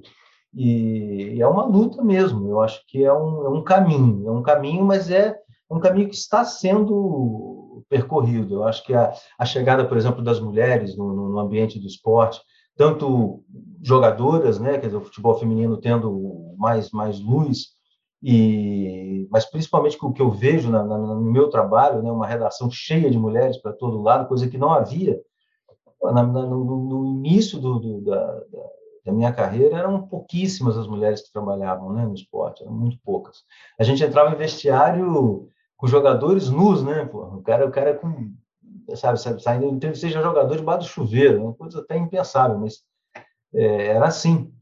E, 0.55 1.37
e 1.37 1.43
é 1.43 1.49
uma 1.49 1.65
luta 1.65 2.03
mesmo, 2.05 2.47
eu 2.47 2.61
acho 2.61 2.87
que 2.87 3.05
é 3.05 3.13
um, 3.13 3.47
é 3.47 3.49
um 3.49 3.63
caminho, 3.63 4.29
é 4.29 4.31
um 4.31 4.43
caminho, 4.43 4.85
mas 4.85 5.11
é 5.11 5.35
um 5.71 5.81
caminho 5.81 6.09
que 6.09 6.15
está 6.15 6.45
sendo 6.45 7.50
percorrido. 7.91 8.55
Eu 8.55 8.65
acho 8.65 8.85
que 8.85 8.95
a, 8.95 9.13
a 9.37 9.45
chegada, 9.45 9.85
por 9.85 9.97
exemplo, 9.99 10.23
das 10.23 10.41
mulheres 10.41 10.97
no, 10.97 11.13
no 11.13 11.39
ambiente 11.39 11.79
do 11.79 11.87
esporte, 11.87 12.41
tanto 12.77 13.43
jogadoras, 13.83 14.61
né, 14.61 14.79
quer 14.79 14.87
dizer, 14.87 14.97
o 14.97 15.05
futebol 15.05 15.35
feminino 15.39 15.77
tendo 15.77 16.55
mais 16.57 16.91
mais 16.93 17.21
luz 17.21 17.71
e 18.23 19.27
mas 19.31 19.45
principalmente 19.45 19.99
o 20.01 20.13
que 20.13 20.23
eu 20.23 20.31
vejo 20.31 20.71
na, 20.71 20.85
na, 20.85 20.97
no 20.97 21.21
meu 21.21 21.51
trabalho, 21.51 22.03
né, 22.03 22.11
uma 22.11 22.27
redação 22.27 22.71
cheia 22.71 23.11
de 23.11 23.19
mulheres 23.19 23.59
para 23.59 23.73
todo 23.73 24.01
lado, 24.01 24.29
coisa 24.29 24.49
que 24.49 24.57
não 24.57 24.71
havia 24.73 25.21
na, 26.03 26.23
no, 26.23 26.65
no, 26.65 27.07
início 27.17 27.59
do, 27.59 27.79
do, 27.79 28.01
da, 28.03 28.41
da, 29.05 29.13
minha 29.13 29.33
carreira 29.33 29.77
eram 29.77 30.07
pouquíssimas 30.07 30.79
as 30.79 30.87
mulheres 30.87 31.21
que 31.21 31.33
trabalhavam 31.33 31.93
né, 31.93 32.07
no 32.07 32.15
esporte, 32.15 32.63
eram 32.63 32.73
muito 32.73 32.99
poucas. 33.05 33.43
A 33.79 33.85
gente 33.85 34.03
entrava 34.03 34.35
em 34.35 34.39
vestiário 34.39 35.49
com 35.81 35.87
jogadores 35.87 36.51
nus, 36.51 36.85
né? 36.85 37.07
Pô, 37.07 37.23
o 37.23 37.43
cara, 37.43 37.67
o 37.67 37.71
cara 37.71 37.95
com 37.95 38.35
sabe, 38.95 39.19
saindo, 39.43 39.97
seja 39.97 40.23
jogador 40.23 40.55
debaixo 40.55 40.81
do 40.81 40.93
chuveiro, 40.93 41.43
uma 41.43 41.55
coisa 41.55 41.81
até 41.81 41.97
impensável, 41.97 42.59
mas 42.59 42.83
é, 43.55 43.87
era 43.87 44.07
assim. 44.07 44.53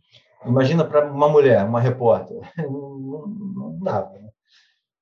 Imagina 0.47 0.85
para 0.85 1.11
uma 1.11 1.29
mulher, 1.29 1.65
uma 1.65 1.81
repórter, 1.81 2.39
não, 2.57 3.27
não 3.27 3.79
dava. 3.81 4.11
Né? 4.13 4.29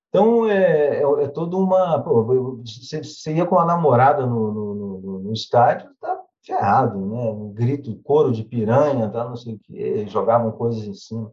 Então, 0.08 0.48
é, 0.48 1.02
é, 1.02 1.24
é 1.24 1.28
toda 1.28 1.56
uma. 1.56 1.98
Você, 1.98 3.34
ia 3.34 3.44
com 3.44 3.58
a 3.58 3.66
namorada 3.66 4.24
no, 4.24 4.52
no, 4.52 4.74
no, 4.74 5.18
no 5.18 5.32
estádio, 5.34 5.90
tá 6.00 6.18
ferrado, 6.42 6.98
né? 6.98 7.30
Um 7.30 7.52
grito, 7.52 7.94
couro 8.02 8.32
de 8.32 8.42
piranha, 8.42 9.10
tá, 9.10 9.24
não 9.24 9.36
sei 9.36 9.56
o 9.56 9.58
quê, 9.58 10.06
jogavam 10.08 10.50
coisas 10.52 10.86
em 10.86 10.94
cima. 10.94 11.30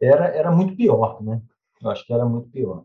Era, 0.00 0.26
era 0.26 0.50
muito 0.50 0.76
pior, 0.76 1.22
né? 1.22 1.40
Eu 1.80 1.90
acho 1.90 2.04
que 2.04 2.12
era 2.12 2.26
muito 2.26 2.50
pior 2.50 2.84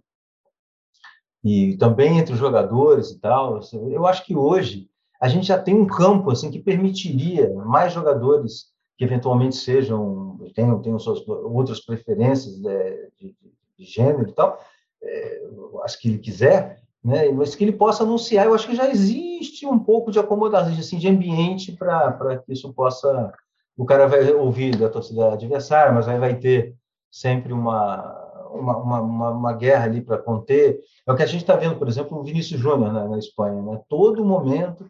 e 1.48 1.78
também 1.78 2.18
entre 2.18 2.34
os 2.34 2.40
jogadores 2.40 3.12
e 3.12 3.20
tal. 3.20 3.58
Assim, 3.58 3.94
eu 3.94 4.06
acho 4.06 4.26
que 4.26 4.36
hoje 4.36 4.90
a 5.20 5.30
gente 5.30 5.48
já 5.48 5.58
tem 5.58 5.74
um 5.74 5.88
campo 5.88 6.30
assim 6.30 6.52
que 6.52 6.60
permitiria 6.60 7.54
mais 7.54 7.94
jogadores 7.94 8.66
que 8.98 9.06
eventualmente 9.06 9.56
sejam 9.56 10.38
tenham, 10.54 10.82
tenham 10.82 11.00
suas 11.00 11.26
outras 11.28 11.80
preferências 11.80 12.60
né, 12.62 13.08
de, 13.18 13.34
de, 13.78 13.86
gênero 13.86 14.30
e 14.30 14.34
tal, 14.34 14.60
é, 15.02 15.42
as 15.84 15.96
que 15.96 16.10
ele 16.10 16.18
quiser, 16.18 16.82
né, 17.04 17.30
mas 17.30 17.56
que 17.56 17.64
ele 17.64 17.72
possa 17.72 18.04
anunciar. 18.04 18.46
Eu 18.46 18.54
acho 18.54 18.68
que 18.68 18.76
já 18.76 18.90
existe 18.90 19.66
um 19.66 19.80
pouco 19.80 20.12
de 20.12 20.20
acomodação, 20.20 20.74
assim, 20.74 20.98
de 20.98 21.08
ambiente 21.08 21.72
para 21.72 22.40
que 22.46 22.52
isso 22.52 22.74
possa. 22.74 23.32
O 23.78 23.86
cara 23.86 24.08
vai 24.08 24.34
ouvir 24.34 24.76
da 24.76 24.90
torcida 24.90 25.32
adversária, 25.32 25.94
mas 25.94 26.08
aí 26.08 26.20
vai 26.20 26.36
ter 26.36 26.76
sempre 27.12 27.54
uma 27.54 28.17
uma, 28.50 28.78
uma, 28.78 29.30
uma 29.32 29.54
guerra 29.54 29.86
ali 29.86 30.02
para 30.02 30.18
conter. 30.18 30.80
É 31.06 31.12
o 31.12 31.16
que 31.16 31.24
a 31.24 31.28
gente 31.28 31.42
está 31.42 31.56
vendo, 31.56 31.78
por 31.78 31.88
exemplo, 31.88 32.18
o 32.18 32.24
Vinícius 32.24 32.60
Júnior 32.60 32.92
na, 32.92 33.08
na, 33.08 33.18
Espanha. 33.18 33.62
Né? 33.62 33.82
Todo 33.90 34.26
momento, 34.26 34.86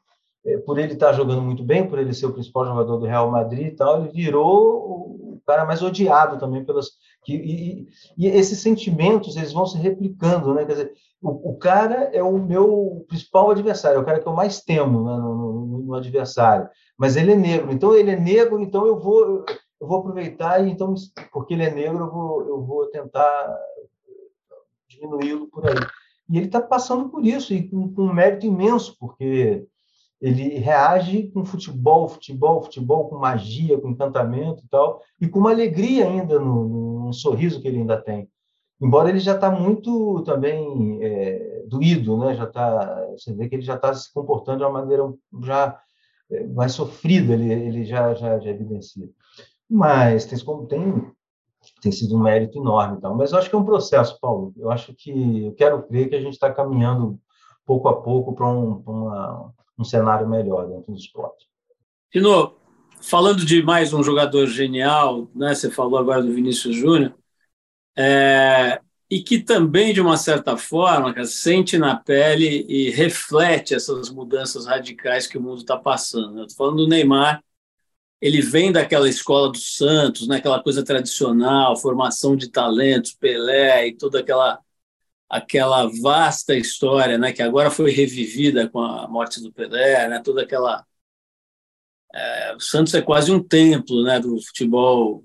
é, 0.45 0.57
por 0.57 0.79
ele 0.79 0.93
estar 0.93 1.07
tá 1.07 1.13
jogando 1.13 1.41
muito 1.41 1.63
bem, 1.63 1.87
por 1.87 1.99
ele 1.99 2.13
ser 2.13 2.25
o 2.25 2.33
principal 2.33 2.65
jogador 2.65 2.97
do 2.97 3.05
Real 3.05 3.29
Madrid 3.29 3.67
e 3.67 3.75
tal, 3.75 4.01
ele 4.01 4.11
virou 4.11 5.35
o 5.37 5.41
cara 5.45 5.65
mais 5.65 5.81
odiado 5.81 6.39
também 6.39 6.63
pelas. 6.63 6.91
Que, 7.23 7.33
e, 7.33 7.87
e, 8.17 8.27
esses 8.27 8.59
sentimentos 8.59 9.35
eles 9.35 9.53
vão 9.53 9.65
se 9.65 9.77
replicando, 9.77 10.53
né? 10.53 10.65
Quer 10.65 10.71
dizer, 10.71 10.93
o, 11.21 11.51
o, 11.51 11.57
cara 11.57 12.09
é 12.13 12.23
o 12.23 12.37
meu 12.37 13.05
principal 13.07 13.51
adversário, 13.51 13.97
é 13.97 14.01
o 14.01 14.05
cara 14.05 14.19
que 14.19 14.27
eu 14.27 14.33
mais 14.33 14.61
temo 14.61 15.03
né, 15.03 15.17
no, 15.17 15.35
no, 15.35 15.79
no 15.79 15.93
adversário. 15.95 16.69
Mas 16.97 17.15
ele 17.15 17.33
é 17.33 17.35
negro, 17.35 17.71
então 17.71 17.93
ele 17.93 18.11
é 18.11 18.15
negro, 18.19 18.59
então 18.61 18.85
eu 18.85 18.99
vou 18.99 19.45
eu 19.79 19.87
vou 19.87 19.99
aproveitar 19.99 20.65
e 20.65 20.71
então, 20.71 20.93
porque 21.31 21.53
ele 21.53 21.63
é 21.63 21.73
negro, 21.73 21.99
eu 21.99 22.11
vou, 22.11 22.47
eu 22.47 22.63
vou 22.63 22.85
tentar 22.87 23.57
diminuí-lo 24.87 25.47
por 25.47 25.67
aí. 25.67 25.75
E 26.29 26.37
ele 26.37 26.47
está 26.47 26.61
passando 26.61 27.09
por 27.09 27.25
isso, 27.25 27.53
e 27.53 27.69
com, 27.69 27.93
com, 27.93 28.03
um 28.03 28.13
mérito 28.13 28.45
imenso, 28.45 28.95
porque 28.99 29.65
ele 30.19 30.57
reage 30.57 31.29
com 31.29 31.45
futebol, 31.45 32.09
futebol, 32.09 32.63
futebol, 32.63 33.07
com 33.07 33.17
magia, 33.17 33.79
com 33.79 33.89
encantamento 33.89 34.63
e 34.63 34.67
tal, 34.67 35.01
e 35.21 35.27
com 35.27 35.39
uma 35.39 35.51
alegria 35.51 36.05
ainda 36.05 36.39
no, 36.39 37.05
no 37.05 37.13
sorriso 37.13 37.61
que 37.61 37.67
ele 37.67 37.79
ainda 37.79 38.01
tem. 38.01 38.29
Embora 38.79 39.09
ele 39.09 39.19
já 39.19 39.35
está 39.35 39.49
muito 39.49 40.21
também 40.23 40.99
é, 41.01 41.63
doído, 41.67 42.17
né? 42.17 42.35
Já 42.35 42.45
tá, 42.45 43.07
você 43.11 43.33
vê 43.33 43.47
que 43.49 43.55
ele 43.55 43.63
já 43.63 43.75
está 43.75 43.93
se 43.93 44.11
comportando 44.13 44.59
de 44.59 44.63
uma 44.65 44.81
maneira 44.81 45.03
já 45.43 45.79
é, 46.29 46.45
mais 46.47 46.73
sofrida, 46.73 47.33
ele, 47.33 47.51
ele 47.51 47.85
já, 47.85 48.13
já, 48.13 48.39
já 48.39 48.49
evidencia. 48.49 49.09
Mas 49.69 50.25
tem, 50.25 50.37
tem, 50.67 51.11
tem 51.81 51.91
sido 51.91 52.15
um 52.15 52.21
mérito 52.21 52.59
enorme. 52.59 52.97
Então. 52.97 53.15
Mas 53.15 53.31
eu 53.31 53.37
acho 53.37 53.49
que 53.49 53.55
é 53.55 53.59
um 53.59 53.65
processo, 53.65 54.19
Paulo. 54.19 54.53
Eu 54.57 54.71
acho 54.71 54.93
que, 54.93 55.45
eu 55.45 55.53
quero 55.53 55.83
crer 55.83 56.09
que 56.09 56.15
a 56.15 56.21
gente 56.21 56.33
está 56.33 56.51
caminhando 56.51 57.19
pouco 57.65 57.89
a 57.89 58.01
pouco 58.01 58.33
para 58.33 58.47
um, 58.47 59.51
um 59.77 59.83
cenário 59.83 60.27
melhor 60.27 60.67
dentro 60.67 60.91
do 60.91 60.97
esporte. 60.97 61.47
Tino, 62.09 62.55
falando 63.01 63.45
de 63.45 63.61
mais 63.61 63.93
um 63.93 64.01
jogador 64.01 64.47
genial, 64.47 65.27
né? 65.35 65.53
você 65.53 65.69
falou 65.69 65.99
agora 65.99 66.23
do 66.23 66.33
Vinícius 66.33 66.75
Júnior, 66.75 67.13
é, 67.95 68.79
e 69.09 69.21
que 69.21 69.39
também, 69.39 69.93
de 69.93 70.01
uma 70.01 70.17
certa 70.17 70.57
forma, 70.57 71.13
sente 71.25 71.77
na 71.77 71.95
pele 71.95 72.65
e 72.67 72.89
reflete 72.89 73.73
essas 73.73 74.09
mudanças 74.09 74.65
radicais 74.65 75.27
que 75.27 75.37
o 75.37 75.41
mundo 75.41 75.59
está 75.59 75.77
passando. 75.77 76.41
Estou 76.41 76.57
falando 76.65 76.83
do 76.83 76.87
Neymar, 76.87 77.43
ele 78.21 78.41
vem 78.41 78.71
daquela 78.71 79.07
escola 79.07 79.51
do 79.51 79.57
Santos, 79.57 80.27
né, 80.27 80.37
aquela 80.37 80.61
coisa 80.61 80.83
tradicional, 80.83 81.77
formação 81.77 82.35
de 82.35 82.49
talentos, 82.49 83.13
Pelé 83.13 83.87
e 83.87 83.95
toda 83.95 84.19
aquela 84.19 84.59
aquela 85.29 85.87
vasta 86.01 86.55
história, 86.55 87.17
né, 87.17 87.33
que 87.33 87.41
agora 87.43 87.69
foi 87.69 87.91
revivida 87.91 88.69
com 88.69 88.79
a 88.79 89.07
morte 89.09 89.41
do 89.41 89.51
Pelé, 89.51 90.07
né, 90.07 90.21
toda 90.23 90.43
aquela 90.43 90.85
é, 92.13 92.55
o 92.55 92.59
Santos 92.59 92.93
é 92.93 93.01
quase 93.01 93.31
um 93.31 93.43
templo, 93.43 94.03
né, 94.03 94.19
do 94.19 94.41
futebol 94.41 95.23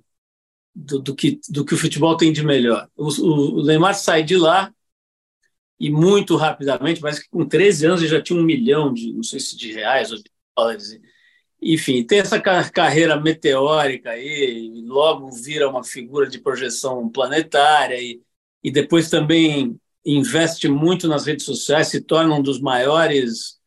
do, 0.74 0.99
do, 1.01 1.14
que 1.14 1.40
do 1.49 1.64
que 1.64 1.74
o 1.74 1.78
futebol 1.78 2.16
tem 2.16 2.32
de 2.32 2.45
melhor. 2.45 2.88
O, 2.97 3.61
o, 3.61 3.64
Neymar 3.64 3.95
sai 3.95 4.22
de 4.22 4.36
lá 4.36 4.72
e 5.78 5.90
muito 5.90 6.36
rapidamente, 6.36 7.01
mas 7.03 7.26
com 7.28 7.47
13 7.47 7.86
anos 7.86 8.01
ele 8.01 8.11
já 8.11 8.22
tinha 8.22 8.38
um 8.38 8.45
milhão 8.45 8.93
de, 8.93 9.12
não 9.12 9.22
sei 9.22 9.40
se 9.40 9.57
de 9.57 9.72
reais 9.72 10.11
ou 10.11 10.18
de 10.18 10.30
dólares 10.57 10.99
enfim, 11.62 12.04
tem 12.04 12.18
essa 12.18 12.40
carreira 12.40 13.20
meteórica 13.20 14.10
aí, 14.10 14.82
logo 14.84 15.30
vira 15.30 15.68
uma 15.68 15.84
figura 15.84 16.28
de 16.28 16.40
projeção 16.40 17.08
planetária 17.08 18.00
e, 18.00 18.20
e 18.64 18.70
depois 18.70 19.08
também 19.08 19.78
investe 20.04 20.66
muito 20.68 21.06
nas 21.06 21.26
redes 21.26 21.44
sociais, 21.46 21.86
se 21.86 22.00
torna 22.00 22.34
um 22.34 22.42
dos 22.42 22.60
maiores 22.60 23.60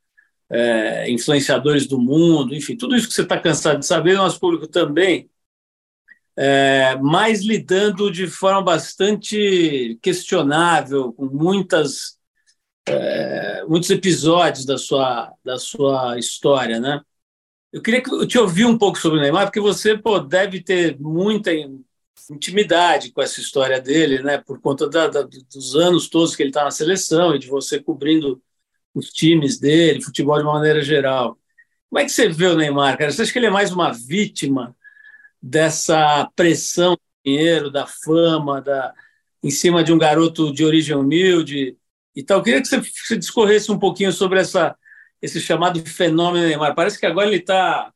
é, 0.50 1.10
influenciadores 1.10 1.88
do 1.88 1.98
mundo, 1.98 2.54
enfim, 2.54 2.76
tudo 2.76 2.96
isso 2.96 3.08
que 3.08 3.14
você 3.14 3.22
está 3.22 3.40
cansado 3.40 3.80
de 3.80 3.86
saber, 3.86 4.16
o 4.16 4.18
nosso 4.18 4.40
público 4.42 4.68
também, 4.68 5.30
é, 6.38 6.98
mas 7.02 7.42
lidando 7.46 8.12
de 8.12 8.28
forma 8.28 8.62
bastante 8.62 9.98
questionável, 10.02 11.14
com 11.14 11.28
muitas, 11.28 12.18
é, 12.86 13.64
muitos 13.70 13.90
episódios 13.90 14.66
da 14.66 14.78
sua, 14.78 15.32
da 15.46 15.58
sua 15.58 16.20
história, 16.20 16.78
né? 16.78 17.02
Eu 17.76 17.82
queria 17.82 18.02
que 18.02 18.26
te 18.26 18.40
ouvir 18.40 18.64
um 18.64 18.78
pouco 18.78 18.98
sobre 18.98 19.20
o 19.20 19.22
Neymar, 19.22 19.48
porque 19.48 19.60
você 19.60 19.98
pô, 19.98 20.18
deve 20.18 20.64
ter 20.64 20.98
muita 20.98 21.52
intimidade 22.32 23.12
com 23.12 23.22
essa 23.22 23.42
história 23.42 23.82
dele, 23.82 24.24
né? 24.24 24.38
Por 24.38 24.62
conta 24.62 24.90
da, 24.90 25.10
da, 25.10 25.24
dos 25.24 25.76
anos 25.76 26.08
todos 26.08 26.38
que 26.38 26.42
ele 26.42 26.52
está 26.52 26.64
na 26.64 26.72
seleção 26.72 27.36
e 27.36 27.40
de 27.40 27.50
você 27.50 27.78
cobrindo 27.78 28.42
os 28.94 29.10
times 29.10 29.60
dele, 29.60 30.02
futebol 30.02 30.38
de 30.38 30.44
uma 30.44 30.54
maneira 30.54 30.82
geral. 30.82 31.38
Como 31.90 32.00
é 32.00 32.06
que 32.06 32.14
você 32.14 32.30
vê 32.30 32.46
o 32.46 32.56
Neymar, 32.56 32.98
cara? 32.98 33.12
Você 33.12 33.24
acha 33.24 33.34
que 33.34 33.40
ele 33.40 33.48
é 33.48 33.52
mais 33.52 33.74
uma 33.74 33.92
vítima 33.92 34.74
dessa 35.42 36.32
pressão 36.34 36.94
do 36.94 37.02
dinheiro, 37.26 37.70
da 37.70 37.86
fama, 37.86 38.62
da 38.62 38.94
em 39.44 39.52
cima 39.52 39.84
de 39.84 39.92
um 39.92 39.98
garoto 39.98 40.54
de 40.54 40.64
origem 40.64 40.96
humilde 40.96 41.78
e 42.16 42.24
tal? 42.24 42.38
Eu 42.38 42.44
queria 42.46 42.62
que 42.62 42.70
você, 42.70 42.80
você 42.80 43.18
discorresse 43.18 43.70
um 43.70 43.78
pouquinho 43.78 44.14
sobre 44.14 44.40
essa 44.40 44.78
esse 45.26 45.42
chamado 45.42 45.80
fenômeno 45.86 46.48
Neymar. 46.48 46.76
Parece 46.76 47.00
que 47.00 47.06
agora 47.06 47.28
ele 47.28 47.38
está 47.38 47.92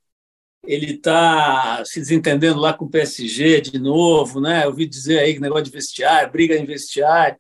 ele 0.66 0.98
tá 0.98 1.84
se 1.86 2.00
desentendendo 2.00 2.60
lá 2.60 2.74
com 2.74 2.86
o 2.86 2.90
PSG 2.90 3.62
de 3.62 3.80
novo, 3.80 4.42
né? 4.42 4.66
Eu 4.66 4.70
ouvi 4.70 4.86
dizer 4.86 5.20
aí 5.20 5.34
que 5.34 5.40
negócio 5.40 5.66
de 5.66 5.72
vestiário, 5.72 6.32
briga 6.32 6.56
em 6.56 6.66
vestiário. 6.66 7.38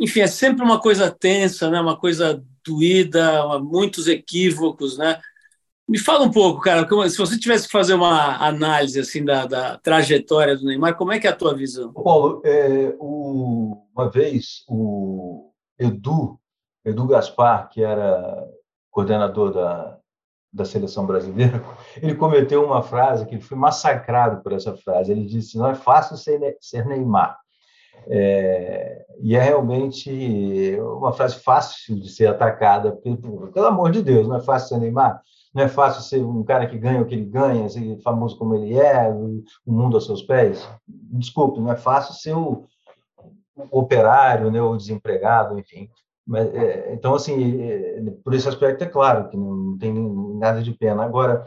Enfim, 0.00 0.20
é 0.20 0.26
sempre 0.26 0.64
uma 0.64 0.80
coisa 0.80 1.10
tensa, 1.10 1.70
né? 1.70 1.80
Uma 1.80 1.98
coisa 1.98 2.42
doída, 2.66 3.58
muitos 3.58 4.08
equívocos, 4.08 4.96
né? 4.96 5.20
Me 5.88 5.98
fala 5.98 6.24
um 6.24 6.30
pouco, 6.30 6.60
cara, 6.60 6.88
se 7.08 7.16
você 7.16 7.38
tivesse 7.38 7.66
que 7.66 7.72
fazer 7.72 7.94
uma 7.94 8.44
análise 8.44 8.98
assim 8.98 9.24
da, 9.24 9.46
da, 9.46 9.78
trajetória 9.78 10.56
do 10.56 10.64
Neymar, 10.64 10.96
como 10.96 11.12
é 11.12 11.20
que 11.20 11.28
é 11.28 11.30
a 11.30 11.36
tua 11.36 11.54
visão? 11.54 11.92
Paulo, 11.92 12.42
é, 12.44 12.96
o, 12.98 13.86
uma 13.94 14.10
vez 14.10 14.64
o 14.66 15.52
Edu, 15.78 16.40
Edu 16.84 17.06
Gaspar, 17.06 17.68
que 17.68 17.82
era 17.82 18.44
coordenador 18.96 19.52
da, 19.52 19.98
da 20.50 20.64
seleção 20.64 21.04
brasileira, 21.04 21.62
ele 22.00 22.14
cometeu 22.14 22.64
uma 22.64 22.82
frase 22.82 23.26
que 23.26 23.34
ele 23.34 23.42
foi 23.42 23.58
massacrado 23.58 24.42
por 24.42 24.54
essa 24.54 24.74
frase. 24.74 25.12
Ele 25.12 25.26
disse: 25.26 25.58
não 25.58 25.68
é 25.68 25.74
fácil 25.74 26.16
ser, 26.16 26.56
ser 26.58 26.86
Neymar. 26.86 27.38
É, 28.08 29.04
e 29.20 29.36
é 29.36 29.42
realmente 29.42 30.78
uma 30.80 31.12
frase 31.12 31.36
fácil 31.40 32.00
de 32.00 32.08
ser 32.08 32.26
atacada, 32.26 32.92
pelo, 32.92 33.52
pelo 33.52 33.66
amor 33.66 33.90
de 33.90 34.02
Deus, 34.02 34.26
não 34.26 34.36
é 34.36 34.40
fácil 34.40 34.68
ser 34.68 34.78
Neymar, 34.78 35.20
não 35.54 35.62
é 35.62 35.68
fácil 35.68 36.02
ser 36.02 36.24
um 36.24 36.42
cara 36.42 36.66
que 36.66 36.78
ganha 36.78 37.02
o 37.02 37.06
que 37.06 37.14
ele 37.14 37.24
ganha, 37.24 37.68
ser 37.68 38.00
famoso 38.02 38.38
como 38.38 38.54
ele 38.54 38.78
é, 38.78 39.10
o 39.10 39.42
mundo 39.66 39.96
aos 39.96 40.06
seus 40.06 40.22
pés. 40.22 40.66
Desculpe, 40.86 41.60
não 41.60 41.72
é 41.72 41.76
fácil 41.76 42.14
ser 42.14 42.34
o, 42.34 42.64
o 43.70 43.78
operário, 43.78 44.50
né, 44.50 44.60
o 44.60 44.76
desempregado, 44.76 45.58
enfim. 45.58 45.90
Mas, 46.26 46.52
é, 46.54 46.92
então, 46.92 47.14
assim, 47.14 47.62
é, 47.62 48.00
por 48.24 48.34
esse 48.34 48.48
aspecto 48.48 48.82
é 48.82 48.86
claro 48.86 49.28
que 49.28 49.36
não 49.36 49.78
tem 49.78 49.94
nada 50.38 50.62
de 50.62 50.72
pena. 50.72 51.04
Agora, 51.04 51.46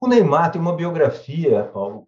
o 0.00 0.06
Neymar 0.06 0.52
tem 0.52 0.60
uma 0.60 0.76
biografia, 0.76 1.64
Paulo, 1.64 2.06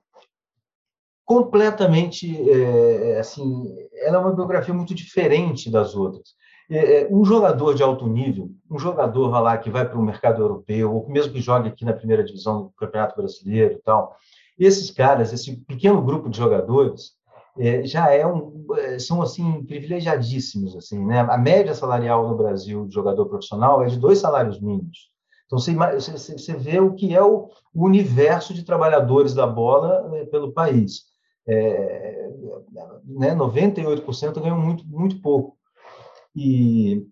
completamente, 1.24 2.50
é, 2.50 3.18
assim, 3.18 3.76
ela 3.94 4.18
é 4.18 4.20
uma 4.20 4.34
biografia 4.34 4.72
muito 4.72 4.94
diferente 4.94 5.70
das 5.70 5.94
outras. 5.94 6.34
É, 6.70 7.02
é, 7.02 7.08
um 7.10 7.24
jogador 7.24 7.74
de 7.74 7.82
alto 7.82 8.06
nível, 8.06 8.50
um 8.70 8.78
jogador 8.78 9.28
lá 9.40 9.56
que 9.58 9.70
vai 9.70 9.88
para 9.88 9.98
o 9.98 10.02
mercado 10.02 10.40
europeu, 10.40 10.94
ou 10.94 11.08
mesmo 11.08 11.32
que 11.32 11.40
jogue 11.40 11.68
aqui 11.68 11.84
na 11.84 11.92
primeira 11.92 12.22
divisão 12.22 12.64
do 12.64 12.70
Campeonato 12.70 13.16
Brasileiro 13.16 13.74
e 13.74 13.78
tal, 13.78 14.16
esses 14.58 14.90
caras, 14.90 15.32
esse 15.32 15.56
pequeno 15.64 16.02
grupo 16.02 16.28
de 16.28 16.36
jogadores, 16.36 17.17
é, 17.58 17.84
já 17.84 18.12
é 18.12 18.26
um, 18.26 18.66
é, 18.76 18.98
são 18.98 19.20
assim 19.20 19.64
privilegiadíssimos 19.64 20.76
assim, 20.76 21.04
né? 21.04 21.20
A 21.20 21.36
média 21.36 21.74
salarial 21.74 22.28
no 22.28 22.36
Brasil 22.36 22.86
de 22.86 22.94
jogador 22.94 23.26
profissional 23.26 23.82
é 23.82 23.86
de 23.86 23.98
dois 23.98 24.18
salários 24.18 24.60
mínimos. 24.60 25.10
Então 25.46 25.58
você, 25.58 25.74
você, 26.12 26.54
vê 26.54 26.78
o 26.78 26.94
que 26.94 27.14
é 27.14 27.22
o, 27.22 27.48
universo 27.74 28.52
de 28.52 28.64
trabalhadores 28.64 29.32
da 29.32 29.46
bola 29.46 30.06
né, 30.10 30.26
pelo 30.26 30.52
país. 30.52 31.04
É, 31.46 32.28
né, 33.06 33.34
98% 33.34 34.40
ganham 34.40 34.60
muito, 34.60 34.86
muito 34.86 35.22
pouco. 35.22 35.56
E, 36.36 37.02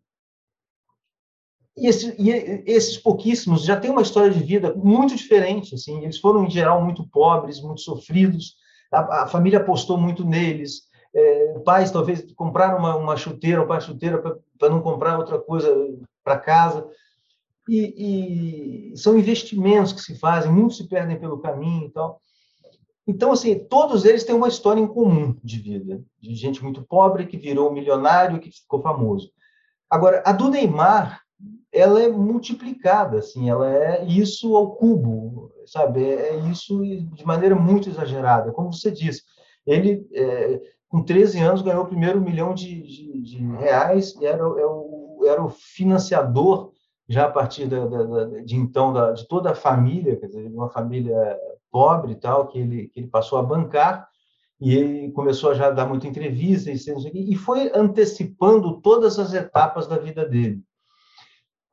e, 1.75 1.89
esse, 1.89 2.15
e, 2.19 2.31
esses 2.67 2.99
pouquíssimos 2.99 3.65
já 3.65 3.81
têm 3.81 3.91
uma 3.91 4.03
história 4.03 4.31
de 4.31 4.43
vida 4.43 4.75
muito 4.75 5.17
diferente. 5.17 5.75
Assim, 5.75 6.03
eles 6.03 6.19
foram, 6.19 6.45
em 6.45 6.51
geral, 6.51 6.85
muito 6.85 7.09
pobres, 7.09 7.63
muito 7.63 7.81
sofridos. 7.81 8.57
A, 8.93 9.23
a 9.23 9.27
família 9.27 9.59
apostou 9.59 9.99
muito 9.99 10.25
neles. 10.25 10.83
É, 11.15 11.59
pais, 11.61 11.91
talvez, 11.91 12.31
compraram 12.33 12.79
uma, 12.79 12.95
uma 12.97 13.17
chuteira, 13.17 13.65
uma 13.65 13.81
chuteira 13.81 14.19
para 14.59 14.69
não 14.69 14.83
comprar 14.83 15.19
outra 15.19 15.39
coisa 15.39 15.75
para 16.23 16.39
casa. 16.39 16.87
E, 17.69 18.93
e, 18.93 18.97
são 18.97 19.19
investimentos 19.19 19.93
que 19.93 20.01
se 20.01 20.19
fazem, 20.19 20.53
muitos 20.53 20.77
se 20.77 20.89
perdem 20.89 21.19
pelo 21.19 21.39
caminho 21.39 21.87
e 21.87 21.91
tal. 21.91 22.21
Então, 23.07 23.33
assim, 23.33 23.59
todos 23.59 24.05
eles 24.05 24.25
têm 24.25 24.35
uma 24.35 24.49
história 24.49 24.81
em 24.81 24.87
comum 24.87 25.37
de 25.43 25.59
vida, 25.59 26.03
de 26.21 26.35
gente 26.35 26.63
muito 26.63 26.83
pobre 26.83 27.27
que 27.27 27.37
virou 27.37 27.73
milionário, 27.73 28.41
que 28.41 28.51
ficou 28.51 28.83
famoso. 28.83 29.31
Agora, 29.89 30.23
a 30.27 30.33
do 30.33 30.49
Neymar, 30.49 31.21
ela 31.77 32.03
é 32.03 32.09
multiplicada, 32.09 33.19
assim, 33.19 33.51
ela 33.51 33.71
é 33.71 34.05
isso 34.07 34.57
ao 34.57 34.77
cubo, 34.77 35.53
sabe? 35.67 36.05
É, 36.05 36.31
é 36.31 36.37
isso 36.51 36.81
de 36.83 37.25
maneira 37.27 37.55
muito 37.55 37.91
exagerada. 37.91 38.51
Como 38.51 38.73
você 38.73 38.91
disse, 38.91 39.23
ele, 39.67 40.09
é, 40.15 40.61
com 40.89 41.03
13 41.03 41.39
anos, 41.41 41.63
ganhou 41.63 41.85
o 41.85 41.89
primeiro 41.89 42.21
milhão 42.21 42.55
de, 42.55 42.83
de, 42.83 43.23
de 43.23 43.47
reais 43.59 44.17
era, 44.23 44.39
era, 44.39 44.43
é 44.43 44.67
o, 44.67 45.23
era 45.27 45.45
o 45.45 45.51
financiador 45.51 46.73
já 47.09 47.27
a 47.27 47.31
partir 47.31 47.67
da, 47.67 47.87
da, 47.87 48.25
de 48.41 48.57
então 48.57 48.93
da, 48.93 49.13
de 49.13 49.29
toda 49.29 49.51
a 49.51 49.55
família, 49.55 50.17
quer 50.17 50.27
dizer, 50.27 50.47
uma 50.49 50.71
família 50.71 51.39
pobre 51.71 52.13
e 52.13 52.17
tal, 52.17 52.49
que 52.49 52.59
ele, 52.59 52.89
que 52.89 53.01
ele 53.01 53.09
passou 53.09 53.39
a 53.39 53.43
bancar, 53.43 54.09
e 54.59 54.75
ele 54.75 55.13
começou 55.13 55.51
a 55.51 55.55
já 55.55 55.71
dar 55.71 55.87
muita 55.87 56.07
entrevista, 56.07 56.71
e 56.73 57.35
foi 57.37 57.71
antecipando 57.75 58.81
todas 58.81 59.19
as 59.19 59.35
etapas 59.35 59.87
da 59.87 59.99
vida 59.99 60.27
dele. 60.27 60.63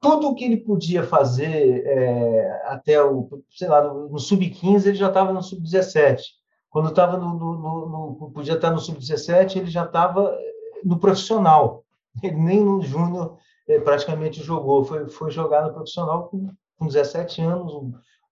Tudo 0.03 0.29
o 0.29 0.35
que 0.35 0.43
ele 0.43 0.57
podia 0.57 1.03
fazer 1.03 1.83
é, 1.87 2.61
até 2.65 3.01
o, 3.01 3.27
sei 3.49 3.67
lá, 3.67 3.81
no, 3.81 4.09
no 4.09 4.19
sub-15, 4.19 4.85
ele 4.85 4.95
já 4.95 5.07
estava 5.07 5.33
no 5.33 5.41
sub-17. 5.41 6.21
Quando 6.69 6.89
estava 6.89 7.17
no, 7.17 7.33
no, 7.33 8.17
no, 8.19 8.31
podia 8.31 8.53
estar 8.53 8.69
no 8.69 8.79
sub-17, 8.79 9.55
ele 9.55 9.71
já 9.71 9.85
estava 9.85 10.37
no 10.83 10.99
profissional. 10.99 11.83
Ele 12.21 12.35
nem 12.35 12.59
no 12.59 12.81
júnior 12.81 13.37
é, 13.67 13.79
praticamente 13.79 14.43
jogou, 14.43 14.83
foi, 14.83 15.07
foi 15.07 15.31
jogar 15.31 15.63
no 15.63 15.73
profissional 15.73 16.27
com, 16.27 16.49
com 16.77 16.87
17 16.87 17.41
anos, 17.41 17.73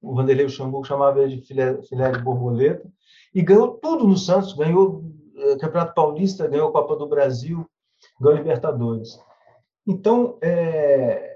o 0.02 0.16
Vanderlei 0.16 0.46
Luxemburgo 0.46 0.86
chamava 0.86 1.22
ele 1.22 1.38
de 1.38 1.46
filé, 1.46 1.82
filé 1.84 2.12
de 2.12 2.20
borboleta, 2.20 2.92
e 3.34 3.42
ganhou 3.42 3.78
tudo 3.78 4.06
no 4.06 4.18
Santos, 4.18 4.54
ganhou 4.54 5.04
eh, 5.38 5.56
Campeonato 5.58 5.94
Paulista, 5.94 6.48
ganhou 6.48 6.70
a 6.70 6.72
Copa 6.72 6.96
do 6.96 7.08
Brasil, 7.08 7.66
ganhou 8.20 8.38
Libertadores. 8.38 9.20
Então, 9.88 10.38
é, 10.42 11.31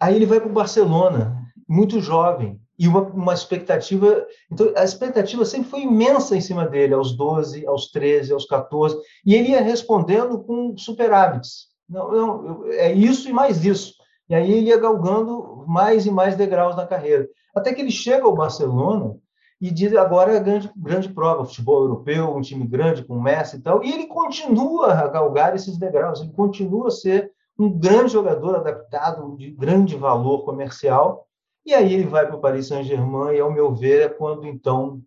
aí 0.00 0.16
ele 0.16 0.26
vai 0.26 0.40
para 0.40 0.48
o 0.48 0.52
Barcelona, 0.52 1.36
muito 1.68 2.00
jovem, 2.00 2.60
e 2.78 2.88
uma, 2.88 3.02
uma 3.02 3.34
expectativa. 3.34 4.26
Então, 4.50 4.72
a 4.74 4.82
expectativa 4.82 5.44
sempre 5.44 5.68
foi 5.68 5.82
imensa 5.82 6.34
em 6.34 6.40
cima 6.40 6.66
dele, 6.66 6.94
aos 6.94 7.14
12, 7.14 7.66
aos 7.66 7.90
13, 7.90 8.32
aos 8.32 8.46
14, 8.46 8.96
e 9.24 9.34
ele 9.34 9.50
ia 9.50 9.60
respondendo 9.60 10.42
com 10.42 10.74
superávites. 10.78 11.66
Não, 11.86 12.10
não, 12.10 12.66
é 12.72 12.90
isso 12.90 13.28
e 13.28 13.32
mais 13.32 13.64
isso. 13.66 13.94
E 14.30 14.34
aí 14.34 14.50
ele 14.50 14.68
ia 14.68 14.78
galgando 14.78 15.64
mais 15.66 16.06
e 16.06 16.10
mais 16.10 16.36
degraus 16.36 16.74
na 16.74 16.86
carreira. 16.86 17.28
Até 17.54 17.74
que 17.74 17.82
ele 17.82 17.90
chega 17.90 18.24
ao 18.24 18.34
Barcelona 18.34 19.16
e 19.60 19.70
diz 19.70 19.94
agora 19.94 20.32
é 20.32 20.38
a 20.38 20.40
grande, 20.40 20.70
grande 20.74 21.08
prova, 21.10 21.44
futebol 21.44 21.82
europeu, 21.82 22.34
um 22.34 22.40
time 22.40 22.66
grande 22.66 23.04
com 23.04 23.20
Messi 23.20 23.56
e 23.56 23.60
tal, 23.60 23.84
e 23.84 23.92
ele 23.92 24.06
continua 24.06 24.94
a 24.94 25.08
galgar 25.08 25.54
esses 25.54 25.76
degraus, 25.76 26.20
ele 26.20 26.32
continua 26.32 26.88
a 26.88 26.90
ser 26.90 27.30
um 27.60 27.78
grande 27.78 28.12
jogador 28.12 28.56
adaptado, 28.56 29.36
de 29.36 29.50
grande 29.50 29.94
valor 29.94 30.44
comercial, 30.46 31.28
e 31.64 31.74
aí 31.74 31.92
ele 31.92 32.06
vai 32.06 32.26
para 32.26 32.34
o 32.34 32.40
Paris 32.40 32.68
Saint-Germain, 32.68 33.36
e 33.36 33.40
ao 33.40 33.52
meu 33.52 33.74
ver 33.74 34.00
é 34.00 34.08
quando 34.08 34.46
então, 34.46 35.02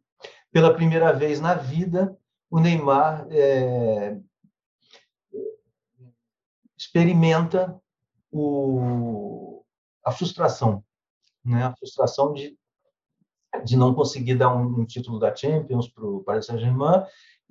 pela 0.51 0.71
primeira 0.71 1.11
vez 1.11 1.41
na 1.41 1.55
vida, 1.55 2.15
o 2.51 2.59
Neymar 2.59 3.25
é, 3.31 4.19
experimenta 6.77 7.75
o, 8.31 9.63
a 10.05 10.11
frustração, 10.11 10.83
né? 11.43 11.63
a 11.63 11.75
frustração 11.75 12.33
de, 12.33 12.55
de 13.65 13.75
não 13.75 13.95
conseguir 13.95 14.35
dar 14.35 14.55
um, 14.55 14.81
um 14.81 14.85
título 14.85 15.17
da 15.17 15.35
Champions 15.35 15.87
para 15.87 16.05
o 16.05 16.23
Paris 16.23 16.45
Saint-Germain 16.45 17.03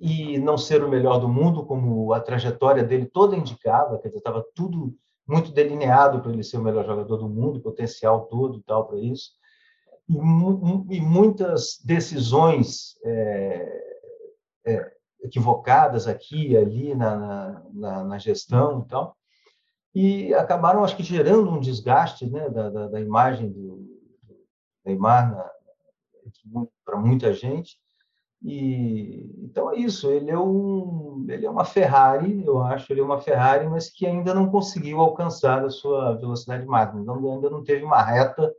e 0.05 0.37
não 0.37 0.57
ser 0.57 0.83
o 0.83 0.89
melhor 0.89 1.17
do 1.17 1.29
mundo, 1.29 1.65
como 1.65 2.11
a 2.11 2.19
trajetória 2.19 2.83
dele 2.83 3.05
toda 3.05 3.37
indicava, 3.37 3.97
quer 3.99 4.09
dizer, 4.09 4.17
estava 4.17 4.45
tudo 4.53 4.93
muito 5.25 5.53
delineado 5.53 6.21
para 6.21 6.33
ele 6.33 6.43
ser 6.43 6.57
o 6.57 6.61
melhor 6.61 6.85
jogador 6.85 7.15
do 7.15 7.29
mundo, 7.29 7.61
potencial 7.61 8.25
todo 8.25 8.57
e 8.57 8.63
tal 8.63 8.85
para 8.85 8.99
isso. 8.99 9.31
E, 10.09 10.17
e, 10.97 10.99
muitas 10.99 11.79
decisões 11.85 12.97
é, 13.05 13.95
é, 14.65 14.91
equivocadas 15.21 16.05
aqui 16.05 16.49
e 16.49 16.57
ali 16.57 16.93
na, 16.93 17.63
na, 17.73 18.03
na, 18.03 18.17
gestão 18.17 18.83
e 18.85 18.89
tal, 18.89 19.15
e 19.95 20.33
acabaram, 20.33 20.83
acho 20.83 20.97
que, 20.97 21.03
gerando 21.03 21.49
um 21.49 21.61
desgaste 21.61 22.29
né, 22.29 22.49
da, 22.49 22.69
da, 22.69 22.87
da 22.89 22.99
imagem 22.99 23.49
do, 23.49 23.87
Neymar 24.85 25.49
para 26.83 26.97
muita 26.97 27.31
gente. 27.31 27.77
E 28.43 29.29
então 29.43 29.71
é 29.71 29.77
isso. 29.77 30.11
Ele 30.11 30.29
é 30.29 30.37
um, 30.37 31.25
ele 31.29 31.45
é 31.45 31.49
uma 31.49 31.63
Ferrari, 31.63 32.43
eu 32.45 32.61
acho. 32.61 32.91
Ele 32.91 33.01
é 33.01 33.03
uma 33.03 33.21
Ferrari, 33.21 33.67
mas 33.67 33.89
que 33.89 34.05
ainda 34.05 34.33
não 34.33 34.49
conseguiu 34.49 34.99
alcançar 34.99 35.63
a 35.63 35.69
sua 35.69 36.15
velocidade 36.15 36.65
máxima. 36.65 37.01
Então, 37.01 37.33
ainda 37.33 37.49
não 37.49 37.63
teve 37.63 37.83
uma 37.83 38.01
reta 38.01 38.53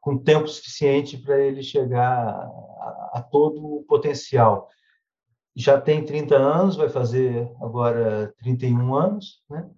com 0.00 0.18
tempo 0.18 0.46
suficiente 0.46 1.16
para 1.16 1.38
ele 1.38 1.62
chegar 1.62 2.28
a, 2.28 3.10
a 3.14 3.22
todo 3.22 3.64
o 3.64 3.84
potencial. 3.84 4.68
Já 5.56 5.80
tem 5.80 6.04
30 6.04 6.36
anos, 6.36 6.76
vai 6.76 6.88
fazer 6.88 7.50
agora 7.62 8.34
31 8.38 8.94
anos, 8.94 9.42
né? 9.48 9.70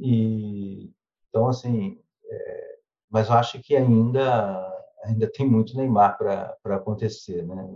E 0.00 0.90
então 1.28 1.48
assim, 1.48 1.98
é, 2.24 2.76
mas 3.10 3.28
eu 3.28 3.34
acho 3.34 3.60
que 3.60 3.76
ainda 3.76 4.71
ainda 5.02 5.30
tem 5.30 5.48
muito 5.48 5.76
Neymar 5.76 6.16
para 6.16 6.76
acontecer, 6.76 7.44
né? 7.46 7.68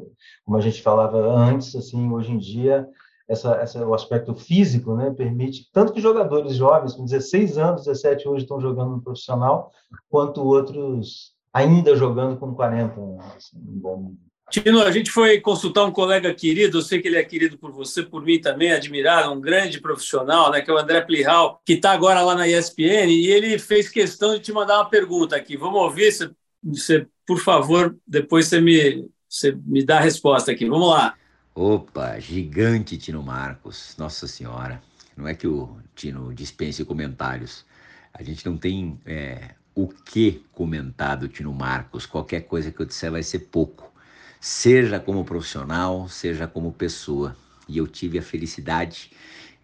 Como 0.44 0.56
a 0.56 0.60
gente 0.60 0.82
falava 0.82 1.18
antes, 1.18 1.74
assim, 1.74 2.10
hoje 2.10 2.32
em 2.32 2.38
dia 2.38 2.88
essa, 3.28 3.56
essa, 3.56 3.86
o 3.86 3.94
aspecto 3.94 4.34
físico 4.34 4.94
né, 4.94 5.10
permite 5.10 5.68
tanto 5.72 5.92
que 5.92 6.00
jogadores 6.00 6.54
jovens 6.54 6.94
com 6.94 7.04
16 7.04 7.58
anos, 7.58 7.84
17 7.84 8.28
hoje 8.28 8.44
estão 8.44 8.60
jogando 8.60 8.92
no 8.92 9.02
profissional, 9.02 9.72
quanto 10.08 10.44
outros 10.44 11.34
ainda 11.52 11.96
jogando 11.96 12.38
com 12.38 12.54
40 12.54 13.00
anos. 13.00 13.24
Assim, 13.36 14.16
Tino, 14.48 14.80
a 14.80 14.92
gente 14.92 15.10
foi 15.10 15.40
consultar 15.40 15.84
um 15.84 15.90
colega 15.90 16.32
querido, 16.32 16.78
eu 16.78 16.82
sei 16.82 17.02
que 17.02 17.08
ele 17.08 17.16
é 17.16 17.24
querido 17.24 17.58
por 17.58 17.72
você, 17.72 18.00
por 18.04 18.22
mim 18.22 18.40
também, 18.40 18.72
admirado, 18.72 19.32
um 19.32 19.40
grande 19.40 19.80
profissional, 19.80 20.52
né, 20.52 20.60
que 20.60 20.70
é 20.70 20.74
o 20.74 20.78
André 20.78 21.00
Plihal, 21.00 21.60
que 21.64 21.72
está 21.72 21.90
agora 21.90 22.22
lá 22.22 22.36
na 22.36 22.46
ESPN, 22.46 23.10
e 23.10 23.26
ele 23.26 23.58
fez 23.58 23.88
questão 23.88 24.34
de 24.34 24.40
te 24.40 24.52
mandar 24.52 24.76
uma 24.76 24.88
pergunta 24.88 25.34
aqui. 25.34 25.56
Vamos 25.56 25.80
ouvir? 25.80 26.12
Você, 26.12 26.30
você 26.62 27.08
por 27.26 27.40
favor, 27.40 27.96
depois 28.06 28.46
você 28.46 28.60
me, 28.60 29.08
você 29.28 29.52
me 29.64 29.84
dá 29.84 29.98
a 29.98 30.02
resposta 30.02 30.52
aqui. 30.52 30.66
Vamos 30.68 30.88
lá. 30.88 31.14
Opa, 31.54 32.18
gigante 32.20 32.96
Tino 32.96 33.22
Marcos, 33.22 33.94
Nossa 33.98 34.26
Senhora. 34.26 34.80
Não 35.16 35.26
é 35.26 35.34
que 35.34 35.46
o 35.46 35.76
Tino 35.94 36.32
dispense 36.32 36.84
comentários. 36.84 37.64
A 38.12 38.22
gente 38.22 38.44
não 38.46 38.56
tem 38.56 39.00
é, 39.04 39.54
o 39.74 39.88
que 39.88 40.44
comentar 40.52 41.16
do 41.16 41.28
Tino 41.28 41.52
Marcos. 41.52 42.06
Qualquer 42.06 42.42
coisa 42.42 42.70
que 42.70 42.80
eu 42.80 42.86
disser 42.86 43.10
vai 43.10 43.22
ser 43.22 43.40
pouco. 43.40 43.92
Seja 44.40 45.00
como 45.00 45.24
profissional, 45.24 46.08
seja 46.08 46.46
como 46.46 46.72
pessoa. 46.72 47.36
E 47.68 47.78
eu 47.78 47.86
tive 47.86 48.18
a 48.18 48.22
felicidade 48.22 49.10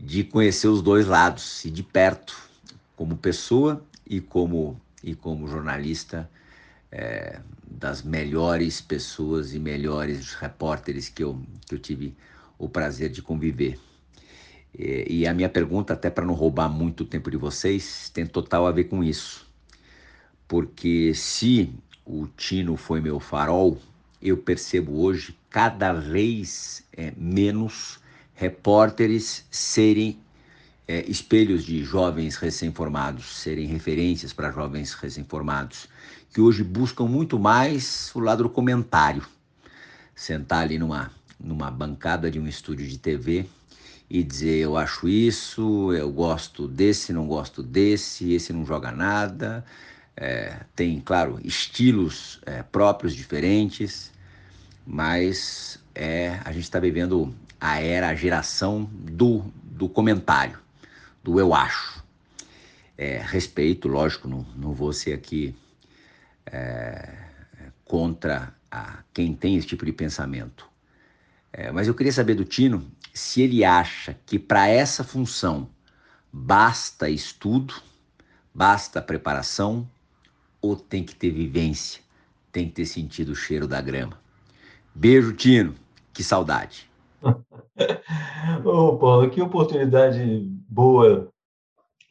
de 0.01 0.25
conhecer 0.25 0.67
os 0.67 0.83
dois 0.83 1.07
lados 1.07 1.65
e 1.65 1.71
de 1.71 1.83
perto, 1.83 2.37
como 2.97 3.17
pessoa 3.17 3.85
e 4.05 4.21
como, 4.21 4.81
e 5.05 5.15
como 5.15 5.47
jornalista 5.47 6.29
é, 6.93 7.41
das 7.65 8.03
melhores 8.03 8.81
pessoas 8.81 9.55
e 9.55 9.59
melhores 9.59 10.35
repórteres 10.35 11.09
que 11.09 11.25
eu, 11.25 11.41
que 11.67 11.75
eu 11.75 11.79
tive 11.79 12.15
o 12.59 12.69
prazer 12.69 13.11
de 13.11 13.23
conviver. 13.23 13.79
E, 14.79 15.07
e 15.09 15.27
a 15.27 15.35
minha 15.35 15.49
pergunta, 15.49 15.95
até 15.95 16.11
para 16.11 16.25
não 16.25 16.35
roubar 16.35 16.69
muito 16.69 17.05
tempo 17.05 17.31
de 17.31 17.37
vocês, 17.37 18.11
tem 18.11 18.27
total 18.27 18.67
a 18.67 18.73
ver 18.73 18.85
com 18.85 19.03
isso. 19.03 19.51
Porque 20.47 21.15
se 21.15 21.75
o 22.05 22.27
Tino 22.27 22.77
foi 22.77 23.01
meu 23.01 23.19
farol, 23.19 23.79
eu 24.21 24.37
percebo 24.37 25.01
hoje 25.03 25.37
cada 25.51 25.93
vez 25.93 26.85
é, 26.93 27.13
menos 27.17 27.99
repórteres 28.35 29.47
serem 29.51 30.19
é, 30.87 31.09
espelhos 31.09 31.65
de 31.65 31.83
jovens 31.83 32.37
recém-formados, 32.37 33.41
serem 33.41 33.67
referências 33.67 34.33
para 34.33 34.51
jovens 34.51 34.93
recém-formados, 34.95 35.89
que 36.33 36.41
hoje 36.41 36.65
buscam 36.65 37.05
muito 37.05 37.39
mais 37.39 38.11
o 38.15 38.21
lado 38.21 38.45
do 38.45 38.49
comentário. 38.49 39.23
Sentar 40.15 40.63
ali 40.63 40.79
numa, 40.79 41.11
numa 41.39 41.71
bancada 41.71 42.31
de 42.31 42.41
um 42.41 42.47
estúdio 42.47 42.87
de 42.89 42.99
TV 42.99 43.47
e 44.09 44.23
dizer 44.23 44.59
eu 44.59 44.77
acho 44.77 45.09
isso, 45.09 45.93
eu 45.93 46.11
gosto 46.11 46.67
desse, 46.67 47.13
não 47.13 47.27
gosto 47.27 47.63
desse, 47.63 48.33
esse 48.33 48.53
não 48.53 48.65
joga 48.65 48.91
nada. 48.91 49.65
É, 50.17 50.61
tem, 50.75 51.01
claro, 51.01 51.39
estilos 51.45 52.41
é, 52.47 52.63
próprios, 52.63 53.15
diferentes, 53.15 54.11
mas 54.87 55.79
é, 55.95 56.41
a 56.45 56.53
gente 56.53 56.65
está 56.65 56.79
vivendo 56.79 57.35
a 57.61 57.81
era, 57.81 58.09
a 58.09 58.15
geração 58.15 58.89
do, 58.93 59.45
do 59.63 59.89
comentário, 59.89 60.59
do 61.23 61.39
eu 61.39 61.55
acho. 61.55 62.03
É, 62.97 63.23
respeito, 63.25 63.89
lógico, 63.89 64.29
não, 64.29 64.47
não 64.57 64.73
vou 64.75 64.93
ser 64.93 65.13
aqui 65.15 65.55
é, 66.47 67.09
contra 67.85 68.55
a, 68.71 69.03
quem 69.13 69.35
tem 69.35 69.57
esse 69.57 69.67
tipo 69.67 69.85
de 69.85 69.93
pensamento. 69.93 70.69
É, 71.53 71.71
mas 71.71 71.87
eu 71.87 71.95
queria 71.95 72.13
saber 72.13 72.35
do 72.35 72.45
Tino 72.45 72.91
se 73.13 73.43
ele 73.43 73.65
acha 73.65 74.17
que 74.25 74.39
para 74.39 74.69
essa 74.69 75.05
função 75.05 75.69
basta 76.33 77.11
estudo, 77.11 77.75
basta 78.55 79.03
preparação 79.03 79.89
ou 80.61 80.77
tem 80.77 81.05
que 81.05 81.15
ter 81.15 81.31
vivência, 81.31 82.01
tem 82.51 82.67
que 82.67 82.73
ter 82.73 82.87
sentido 82.87 83.33
o 83.33 83.37
cheiro 83.37 83.69
da 83.69 83.81
grama. 83.81 84.19
Beijo, 84.95 85.33
Tino. 85.33 85.75
Que 86.13 86.23
saudade. 86.23 86.91
Ô, 88.65 88.99
Paulo, 88.99 89.31
que 89.31 89.41
oportunidade 89.41 90.47
boa 90.69 91.32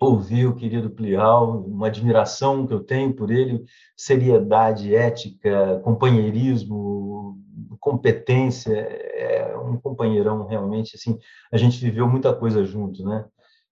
ouvir 0.02 0.48
o 0.48 0.56
querido 0.56 0.90
Plial, 0.90 1.62
uma 1.62 1.88
admiração 1.88 2.66
que 2.66 2.74
eu 2.74 2.84
tenho 2.84 3.14
por 3.14 3.30
ele, 3.30 3.64
seriedade, 3.96 4.96
ética, 4.96 5.80
companheirismo, 5.84 7.38
competência, 7.80 8.74
é 8.74 9.56
um 9.58 9.78
companheirão 9.78 10.48
realmente, 10.48 10.96
assim, 10.96 11.20
a 11.52 11.58
gente 11.58 11.80
viveu 11.80 12.08
muita 12.08 12.34
coisa 12.34 12.66
junto, 12.66 13.04
né? 13.04 13.26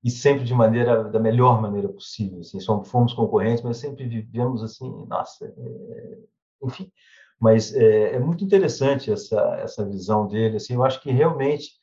E 0.04 0.12
sempre 0.12 0.46
de 0.46 0.54
maneira, 0.54 1.04
da 1.06 1.20
melhor 1.20 1.62
maneira 1.62 1.90
possível, 1.90 2.40
assim, 2.40 2.60
fomos 2.86 3.14
concorrentes, 3.14 3.64
mas 3.64 3.78
sempre 3.78 4.08
vivemos 4.08 4.64
assim, 4.64 5.06
nossa, 5.08 5.46
é, 5.46 6.18
enfim, 6.64 6.92
mas 7.40 7.74
é, 7.74 8.16
é, 8.16 8.20
muito 8.20 8.44
interessante 8.44 9.12
essa, 9.12 9.40
essa 9.62 9.86
visão 9.86 10.28
dele. 10.28 10.58
Assim, 10.58 10.74
eu 10.76 10.84
acho 10.84 11.02
que 11.02 11.12
realmente 11.12 11.79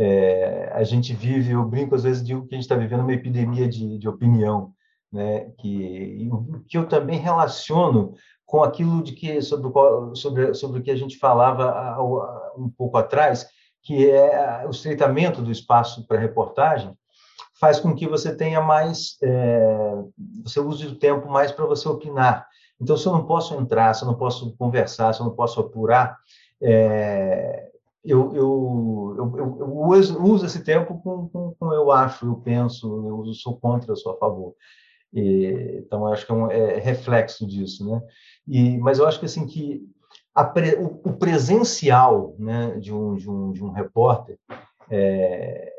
é, 0.00 0.72
a 0.72 0.82
gente 0.82 1.12
vive, 1.12 1.52
eu 1.52 1.62
brinco 1.62 1.94
às 1.94 2.04
vezes, 2.04 2.24
digo 2.24 2.46
que 2.46 2.54
a 2.54 2.56
gente 2.56 2.64
está 2.64 2.74
vivendo 2.74 3.00
uma 3.00 3.12
epidemia 3.12 3.68
de, 3.68 3.98
de 3.98 4.08
opinião, 4.08 4.72
né? 5.12 5.50
que, 5.58 6.30
que 6.66 6.78
eu 6.78 6.88
também 6.88 7.18
relaciono 7.18 8.14
com 8.46 8.62
aquilo 8.62 9.02
de 9.02 9.12
que 9.12 9.42
sobre, 9.42 9.70
sobre, 10.16 10.54
sobre 10.54 10.80
o 10.80 10.82
que 10.82 10.90
a 10.90 10.96
gente 10.96 11.18
falava 11.18 12.02
um 12.56 12.70
pouco 12.70 12.96
atrás, 12.96 13.46
que 13.82 14.10
é 14.10 14.64
o 14.66 14.70
estreitamento 14.70 15.42
do 15.42 15.52
espaço 15.52 16.06
para 16.06 16.18
reportagem, 16.18 16.96
faz 17.60 17.78
com 17.78 17.94
que 17.94 18.08
você 18.08 18.34
tenha 18.34 18.62
mais, 18.62 19.18
é, 19.22 19.94
você 20.42 20.60
use 20.60 20.86
o 20.86 20.96
tempo 20.96 21.28
mais 21.28 21.52
para 21.52 21.66
você 21.66 21.86
opinar. 21.86 22.46
Então, 22.80 22.96
se 22.96 23.06
eu 23.06 23.12
não 23.12 23.26
posso 23.26 23.54
entrar, 23.54 23.92
se 23.94 24.02
eu 24.02 24.08
não 24.08 24.14
posso 24.14 24.56
conversar, 24.56 25.12
se 25.12 25.20
eu 25.20 25.26
não 25.26 25.34
posso 25.34 25.60
apurar, 25.60 26.16
é, 26.62 27.69
eu, 28.04 28.34
eu, 28.34 29.14
eu, 29.18 29.56
eu, 29.60 29.76
uso, 29.76 30.22
uso 30.22 30.46
esse 30.46 30.64
tempo 30.64 31.00
com, 31.02 31.28
com, 31.28 31.54
com, 31.58 31.72
eu 31.72 31.90
acho, 31.90 32.26
eu 32.26 32.36
penso, 32.36 33.26
eu 33.26 33.34
sou 33.34 33.58
contra, 33.58 33.92
eu 33.92 33.96
sou 33.96 34.12
a 34.12 34.18
favor. 34.18 34.54
E, 35.12 35.82
então, 35.84 36.06
acho 36.06 36.24
que 36.24 36.32
é, 36.32 36.34
um, 36.34 36.50
é 36.50 36.78
reflexo 36.78 37.46
disso, 37.46 37.88
né? 37.88 38.00
E, 38.46 38.78
mas 38.78 38.98
eu 38.98 39.06
acho 39.06 39.18
que 39.18 39.26
assim 39.26 39.46
que 39.46 39.86
pre, 40.54 40.76
o, 40.76 41.00
o, 41.04 41.12
presencial, 41.12 42.34
né, 42.38 42.76
de 42.78 42.92
um 42.92 43.14
de 43.14 43.28
um, 43.28 43.52
de 43.52 43.62
um 43.62 43.70
repórter 43.70 44.38
é, 44.90 45.72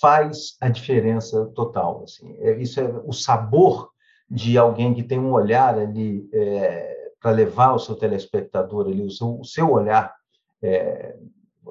faz 0.00 0.56
a 0.60 0.68
diferença 0.68 1.46
total. 1.54 2.04
Assim, 2.04 2.36
é, 2.38 2.56
isso 2.60 2.80
é 2.80 2.84
o 3.04 3.12
sabor 3.12 3.90
de 4.30 4.56
alguém 4.56 4.94
que 4.94 5.02
tem 5.02 5.18
um 5.18 5.32
olhar 5.32 5.78
ali 5.78 6.28
é, 6.32 7.10
para 7.20 7.30
levar 7.30 7.72
o 7.72 7.78
seu 7.78 7.94
telespectador 7.94 8.86
ali, 8.86 9.02
o 9.02 9.10
seu, 9.10 9.40
o 9.40 9.44
seu 9.44 9.70
olhar, 9.70 10.14
é, 10.62 11.16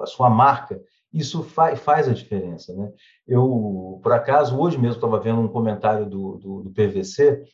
a 0.00 0.06
sua 0.06 0.30
marca, 0.30 0.80
isso 1.12 1.42
faz, 1.42 1.78
faz 1.80 2.08
a 2.08 2.12
diferença. 2.12 2.74
Né? 2.74 2.90
Eu, 3.26 4.00
por 4.02 4.12
acaso, 4.12 4.58
hoje 4.58 4.76
mesmo 4.76 4.96
estava 4.96 5.20
vendo 5.20 5.40
um 5.40 5.48
comentário 5.48 6.06
do, 6.06 6.36
do, 6.38 6.62
do 6.62 6.70
PVC 6.70 7.44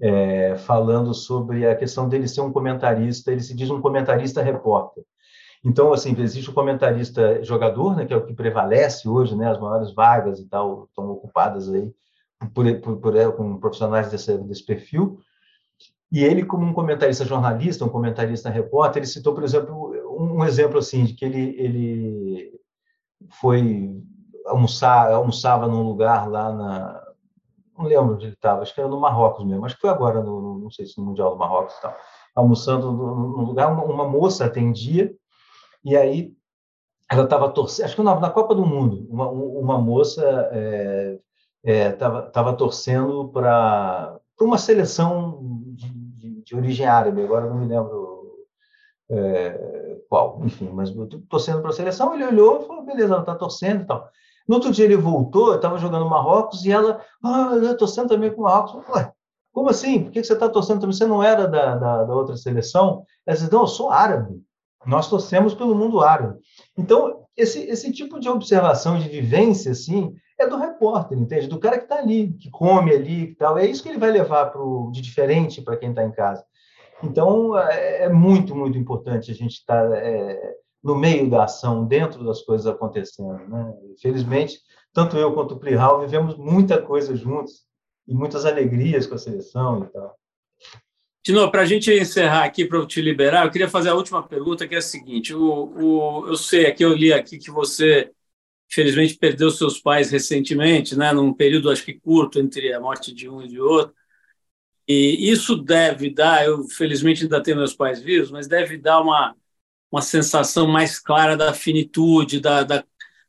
é, 0.00 0.56
falando 0.56 1.14
sobre 1.14 1.66
a 1.66 1.74
questão 1.74 2.08
dele 2.08 2.28
ser 2.28 2.42
um 2.42 2.52
comentarista, 2.52 3.32
ele 3.32 3.40
se 3.40 3.54
diz 3.54 3.70
um 3.70 3.80
comentarista 3.80 4.42
repórter. 4.42 5.02
Então, 5.64 5.92
assim, 5.92 6.14
existe 6.20 6.50
o 6.50 6.54
comentarista 6.54 7.42
jogador, 7.42 7.96
né, 7.96 8.06
que 8.06 8.12
é 8.12 8.16
o 8.16 8.24
que 8.24 8.34
prevalece 8.34 9.08
hoje, 9.08 9.34
né, 9.34 9.50
as 9.50 9.58
maiores 9.58 9.92
vagas 9.94 10.38
e 10.38 10.48
tal 10.48 10.84
estão 10.84 11.10
ocupadas 11.10 11.72
aí 11.72 11.90
por, 12.54 12.80
por, 12.80 12.96
por, 12.98 13.32
com 13.32 13.58
profissionais 13.58 14.10
desse, 14.10 14.36
desse 14.38 14.64
perfil. 14.64 15.18
E 16.12 16.22
ele, 16.22 16.44
como 16.44 16.64
um 16.64 16.72
comentarista 16.72 17.24
jornalista, 17.24 17.84
um 17.84 17.88
comentarista 17.88 18.48
repórter, 18.48 18.98
ele 18.98 19.06
citou, 19.10 19.34
por 19.34 19.42
exemplo, 19.42 19.92
um, 20.16 20.44
exemplo 20.44 20.78
assim 20.78 21.04
de 21.04 21.14
que 21.14 21.24
ele 21.24 21.54
ele 21.58 22.60
foi 23.40 24.02
almoçar, 24.46 25.12
almoçava 25.12 25.66
num 25.66 25.82
lugar 25.82 26.28
lá 26.28 26.52
na 26.52 27.06
não 27.76 27.86
lembro 27.86 28.14
onde 28.14 28.26
ele 28.26 28.32
estava, 28.32 28.62
acho 28.62 28.74
que 28.74 28.80
era 28.80 28.88
no 28.88 28.98
Marrocos 28.98 29.44
mesmo, 29.44 29.66
acho 29.66 29.74
que 29.74 29.82
foi 29.82 29.90
agora 29.90 30.22
no, 30.22 30.58
não 30.58 30.70
sei 30.70 30.86
se 30.86 30.98
no 30.98 31.04
Mundial 31.04 31.30
do 31.30 31.36
Marrocos 31.36 31.74
e 31.76 31.82
tal, 31.82 31.94
almoçando 32.34 32.90
num 32.90 33.44
lugar, 33.44 33.70
uma, 33.70 33.84
uma 33.84 34.08
moça 34.08 34.46
atendia 34.46 35.14
e 35.84 35.96
aí 35.96 36.32
ela 37.10 37.24
estava 37.24 37.50
torcendo, 37.50 37.84
acho 37.84 37.96
que 37.96 38.02
na, 38.02 38.18
na 38.18 38.30
Copa 38.30 38.54
do 38.54 38.66
Mundo, 38.66 39.06
uma, 39.10 39.28
uma 39.28 39.78
moça 39.78 40.22
é, 40.52 41.18
estava 41.64 42.18
é, 42.18 42.22
tava 42.30 42.52
torcendo 42.54 43.28
para 43.28 44.18
uma 44.40 44.58
seleção 44.58 45.40
de, 45.74 45.88
de, 45.88 46.42
de, 46.42 46.56
origem 46.56 46.86
árabe, 46.86 47.22
agora 47.22 47.46
não 47.46 47.58
me 47.58 47.66
lembro 47.66 48.46
é, 49.10 49.85
qual, 50.08 50.40
enfim, 50.44 50.70
mas 50.72 50.92
torcendo 51.28 51.60
para 51.60 51.70
a 51.70 51.74
seleção, 51.74 52.14
ele 52.14 52.24
olhou 52.24 52.62
e 52.62 52.66
falou, 52.66 52.84
beleza, 52.84 53.12
ela 53.12 53.20
está 53.22 53.34
torcendo 53.34 53.82
e 53.82 53.86
tal. 53.86 54.08
No 54.48 54.54
outro 54.56 54.70
dia 54.70 54.84
ele 54.84 54.96
voltou, 54.96 55.54
estava 55.54 55.78
jogando 55.78 56.08
Marrocos, 56.08 56.64
e 56.64 56.72
ela, 56.72 57.00
ah, 57.24 57.50
eu 57.54 57.76
torcendo 57.76 58.08
também 58.08 58.32
com 58.32 58.42
o 58.42 58.44
Marrocos. 58.44 58.84
Como 59.52 59.70
assim? 59.70 60.04
Por 60.04 60.12
que 60.12 60.22
você 60.22 60.34
está 60.34 60.48
torcendo 60.48 60.80
também? 60.80 60.94
Você 60.94 61.06
não 61.06 61.22
era 61.22 61.48
da, 61.48 61.76
da, 61.76 62.04
da 62.04 62.14
outra 62.14 62.36
seleção? 62.36 63.04
Ela 63.26 63.36
disse, 63.36 63.50
não, 63.50 63.62
eu 63.62 63.66
sou 63.66 63.90
árabe. 63.90 64.40
Nós 64.86 65.08
torcemos 65.08 65.54
pelo 65.54 65.74
mundo 65.74 66.00
árabe. 66.00 66.38
Então, 66.76 67.24
esse, 67.36 67.60
esse 67.60 67.92
tipo 67.92 68.20
de 68.20 68.28
observação, 68.28 68.98
de 68.98 69.08
vivência, 69.08 69.72
assim, 69.72 70.14
é 70.38 70.46
do 70.46 70.56
repórter, 70.56 71.18
entende? 71.18 71.48
Do 71.48 71.58
cara 71.58 71.78
que 71.78 71.84
está 71.84 71.96
ali, 71.96 72.32
que 72.34 72.50
come 72.50 72.92
ali 72.92 73.22
e 73.22 73.34
tal. 73.34 73.58
É 73.58 73.66
isso 73.66 73.82
que 73.82 73.88
ele 73.88 73.98
vai 73.98 74.10
levar 74.10 74.46
pro, 74.46 74.90
de 74.92 75.00
diferente 75.00 75.62
para 75.62 75.76
quem 75.76 75.90
está 75.90 76.04
em 76.04 76.12
casa. 76.12 76.44
Então, 77.02 77.58
é, 77.58 78.04
é, 78.04 78.08
muito, 78.08 78.54
muito 78.54 78.78
importante 78.78 79.30
a 79.30 79.34
gente 79.34 79.52
estar 79.52 79.88
tá, 79.88 79.96
é, 79.96 80.54
no 80.82 80.94
meio 80.94 81.28
da 81.28 81.44
ação, 81.44 81.86
dentro 81.86 82.24
das 82.24 82.42
coisas 82.42 82.66
acontecendo. 82.66 83.38
Né? 83.48 83.74
Tanto 84.92 85.16
eu 85.16 85.34
quanto 85.34 85.54
o 85.54 85.58
Plihal 85.58 86.00
vivemos 86.00 86.36
muita 86.36 86.80
coisa 86.80 87.14
juntos 87.14 87.66
e 88.06 88.14
muitas 88.14 88.46
alegrias 88.46 89.06
com 89.06 89.14
a 89.14 89.18
seleção 89.18 89.84
e 89.84 89.92
tal. 89.92 90.16
Tino, 91.26 91.50
para 91.50 91.62
a 91.62 91.66
gente 91.66 91.92
encerrar 91.92 92.44
aqui, 92.44 92.64
para 92.64 92.78
eu 92.78 92.86
te 92.86 93.02
liberar, 93.02 93.44
eu 93.44 93.50
queria 93.50 93.68
fazer 93.68 93.88
a 93.88 93.96
última 93.96 94.22
pergunta, 94.22 94.66
que 94.68 94.76
é 94.76 94.78
a 94.78 94.82
seguinte: 94.82 95.34
o, 95.34 95.72
o, 95.74 96.28
eu 96.28 96.36
sei, 96.36 96.66
aqui 96.66 96.84
eu 96.84 96.94
li 96.94 97.12
aqui 97.12 97.36
que 97.36 97.50
você, 97.50 98.12
infelizmente, 98.70 99.18
perdeu 99.18 99.50
seus 99.50 99.80
pais 99.80 100.08
recentemente, 100.08 100.96
né, 100.96 101.12
num 101.12 101.32
período, 101.32 101.68
acho 101.68 101.84
que 101.84 101.94
curto, 101.94 102.38
entre 102.38 102.72
a 102.72 102.78
morte 102.78 103.12
de 103.12 103.28
um 103.28 103.42
e 103.42 103.48
de 103.48 103.60
outro. 103.60 103.92
E 104.88 105.30
isso 105.30 105.56
deve 105.56 106.10
dar, 106.10 106.46
eu 106.46 106.64
felizmente 106.68 107.24
ainda 107.24 107.42
tenho 107.42 107.56
meus 107.56 107.74
pais 107.74 108.00
vivos, 108.00 108.30
mas 108.30 108.46
deve 108.46 108.78
dar 108.78 109.00
uma, 109.00 109.34
uma 109.90 110.02
sensação 110.02 110.66
mais 110.68 110.98
clara 111.00 111.36
da 111.36 111.52
finitude, 111.54 112.40
da, 112.40 112.62
da 112.62 112.84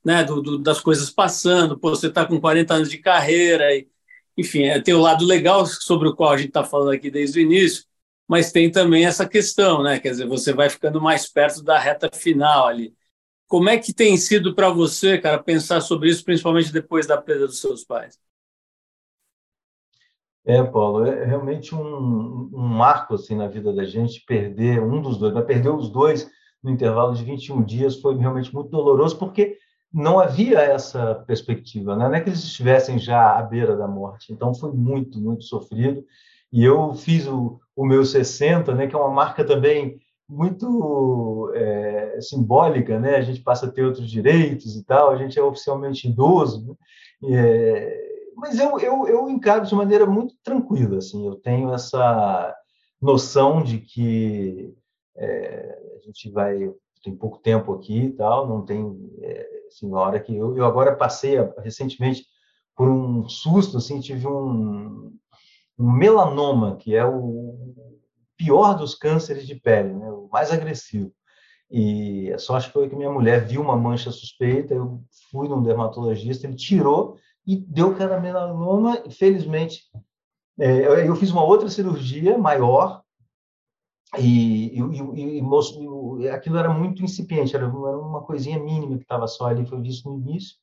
né, 0.06 0.24
do, 0.24 0.42
do, 0.42 0.58
das 0.60 0.80
coisas 0.82 1.10
passando. 1.10 1.78
Pô, 1.80 1.90
você 1.90 2.08
está 2.08 2.26
com 2.26 2.40
40 2.40 2.74
anos 2.76 2.90
de 2.90 2.98
carreira, 3.00 3.76
e, 3.76 3.88
enfim, 4.38 4.64
é, 4.64 4.80
tem 4.82 4.94
o 4.94 5.02
lado 5.02 5.26
legal 5.26 5.66
sobre 5.66 6.08
o 6.08 6.16
qual 6.16 6.32
a 6.32 6.38
gente 6.38 6.50
está 6.50 6.64
falando 6.64 6.92
aqui 6.92 7.10
desde 7.12 7.40
o 7.40 7.42
início, 7.42 7.86
mas 8.28 8.52
tem 8.52 8.72
também 8.72 9.06
essa 9.06 9.28
questão, 9.28 9.84
né? 9.84 10.00
Quer 10.00 10.12
dizer, 10.12 10.28
você 10.28 10.54
vai 10.54 10.70
ficando 10.70 11.02
mais 11.02 11.28
perto 11.28 11.64
da 11.64 11.80
reta 11.80 12.10
final 12.14 12.68
ali. 12.68 12.94
Como 13.48 13.70
é 13.70 13.78
que 13.78 13.94
tem 13.94 14.18
sido 14.18 14.56
para 14.56 14.70
você, 14.70 15.18
cara, 15.18 15.42
pensar 15.42 15.82
sobre 15.82 16.10
isso, 16.10 16.24
principalmente 16.24 16.72
depois 16.72 17.08
da 17.08 17.18
perda 17.22 17.48
dos 17.48 17.60
seus 17.62 17.84
pais? 17.86 18.20
É, 20.48 20.64
Paulo, 20.64 21.06
é 21.06 21.26
realmente 21.26 21.76
um, 21.76 22.50
um 22.54 22.58
marco 22.58 23.16
assim 23.16 23.36
na 23.36 23.50
vida 23.50 23.74
da 23.74 23.84
gente 23.84 24.24
perder 24.26 24.82
um 24.82 25.02
dos 25.02 25.18
dois, 25.18 25.34
mas 25.34 25.46
perder 25.46 25.70
os 25.70 25.90
dois 25.90 26.32
no 26.64 26.72
intervalo 26.72 27.14
de 27.14 27.22
21 27.26 27.64
dias 27.64 28.00
foi 28.00 28.16
realmente 28.16 28.54
muito 28.56 28.70
doloroso, 28.70 29.20
porque 29.20 29.58
não 29.94 30.18
havia 30.20 30.60
essa 30.60 31.16
perspectiva, 31.28 31.98
né? 31.98 32.08
não 32.08 32.16
é 32.16 32.22
que 32.22 32.30
eles 32.30 32.44
estivessem 32.44 32.98
já 32.98 33.38
à 33.38 33.44
beira 33.44 33.76
da 33.76 33.90
morte, 33.90 34.32
então 34.32 34.54
foi 34.54 34.72
muito, 34.72 35.20
muito 35.20 35.44
sofrido, 35.44 36.02
e 36.52 36.64
eu 36.64 36.94
fiz 36.94 37.28
o, 37.28 37.60
o 37.76 37.86
meu 37.86 38.06
60, 38.06 38.74
né, 38.74 38.88
que 38.88 38.96
é 38.96 38.98
uma 38.98 39.12
marca 39.12 39.44
também 39.44 40.00
muito 40.30 41.52
é, 41.56 42.20
simbólica, 42.22 43.00
né? 43.00 43.16
A 43.16 43.22
gente 43.22 43.42
passa 43.42 43.66
a 43.66 43.72
ter 43.72 43.86
outros 43.86 44.10
direitos 44.10 44.76
e 44.76 44.84
tal, 44.84 45.12
a 45.12 45.18
gente 45.18 45.40
é 45.40 45.44
oficialmente 45.44 46.08
idoso, 46.08 46.78
né? 47.22 47.30
é, 47.34 48.07
mas 48.38 48.60
eu, 48.60 48.80
eu, 48.80 49.08
eu 49.08 49.30
encaro 49.30 49.66
de 49.66 49.74
maneira 49.74 50.06
muito 50.06 50.36
tranquila, 50.44 51.00
assim, 51.00 51.26
eu 51.26 51.36
tenho 51.36 51.74
essa 51.74 52.56
noção 53.02 53.64
de 53.64 53.80
que 53.80 54.74
é, 55.18 55.80
a 55.96 56.00
gente 56.06 56.30
vai 56.30 56.72
tem 57.04 57.16
pouco 57.16 57.40
tempo 57.40 57.74
aqui 57.74 58.06
e 58.06 58.12
tal, 58.12 58.48
não 58.48 58.66
tem 58.66 58.84
é, 59.22 59.48
assim, 59.68 59.92
hora 59.94 60.20
que 60.20 60.36
eu, 60.36 60.56
eu 60.56 60.66
agora 60.66 60.96
passei 60.96 61.36
recentemente 61.60 62.26
por 62.76 62.90
um 62.90 63.28
susto, 63.28 63.78
assim, 63.78 64.00
tive 64.00 64.28
um, 64.28 65.16
um 65.80 65.92
melanoma, 65.92 66.76
que 66.76 66.96
é 66.96 67.06
o 67.06 67.74
pior 68.36 68.76
dos 68.76 68.94
cânceres 68.94 69.48
de 69.48 69.56
pele, 69.56 69.94
né, 69.94 70.12
o 70.12 70.30
mais 70.32 70.52
agressivo. 70.52 71.12
E 71.72 72.32
a 72.32 72.38
sorte 72.38 72.70
foi 72.70 72.88
que 72.88 72.96
minha 72.96 73.12
mulher 73.12 73.46
viu 73.46 73.62
uma 73.62 73.76
mancha 73.76 74.12
suspeita, 74.12 74.74
eu 74.74 75.02
fui 75.32 75.48
num 75.48 75.64
dermatologista, 75.64 76.46
ele 76.46 76.56
tirou 76.56 77.18
e 77.48 77.56
deu 77.56 77.96
cada 77.96 78.20
melanoma. 78.20 79.02
Felizmente, 79.10 79.84
é, 80.60 81.08
eu 81.08 81.16
fiz 81.16 81.32
uma 81.32 81.44
outra 81.44 81.70
cirurgia 81.70 82.38
maior 82.38 83.02
e, 84.18 84.78
e, 84.78 85.40
e, 85.40 85.42
e, 86.22 86.30
aquilo 86.30 86.58
era 86.58 86.70
muito 86.70 87.04
incipiente, 87.04 87.56
era, 87.56 87.66
era 87.66 87.98
uma 87.98 88.22
coisinha 88.22 88.60
mínima 88.60 88.98
que 88.98 89.04
estava 89.04 89.28
só 89.28 89.48
ali, 89.48 89.66
foi 89.66 89.82
visto 89.82 90.10
no 90.10 90.18
início. 90.20 90.56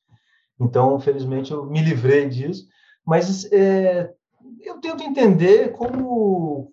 Então, 0.59 0.99
felizmente, 0.99 1.51
eu 1.51 1.65
me 1.65 1.81
livrei 1.81 2.29
disso. 2.29 2.67
Mas 3.05 3.51
é, 3.51 4.11
eu 4.61 4.79
tento 4.79 5.03
entender 5.03 5.71
como 5.73 6.71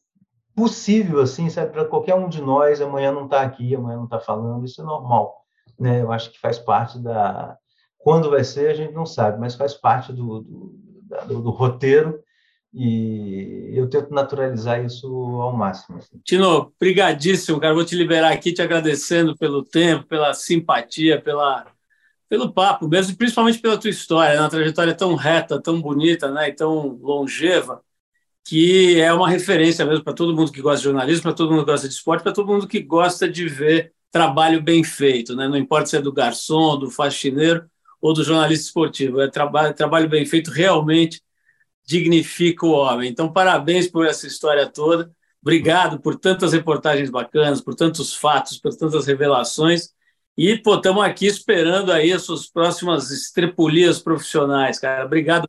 possível, 0.54 1.20
assim, 1.20 1.48
sabe, 1.48 1.72
para 1.72 1.84
qualquer 1.84 2.14
um 2.14 2.28
de 2.28 2.40
nós, 2.40 2.80
amanhã 2.80 3.10
não 3.12 3.24
está 3.24 3.42
aqui, 3.42 3.74
amanhã 3.74 3.96
não 3.96 4.04
está 4.04 4.20
falando, 4.20 4.64
isso 4.64 4.80
é 4.80 4.84
normal. 4.84 5.44
Né? 5.78 6.02
Eu 6.02 6.12
acho 6.12 6.30
que 6.30 6.38
faz 6.38 6.58
parte 6.58 6.98
da, 6.98 7.58
quando 8.02 8.30
vai 8.30 8.42
ser, 8.42 8.70
a 8.70 8.74
gente 8.74 8.92
não 8.92 9.06
sabe, 9.06 9.38
mas 9.38 9.54
faz 9.54 9.74
parte 9.74 10.12
do, 10.12 10.40
do, 10.40 10.78
do, 11.28 11.42
do 11.42 11.50
roteiro 11.50 12.22
e 12.74 13.70
eu 13.74 13.88
tento 13.88 14.12
naturalizar 14.12 14.84
isso 14.84 15.06
ao 15.06 15.54
máximo. 15.56 15.98
Assim. 15.98 16.18
Tino, 16.24 16.72
brigadíssimo, 16.80 17.60
cara. 17.60 17.74
Vou 17.74 17.84
te 17.84 17.94
liberar 17.94 18.32
aqui 18.32 18.52
te 18.52 18.62
agradecendo 18.62 19.36
pelo 19.36 19.62
tempo, 19.62 20.06
pela 20.06 20.32
simpatia, 20.32 21.20
pela, 21.20 21.66
pelo 22.28 22.50
papo 22.50 22.88
mesmo, 22.88 23.14
principalmente 23.16 23.58
pela 23.58 23.78
tua 23.78 23.90
história, 23.90 24.34
né? 24.34 24.40
uma 24.40 24.48
trajetória 24.48 24.94
tão 24.94 25.14
reta, 25.14 25.60
tão 25.60 25.80
bonita 25.80 26.30
né? 26.30 26.48
e 26.48 26.52
tão 26.52 26.98
longeva, 27.00 27.82
que 28.44 28.98
é 29.00 29.12
uma 29.12 29.28
referência 29.28 29.84
mesmo 29.84 30.02
para 30.02 30.14
todo 30.14 30.34
mundo 30.34 30.50
que 30.50 30.62
gosta 30.62 30.78
de 30.78 30.84
jornalismo, 30.84 31.22
para 31.22 31.34
todo 31.34 31.50
mundo 31.50 31.64
que 31.64 31.70
gosta 31.70 31.86
de 31.86 31.94
esporte, 31.94 32.22
para 32.22 32.32
todo 32.32 32.48
mundo 32.48 32.66
que 32.66 32.80
gosta 32.80 33.28
de 33.28 33.46
ver 33.46 33.92
trabalho 34.10 34.62
bem 34.62 34.82
feito. 34.82 35.36
Né? 35.36 35.46
Não 35.46 35.58
importa 35.58 35.86
se 35.86 35.96
é 35.96 36.00
do 36.00 36.12
garçom, 36.12 36.78
do 36.78 36.90
faxineiro, 36.90 37.70
ou 38.02 38.12
do 38.12 38.24
jornalista 38.24 38.66
esportivo. 38.66 39.20
É 39.20 39.30
trabalho, 39.30 39.72
trabalho 39.72 40.08
bem 40.08 40.26
feito 40.26 40.50
realmente 40.50 41.22
dignifica 41.84 42.66
o 42.66 42.72
homem. 42.72 43.10
Então, 43.10 43.32
parabéns 43.32 43.88
por 43.88 44.06
essa 44.06 44.26
história 44.26 44.66
toda. 44.66 45.10
Obrigado 45.40 46.00
por 46.00 46.18
tantas 46.18 46.52
reportagens 46.52 47.10
bacanas, 47.10 47.60
por 47.60 47.74
tantos 47.74 48.14
fatos, 48.14 48.58
por 48.58 48.74
tantas 48.74 49.06
revelações. 49.06 49.90
E, 50.36 50.52
estamos 50.52 51.04
aqui 51.04 51.26
esperando 51.26 51.92
aí 51.92 52.12
as 52.12 52.22
suas 52.22 52.48
próximas 52.48 53.10
estrepulias 53.10 54.00
profissionais, 54.00 54.78
cara. 54.78 55.04
Obrigado. 55.04 55.48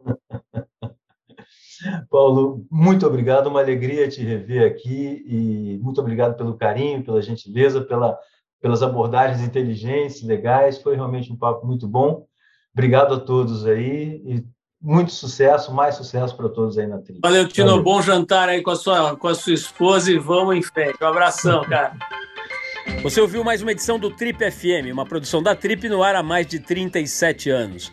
Paulo, 2.08 2.64
muito 2.70 3.06
obrigado, 3.06 3.48
uma 3.48 3.60
alegria 3.60 4.08
te 4.08 4.22
rever 4.22 4.66
aqui 4.66 5.22
e 5.26 5.78
muito 5.82 6.00
obrigado 6.00 6.36
pelo 6.36 6.56
carinho, 6.56 7.04
pela 7.04 7.20
gentileza, 7.20 7.82
pela 7.82 8.18
pelas 8.64 8.82
abordagens 8.82 9.46
inteligentes, 9.46 10.22
legais. 10.22 10.78
Foi 10.78 10.94
realmente 10.94 11.30
um 11.30 11.36
papo 11.36 11.66
muito 11.66 11.86
bom. 11.86 12.24
Obrigado 12.72 13.12
a 13.12 13.20
todos 13.20 13.66
aí 13.66 14.22
e 14.24 14.42
muito 14.80 15.12
sucesso, 15.12 15.70
mais 15.70 15.96
sucesso 15.96 16.34
para 16.34 16.48
todos 16.48 16.78
aí 16.78 16.86
na 16.86 16.96
trilha. 16.96 17.20
Valeu, 17.22 17.46
Tino. 17.46 17.68
Valeu. 17.68 17.82
Bom 17.82 18.00
jantar 18.00 18.48
aí 18.48 18.62
com 18.62 18.70
a 18.70 18.76
sua, 18.76 19.16
com 19.16 19.28
a 19.28 19.34
sua 19.34 19.52
esposa 19.52 20.10
e 20.10 20.16
vamos 20.16 20.56
em 20.56 20.62
frente. 20.62 20.96
Um 20.98 21.06
abração, 21.06 21.62
cara. 21.68 21.94
Você 23.02 23.20
ouviu 23.20 23.44
mais 23.44 23.60
uma 23.60 23.70
edição 23.70 23.98
do 23.98 24.10
Trip 24.10 24.50
FM, 24.50 24.90
uma 24.90 25.04
produção 25.04 25.42
da 25.42 25.54
Trip 25.54 25.86
no 25.86 26.02
ar 26.02 26.16
há 26.16 26.22
mais 26.22 26.46
de 26.46 26.58
37 26.58 27.50
anos. 27.50 27.92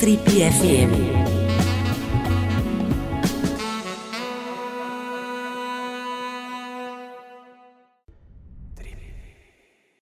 Trip 0.00 0.24
FM. 0.24 1.19